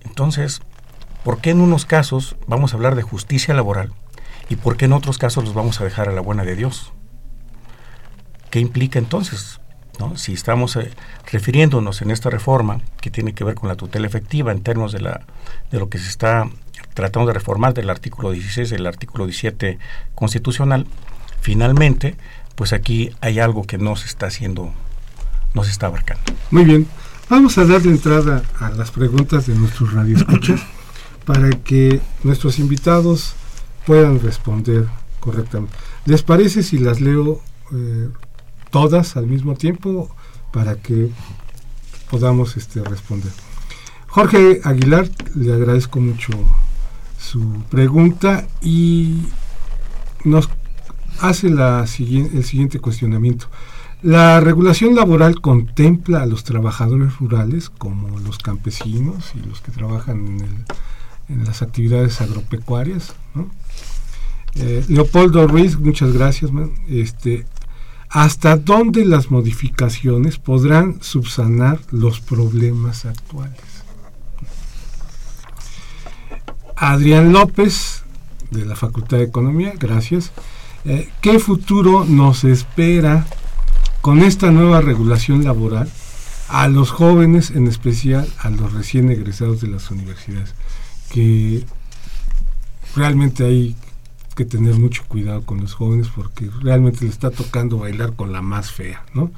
Entonces, 0.05 0.61
¿por 1.24 1.41
qué 1.41 1.51
en 1.51 1.61
unos 1.61 1.85
casos 1.85 2.37
vamos 2.47 2.72
a 2.72 2.77
hablar 2.77 2.95
de 2.95 3.03
justicia 3.03 3.55
laboral 3.55 3.93
y 4.49 4.57
por 4.57 4.77
qué 4.77 4.87
en 4.87 4.93
otros 4.93 5.18
casos 5.18 5.45
los 5.45 5.55
vamos 5.55 5.81
a 5.81 5.85
dejar 5.85 6.09
a 6.09 6.12
la 6.12 6.20
buena 6.20 6.45
de 6.45 6.57
Dios? 6.57 6.93
¿Qué 8.51 8.61
implica 8.61 8.99
entonces? 8.99 9.61
Si 10.14 10.35
estamos 10.35 10.77
eh, 10.77 10.91
refiriéndonos 11.33 12.03
en 12.03 12.11
esta 12.11 12.29
reforma 12.29 12.81
que 13.01 13.11
tiene 13.11 13.33
que 13.33 13.45
ver 13.45 13.55
con 13.55 13.68
la 13.68 13.77
tutela 13.77 14.07
efectiva 14.07 14.53
en 14.53 14.62
términos 14.62 14.93
de, 14.93 15.01
la, 15.01 15.22
de 15.70 15.79
lo 15.79 15.89
que 15.89 15.99
se 15.99 16.09
está 16.09 16.49
tratando 16.97 17.28
de 17.28 17.34
reformar 17.34 17.74
del 17.74 17.90
artículo 17.90 18.30
16 18.30 18.70
del 18.70 18.86
artículo 18.86 19.26
17 19.26 19.78
constitucional, 20.14 20.86
finalmente, 21.42 22.16
pues 22.55 22.72
aquí 22.72 23.11
hay 23.20 23.38
algo 23.38 23.64
que 23.64 23.76
no 23.76 23.97
se 23.97 24.07
está 24.07 24.28
haciendo, 24.28 24.72
no 25.53 25.62
se 25.62 25.70
está 25.70 25.88
abarcando. 25.88 26.24
Muy 26.51 26.64
bien, 26.64 26.86
vamos 27.28 27.59
a 27.59 27.66
darle 27.66 27.90
entrada 27.90 28.42
a 28.59 28.70
las 28.70 28.90
preguntas 28.90 29.47
de 29.47 29.55
nuestros 29.55 29.92
radioescuchas 29.92 30.62
para 31.26 31.51
que 31.51 32.01
nuestros 32.24 32.59
invitados 32.59 33.34
puedan 33.84 34.18
responder 34.18 34.86
correctamente. 35.20 35.76
¿Les 36.07 36.22
parece 36.22 36.62
si 36.62 36.78
las 36.78 37.03
leo 37.03 37.42
eh, 37.74 38.09
todas 38.70 39.18
al 39.18 39.26
mismo 39.26 39.55
tiempo 39.55 40.09
para 40.51 40.76
que 40.76 41.11
podamos 42.11 42.57
este, 42.57 42.82
responder? 42.82 43.32
Jorge 44.07 44.62
Aguilar, 44.64 45.11
le 45.34 45.53
agradezco 45.53 46.01
mucho 46.01 46.32
su 47.19 47.62
pregunta 47.71 48.47
y 48.61 49.23
nos 50.25 50.49
hace 51.21 51.51
la, 51.51 51.81
el 51.81 52.45
siguiente 52.45 52.79
cuestionamiento. 52.79 53.49
La 54.03 54.41
regulación 54.41 54.95
laboral 54.95 55.41
contempla 55.41 56.23
a 56.23 56.27
los 56.27 56.45
trabajadores 56.45 57.17
rurales 57.19 57.71
como 57.71 58.19
los 58.21 58.39
campesinos 58.39 59.33
y 59.35 59.47
los 59.47 59.61
que 59.62 59.73
trabajan 59.73 60.64
en, 61.29 61.45
las 61.45 61.61
actividades 61.62 62.21
agropecuarias. 62.21 63.14
Eh, 64.55 64.85
Leopoldo 64.89 65.47
Ruiz, 65.49 65.77
muchas 65.79 66.12
gracias. 66.12 66.53
Este, 66.89 67.47
¿Hasta 68.09 68.57
dónde 68.57 69.05
las 69.05 69.31
modificaciones 69.31 70.39
podrán 70.39 71.03
subsanar 71.03 71.81
los 71.91 72.21
problemas 72.21 73.05
actuales? 73.07 73.76
Adrián 76.77 77.33
López, 77.33 78.03
de 78.51 78.66
la 78.66 78.77
Facultad 78.77 79.16
de 79.16 79.24
Economía, 79.24 79.72
gracias. 79.79 80.33
Eh, 80.85 81.09
¿Qué 81.22 81.39
futuro 81.39 82.05
nos 82.05 82.45
espera 82.45 83.27
con 84.03 84.20
esta 84.20 84.51
nueva 84.51 84.83
regulación 84.83 85.43
laboral 85.43 85.91
a 86.49 86.68
los 86.68 86.91
jóvenes, 86.91 87.51
en 87.51 87.66
especial 87.66 88.29
a 88.39 88.51
los 88.51 88.74
recién 88.74 89.11
egresados 89.11 89.62
de 89.62 89.68
las 89.68 89.91
universidades? 89.91 90.55
Que 91.11 91.64
realmente 92.95 93.45
hay 93.45 93.74
que 94.35 94.45
tener 94.45 94.74
mucho 94.74 95.03
cuidado 95.09 95.43
con 95.47 95.62
los 95.62 95.72
jóvenes 95.72 96.09
porque 96.14 96.51
realmente 96.61 97.07
le 97.07 97.11
está 97.11 97.31
tocando 97.31 97.79
bailar 97.79 98.12
con 98.14 98.33
la 98.33 98.43
más 98.43 98.70
fea. 98.70 99.03
¿no? 99.14 99.31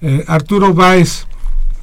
Eh, 0.00 0.24
Arturo 0.26 0.74
Báez, 0.74 1.28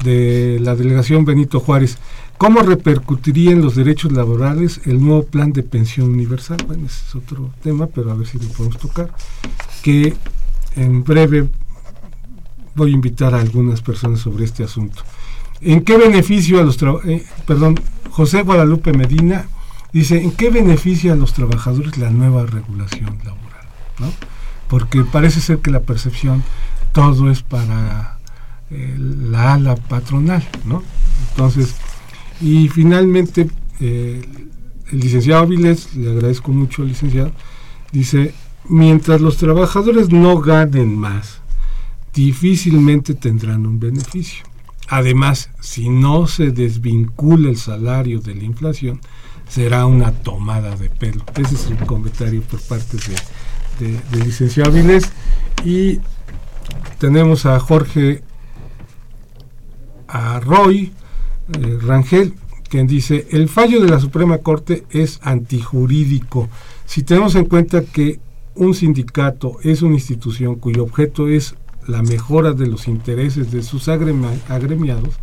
de 0.04 0.60
la 0.62 0.76
delegación 0.76 1.24
Benito 1.24 1.62
Juárez, 1.62 1.98
¿Cómo 2.38 2.62
repercutiría 2.62 3.52
en 3.52 3.64
los 3.64 3.76
derechos 3.76 4.12
laborales 4.12 4.82
el 4.86 5.04
nuevo 5.04 5.26
plan 5.26 5.54
de 5.54 5.64
pensión 5.64 6.10
universal? 6.10 6.58
Bueno, 6.68 6.86
ese 6.86 7.04
es 7.08 7.16
otro 7.16 7.52
tema, 7.64 7.88
pero 7.88 8.12
a 8.12 8.16
ver 8.16 8.28
si 8.28 8.38
lo 8.38 8.48
podemos 8.50 8.78
tocar. 8.78 9.10
Que 9.82 10.16
en 10.76 11.04
breve 11.04 11.50
voy 12.76 12.92
a 12.92 12.94
invitar 12.94 13.34
a 13.34 13.40
algunas 13.40 13.82
personas 13.82 14.20
sobre 14.20 14.46
este 14.46 14.64
asunto. 14.64 15.02
¿En 15.62 15.82
qué 15.84 15.98
beneficio 15.98 16.60
a 16.60 16.64
los 16.64 16.78
eh, 17.06 17.26
perdón, 17.48 17.80
José 18.12 18.44
Guadalupe 18.44 18.94
Medina 18.94 19.48
dice, 19.92 20.22
¿en 20.22 20.32
qué 20.32 20.52
beneficia 20.52 21.14
a 21.14 21.16
los 21.16 21.34
trabajadores 21.34 21.98
la 21.98 22.12
nueva 22.12 22.46
regulación 22.46 23.18
laboral? 23.26 23.66
¿no? 23.98 24.14
Porque 24.68 25.04
parece 25.04 25.42
ser 25.42 25.58
que 25.58 25.72
la 25.72 25.80
percepción 25.80 26.44
todo 26.92 27.32
es 27.32 27.42
para 27.42 28.18
eh, 28.70 28.96
la 28.98 29.54
ala 29.56 29.76
patronal, 29.76 30.48
¿no? 30.66 30.84
Entonces, 31.32 31.76
y 32.42 32.68
finalmente, 32.70 33.50
eh, 33.80 34.22
el 34.92 35.00
licenciado 35.00 35.44
Avilés, 35.44 35.96
le 35.96 36.12
agradezco 36.12 36.52
mucho 36.52 36.82
al 36.82 36.90
licenciado, 36.90 37.32
dice, 37.92 38.34
mientras 38.70 39.22
los 39.22 39.38
trabajadores 39.38 40.10
no 40.10 40.40
ganen 40.40 40.98
más, 40.98 41.42
difícilmente 42.14 43.14
tendrán 43.14 43.66
un 43.66 43.80
beneficio. 43.80 44.46
Además, 44.90 45.50
si 45.60 45.90
no 45.90 46.28
se 46.28 46.52
desvincula 46.52 47.50
el 47.50 47.58
salario 47.58 48.22
de 48.22 48.36
la 48.36 48.44
inflación, 48.44 49.02
será 49.50 49.86
una 49.86 50.12
tomada 50.12 50.76
de 50.76 50.90
pelo. 50.90 51.24
Ese 51.36 51.56
es 51.56 51.68
un 51.68 51.78
comentario 51.78 52.42
por 52.42 52.62
parte 52.62 52.98
del 53.80 54.00
de, 54.12 54.26
licenciado 54.26 54.72
Avilés. 54.72 55.12
Y 55.66 56.00
tenemos 57.00 57.46
a 57.46 57.60
Jorge 57.60 58.24
Arroy, 60.08 60.94
eh, 61.54 61.78
Rangel, 61.82 62.34
quien 62.70 62.88
dice, 62.88 63.28
el 63.32 63.48
fallo 63.48 63.82
de 63.82 63.90
la 63.90 64.00
Suprema 64.00 64.40
Corte 64.40 64.86
es 64.90 65.20
antijurídico. 65.24 66.50
Si 66.86 67.04
tenemos 67.04 67.36
en 67.36 67.46
cuenta 67.46 67.84
que 67.84 68.20
un 68.56 68.74
sindicato 68.74 69.58
es 69.64 69.82
una 69.82 69.96
institución 69.96 70.56
cuyo 70.56 70.84
objeto 70.84 71.28
es 71.28 71.56
la 71.88 72.02
mejora 72.02 72.54
de 72.54 72.68
los 72.68 72.88
intereses 72.88 73.52
de 73.52 73.64
sus 73.64 73.88
agremiados, 73.88 75.16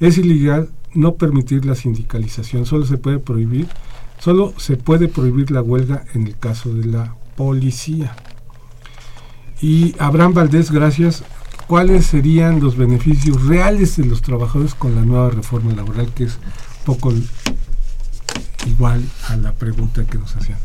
es 0.00 0.18
ilegal 0.18 0.68
no 0.92 1.14
permitir 1.14 1.64
la 1.64 1.74
sindicalización. 1.74 2.66
Solo 2.66 2.84
se 2.84 2.98
puede 2.98 3.18
prohibir, 3.18 3.68
solo 4.18 4.52
se 4.58 4.76
puede 4.76 5.08
prohibir 5.08 5.50
la 5.50 5.62
huelga 5.62 6.04
en 6.14 6.26
el 6.26 6.36
caso 6.36 6.74
de 6.74 6.86
la 6.86 7.14
policía. 7.36 8.16
Y 9.62 9.94
Abraham 9.98 10.34
Valdés, 10.34 10.70
gracias 10.70 11.24
cuáles 11.70 12.06
serían 12.06 12.58
los 12.58 12.76
beneficios 12.76 13.46
reales 13.46 13.96
de 13.96 14.04
los 14.04 14.22
trabajadores 14.22 14.74
con 14.74 14.96
la 14.96 15.02
nueva 15.02 15.30
reforma 15.30 15.72
laboral, 15.72 16.12
que 16.12 16.24
es 16.24 16.36
poco 16.84 17.12
igual 18.66 19.04
a 19.28 19.36
la 19.36 19.52
pregunta 19.52 20.04
que 20.04 20.18
nos 20.18 20.34
hacían. 20.34 20.58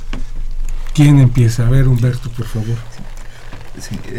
¿Quién 0.95 1.19
empieza? 1.19 1.67
A 1.67 1.69
ver, 1.69 1.87
Humberto, 1.87 2.31
por 2.31 2.47
favor. 2.47 2.75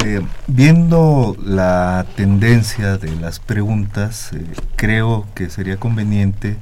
Eh, 0.04 0.20
viendo 0.46 1.36
la 1.44 2.06
tendencia 2.14 2.98
de 2.98 3.16
las 3.16 3.40
preguntas, 3.40 4.30
eh, 4.32 4.44
creo 4.76 5.26
que 5.34 5.50
sería 5.50 5.78
conveniente, 5.78 6.56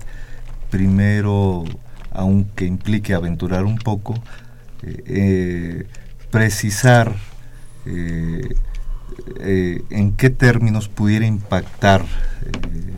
primero, 0.71 1.65
aunque 2.13 2.65
implique 2.65 3.13
aventurar 3.13 3.67
un 3.67 3.77
poco, 3.77 4.15
eh, 4.83 5.87
precisar 6.31 7.15
eh, 9.41 9.83
en 9.91 10.13
qué 10.13 10.31
términos 10.31 10.89
pudiera 10.89 11.27
impactar 11.27 12.03
eh, 12.03 12.93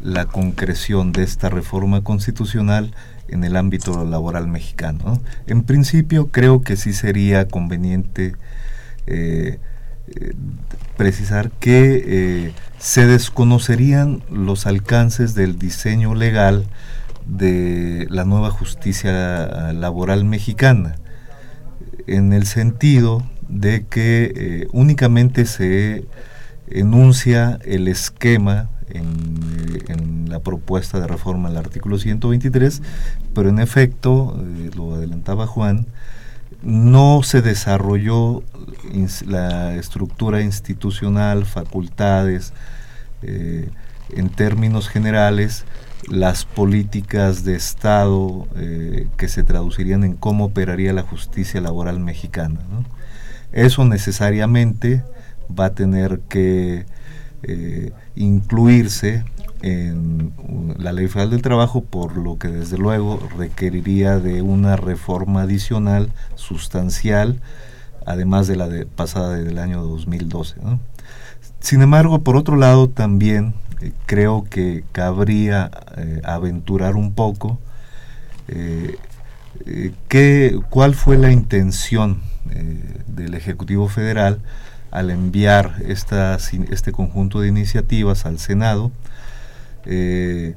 la 0.00 0.26
concreción 0.26 1.12
de 1.12 1.22
esta 1.22 1.48
reforma 1.48 2.02
constitucional 2.02 2.94
en 3.28 3.44
el 3.44 3.56
ámbito 3.56 4.04
laboral 4.04 4.48
mexicano. 4.48 5.20
En 5.46 5.62
principio 5.62 6.28
creo 6.28 6.62
que 6.62 6.76
sí 6.76 6.92
sería 6.92 7.48
conveniente 7.48 8.34
eh, 9.06 9.58
precisar 10.96 11.50
que 11.50 12.54
se 12.78 13.06
desconocerían 13.06 14.22
los 14.30 14.66
alcances 14.66 15.34
del 15.34 15.58
diseño 15.58 16.14
legal 16.14 16.64
de 17.26 18.06
la 18.08 18.24
nueva 18.24 18.50
justicia 18.50 19.72
laboral 19.74 20.24
mexicana, 20.24 20.96
en 22.06 22.32
el 22.32 22.46
sentido 22.46 23.22
de 23.48 23.86
que 23.86 24.68
únicamente 24.72 25.46
se 25.46 26.04
enuncia 26.70 27.58
el 27.64 27.88
esquema 27.88 28.68
en, 28.90 30.28
la 30.28 30.40
propuesta 30.40 31.00
de 31.00 31.06
reforma 31.06 31.48
del 31.48 31.56
artículo 31.56 31.98
123, 31.98 32.82
pero 33.34 33.48
en 33.48 33.58
efecto, 33.60 34.36
lo 34.76 34.94
adelantaba 34.94 35.46
Juan, 35.46 35.86
no 36.62 37.22
se 37.22 37.40
desarrolló 37.40 38.42
la 39.26 39.74
estructura 39.76 40.42
institucional, 40.42 41.46
facultades, 41.46 42.52
eh, 43.22 43.70
en 44.10 44.28
términos 44.28 44.88
generales, 44.88 45.64
las 46.08 46.44
políticas 46.44 47.44
de 47.44 47.56
Estado 47.56 48.46
eh, 48.56 49.08
que 49.16 49.28
se 49.28 49.42
traducirían 49.42 50.04
en 50.04 50.14
cómo 50.14 50.46
operaría 50.46 50.92
la 50.92 51.02
justicia 51.02 51.60
laboral 51.60 52.00
mexicana. 52.00 52.60
Eso 53.52 53.84
necesariamente 53.84 55.02
va 55.58 55.66
a 55.66 55.74
tener 55.74 56.20
que 56.28 56.86
eh, 57.42 57.92
incluirse 58.16 59.24
en 59.62 60.32
la 60.78 60.92
ley 60.92 61.08
federal 61.08 61.30
del 61.30 61.42
trabajo, 61.42 61.82
por 61.82 62.16
lo 62.16 62.38
que 62.38 62.48
desde 62.48 62.78
luego 62.78 63.18
requeriría 63.36 64.18
de 64.18 64.42
una 64.42 64.76
reforma 64.76 65.42
adicional 65.42 66.12
sustancial, 66.34 67.40
además 68.06 68.46
de 68.46 68.56
la 68.56 68.68
de, 68.68 68.86
pasada 68.86 69.36
del 69.36 69.58
año 69.58 69.82
2012. 69.82 70.56
Sin 71.60 71.82
embargo, 71.82 72.20
por 72.20 72.36
otro 72.36 72.56
lado, 72.56 72.88
también 72.88 73.54
eh, 73.80 73.92
creo 74.06 74.44
que 74.48 74.84
cabría 74.92 75.70
eh, 75.96 76.20
aventurar 76.24 76.94
un 76.94 77.12
poco 77.12 77.58
eh, 78.48 78.96
cuál 80.70 80.94
fue 80.94 81.18
la 81.18 81.32
intención 81.32 82.22
del 83.06 83.34
Ejecutivo 83.34 83.88
Federal 83.88 84.40
al 84.90 85.10
enviar 85.10 85.76
este 85.86 86.92
conjunto 86.92 87.40
de 87.40 87.48
iniciativas 87.48 88.24
al 88.26 88.38
Senado 88.38 88.90
eh, 89.84 90.54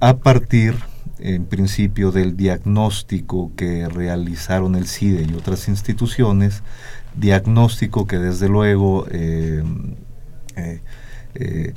a 0.00 0.18
partir, 0.18 0.76
en 1.18 1.46
principio, 1.46 2.12
del 2.12 2.36
diagnóstico 2.36 3.50
que 3.56 3.88
realizaron 3.88 4.76
el 4.76 4.86
CIDE 4.86 5.26
y 5.28 5.34
otras 5.34 5.68
instituciones, 5.68 6.62
diagnóstico 7.16 8.06
que 8.06 8.18
desde 8.18 8.48
luego 8.48 9.06
eh, 9.10 9.62
eh, 11.34 11.74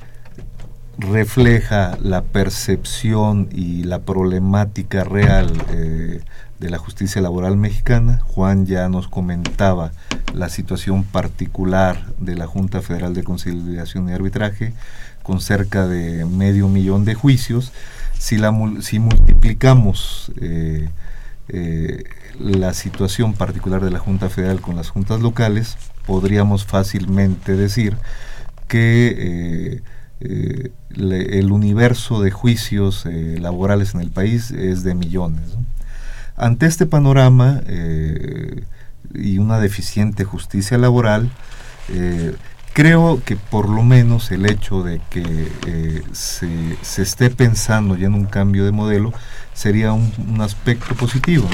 refleja 0.97 1.97
la 2.01 2.23
percepción 2.23 3.49
y 3.51 3.83
la 3.83 3.99
problemática 3.99 5.03
real 5.03 5.51
de 6.61 6.69
la 6.69 6.77
justicia 6.77 7.21
laboral 7.21 7.57
mexicana. 7.57 8.21
Juan 8.23 8.67
ya 8.67 8.87
nos 8.87 9.07
comentaba 9.07 9.91
la 10.33 10.47
situación 10.47 11.03
particular 11.03 12.05
de 12.19 12.35
la 12.35 12.45
Junta 12.45 12.81
Federal 12.81 13.15
de 13.15 13.23
Conciliación 13.23 14.07
y 14.07 14.13
Arbitraje, 14.13 14.73
con 15.23 15.41
cerca 15.41 15.87
de 15.87 16.23
medio 16.23 16.67
millón 16.69 17.03
de 17.03 17.15
juicios. 17.15 17.73
Si, 18.13 18.37
la, 18.37 18.53
si 18.81 18.99
multiplicamos 18.99 20.31
eh, 20.39 20.87
eh, 21.49 22.03
la 22.39 22.75
situación 22.75 23.33
particular 23.33 23.83
de 23.83 23.89
la 23.89 23.99
Junta 23.99 24.29
Federal 24.29 24.61
con 24.61 24.75
las 24.75 24.89
juntas 24.89 25.19
locales, 25.19 25.77
podríamos 26.05 26.65
fácilmente 26.65 27.55
decir 27.55 27.97
que 28.67 29.81
eh, 30.19 30.71
el 30.91 31.51
universo 31.51 32.21
de 32.21 32.29
juicios 32.29 33.05
laborales 33.05 33.95
en 33.95 34.01
el 34.01 34.11
país 34.11 34.51
es 34.51 34.83
de 34.83 34.93
millones. 34.93 35.57
Ante 36.35 36.65
este 36.65 36.85
panorama 36.85 37.61
y 39.13 39.37
una 39.37 39.59
deficiente 39.59 40.23
justicia 40.23 40.77
laboral, 40.77 41.29
Creo 42.73 43.21
que 43.25 43.35
por 43.35 43.67
lo 43.67 43.83
menos 43.83 44.31
el 44.31 44.45
hecho 44.45 44.81
de 44.81 45.01
que 45.09 45.51
eh, 45.67 46.01
se, 46.13 47.01
esté 47.01 47.29
pensando 47.29 47.97
ya 47.97 48.07
en 48.07 48.13
un 48.13 48.25
cambio 48.25 48.63
de 48.63 48.71
modelo 48.71 49.11
sería 49.53 49.91
un, 49.91 50.39
aspecto 50.39 50.95
positivo. 50.95 51.49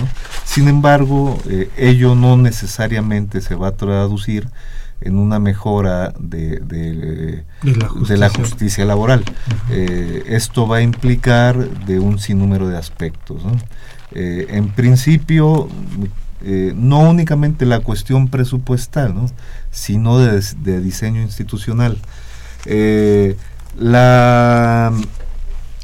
Sin 0.46 0.68
embargo, 0.68 1.42
eh, 1.50 1.72
ello 1.76 2.14
no 2.14 2.38
necesariamente 2.38 3.42
se 3.42 3.56
va 3.56 3.70
a 3.70 3.76
traducir 3.76 4.48
en 5.02 5.18
una 5.18 5.40
mejora 5.40 6.14
de, 6.20 6.60
de, 6.60 7.44
la, 7.64 8.30
justicia. 8.30 8.86
laboral. 8.86 9.24
Eh, 9.70 10.24
esto 10.28 10.68
va 10.68 10.78
a 10.78 10.82
implicar 10.82 11.70
de 11.86 12.00
un 12.00 12.20
sinnúmero 12.20 12.68
de 12.68 12.78
aspectos. 12.78 13.42
en 14.12 14.70
principio, 14.70 15.70
eh, 16.42 16.74
no 16.76 17.00
únicamente 17.10 17.66
la 17.66 17.80
cuestión 17.80 18.28
presupuestal, 18.28 19.16
sino 19.72 20.20
de, 20.20 20.82
diseño 20.82 21.22
institucional. 21.22 21.98
Eh, 22.66 23.36
la 23.76 24.94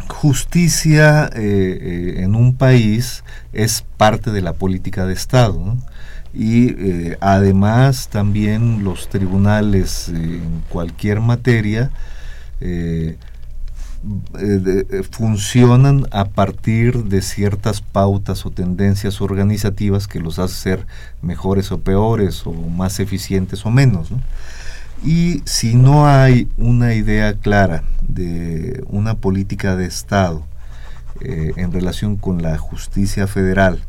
justicia 0.08 1.30
eh, 1.34 2.16
en 2.20 2.36
un 2.36 2.56
país 2.56 3.24
es 3.52 3.84
parte 3.98 4.32
de 4.32 4.42
la 4.42 4.54
política 4.54 5.06
de 5.06 5.14
Estado. 5.14 5.78
Y 6.34 6.76
además 7.22 8.10
también 8.10 8.84
los 8.84 9.08
tribunales 9.08 10.10
en 10.10 10.64
cualquier 10.68 11.20
materia 11.20 11.92
eh, 12.60 13.18
eh, 14.38 15.04
funcionan 15.12 16.08
a 16.12 16.26
partir 16.26 17.06
de 17.06 17.22
ciertas 17.22 17.82
pautas 17.82 18.46
o 18.46 18.52
tendencias 18.52 19.22
organizativas 19.22 20.10
que 20.10 20.20
los 20.20 20.40
hace 20.40 20.56
ser 20.56 20.88
mejores 21.22 21.72
o 21.72 21.80
peores 21.80 22.46
o 22.46 22.52
más 22.52 23.00
eficientes 23.00 23.66
o 23.66 23.72
menos. 23.72 24.10
Y 25.06 25.42
si 25.46 25.76
no 25.76 26.06
hay 26.06 26.50
una 26.58 26.96
idea 26.96 27.34
clara 27.34 27.84
de 28.02 28.84
una 28.88 29.16
política 29.16 29.78
de 29.78 29.86
Estado 29.86 30.44
eh, 31.22 31.54
en 31.56 31.72
relación 31.72 32.18
con 32.18 32.42
la 32.42 32.58
justicia 32.58 33.26
federal, 33.26 33.80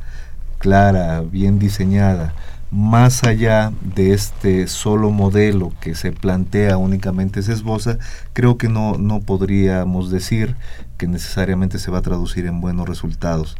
clara, 0.64 1.20
bien 1.20 1.58
diseñada, 1.58 2.32
más 2.70 3.22
allá 3.22 3.70
de 3.82 4.14
este 4.14 4.66
solo 4.66 5.10
modelo 5.10 5.74
que 5.78 5.94
se 5.94 6.10
plantea 6.10 6.78
únicamente 6.78 7.42
se 7.42 7.52
esboza, 7.52 7.98
creo 8.32 8.56
que 8.56 8.70
no, 8.70 8.96
no 8.96 9.20
podríamos 9.20 10.10
decir 10.10 10.56
que 10.96 11.06
necesariamente 11.06 11.78
se 11.78 11.90
va 11.90 11.98
a 11.98 12.02
traducir 12.02 12.46
en 12.46 12.62
buenos 12.62 12.88
resultados. 12.88 13.58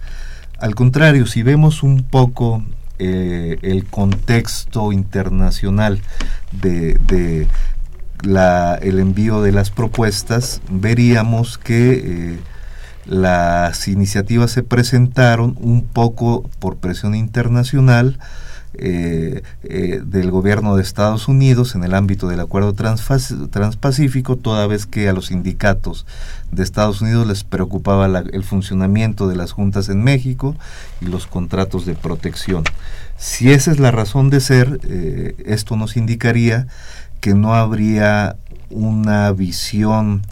Al 0.59 0.75
contrario, 0.75 1.27
si 1.27 1.43
vemos 1.43 1.83
un 1.83 2.05
poco 2.05 2.63
eh, 2.99 3.59
el 3.61 3.85
contexto 3.85 4.91
internacional 4.91 6.01
de, 6.53 7.47
la, 8.23 8.77
el 8.77 8.99
envío 8.99 9.43
de 9.43 9.53
las 9.53 9.69
propuestas, 9.69 10.63
veríamos 10.71 11.59
que 11.59 11.93
eh, 11.93 12.39
las 13.07 13.89
iniciativas 13.89 14.51
se 14.51 14.63
presentaron 14.63 15.57
un 15.61 15.85
poco 15.85 16.49
por 16.59 16.77
presión 16.77 17.15
internacional, 17.15 18.19
eh, 18.77 19.43
eh, 19.63 20.03
del 20.05 20.33
gobierno 20.33 20.75
de 20.75 20.83
Estados 20.83 21.29
Unidos 21.29 21.77
en 21.77 21.85
el 21.85 21.95
ámbito 21.95 22.27
del 22.27 22.41
acuerdo 22.41 22.75
transpacífico, 22.75 24.35
toda 24.35 24.67
vez 24.67 24.87
que 24.87 25.09
a 25.09 25.13
los 25.13 25.27
sindicatos 25.27 26.07
de 26.51 26.65
Estados 26.65 27.01
Unidos 27.01 27.25
les 27.29 27.45
preocupaba 27.45 28.07
el 28.07 28.43
funcionamiento 28.43 29.29
de 29.29 29.37
las 29.37 29.53
juntas 29.53 29.89
en 29.91 30.03
México 30.03 30.57
y 31.01 31.07
los 31.07 31.29
contratos 31.29 31.87
de 31.87 31.95
protección. 31.95 32.65
Si 33.17 33.53
esa 33.53 33.71
es 33.71 33.79
la 33.79 33.93
razón 33.93 34.29
de 34.29 34.41
ser, 34.41 34.81
eh, 34.83 35.37
esto 35.47 35.77
nos 35.77 35.97
indicaría 35.97 36.67
que 37.21 37.35
no 37.35 37.55
habría 37.55 38.35
una 38.71 39.31
visión 39.31 40.23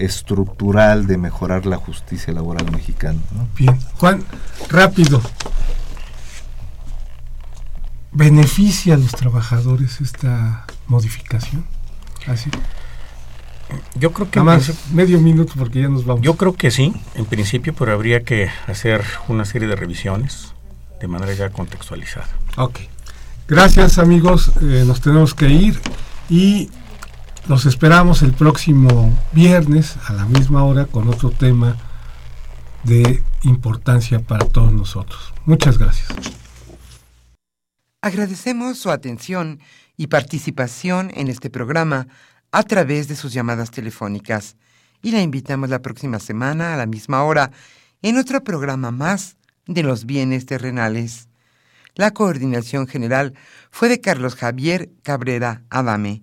estructural 0.00 1.06
de 1.06 1.18
mejorar 1.18 1.66
la 1.66 1.76
justicia 1.76 2.32
laboral 2.32 2.70
mexicana. 2.72 3.18
Bien, 3.56 3.78
Juan, 3.98 4.24
rápido, 4.68 5.20
¿Beneficia 8.12 8.94
a 8.94 8.96
los 8.96 9.12
trabajadores 9.12 10.00
esta 10.00 10.66
modificación? 10.88 11.64
Así. 12.26 12.50
Yo 13.94 14.12
creo 14.12 14.28
que 14.30 14.40
más 14.40 14.72
medio 14.92 15.20
minuto 15.20 15.52
porque 15.56 15.82
ya 15.82 15.88
nos 15.88 16.04
vamos. 16.04 16.22
Yo 16.22 16.36
creo 16.36 16.56
que 16.56 16.72
sí, 16.72 16.92
en 17.14 17.24
principio, 17.24 17.72
pero 17.72 17.92
habría 17.92 18.24
que 18.24 18.50
hacer 18.66 19.04
una 19.28 19.44
serie 19.44 19.68
de 19.68 19.76
revisiones 19.76 20.54
de 21.00 21.06
manera 21.06 21.32
ya 21.34 21.50
contextualizada. 21.50 22.28
Ok. 22.56 22.80
Gracias 23.46 23.98
amigos, 23.98 24.50
eh, 24.60 24.82
nos 24.86 25.00
tenemos 25.00 25.34
que 25.34 25.48
ir 25.48 25.80
y 26.28 26.68
Los 27.48 27.66
esperamos 27.66 28.22
el 28.22 28.32
próximo 28.32 29.12
viernes 29.32 29.96
a 30.06 30.12
la 30.12 30.24
misma 30.26 30.64
hora 30.64 30.86
con 30.86 31.08
otro 31.08 31.30
tema 31.30 31.76
de 32.84 33.22
importancia 33.42 34.20
para 34.20 34.46
todos 34.46 34.72
nosotros. 34.72 35.32
Muchas 35.44 35.78
gracias. 35.78 36.08
Agradecemos 38.02 38.78
su 38.78 38.90
atención 38.90 39.60
y 39.96 40.06
participación 40.06 41.10
en 41.14 41.28
este 41.28 41.50
programa 41.50 42.06
a 42.52 42.62
través 42.62 43.08
de 43.08 43.16
sus 43.16 43.32
llamadas 43.32 43.70
telefónicas 43.70 44.56
y 45.02 45.10
la 45.10 45.20
invitamos 45.20 45.70
la 45.70 45.82
próxima 45.82 46.18
semana 46.18 46.74
a 46.74 46.76
la 46.76 46.86
misma 46.86 47.22
hora 47.24 47.50
en 48.02 48.16
otro 48.16 48.42
programa 48.42 48.90
más 48.90 49.36
de 49.66 49.82
los 49.82 50.06
bienes 50.06 50.46
terrenales. 50.46 51.28
La 51.94 52.12
coordinación 52.12 52.86
general 52.86 53.34
fue 53.70 53.88
de 53.88 54.00
Carlos 54.00 54.34
Javier 54.34 54.90
Cabrera 55.02 55.62
Adame, 55.70 56.22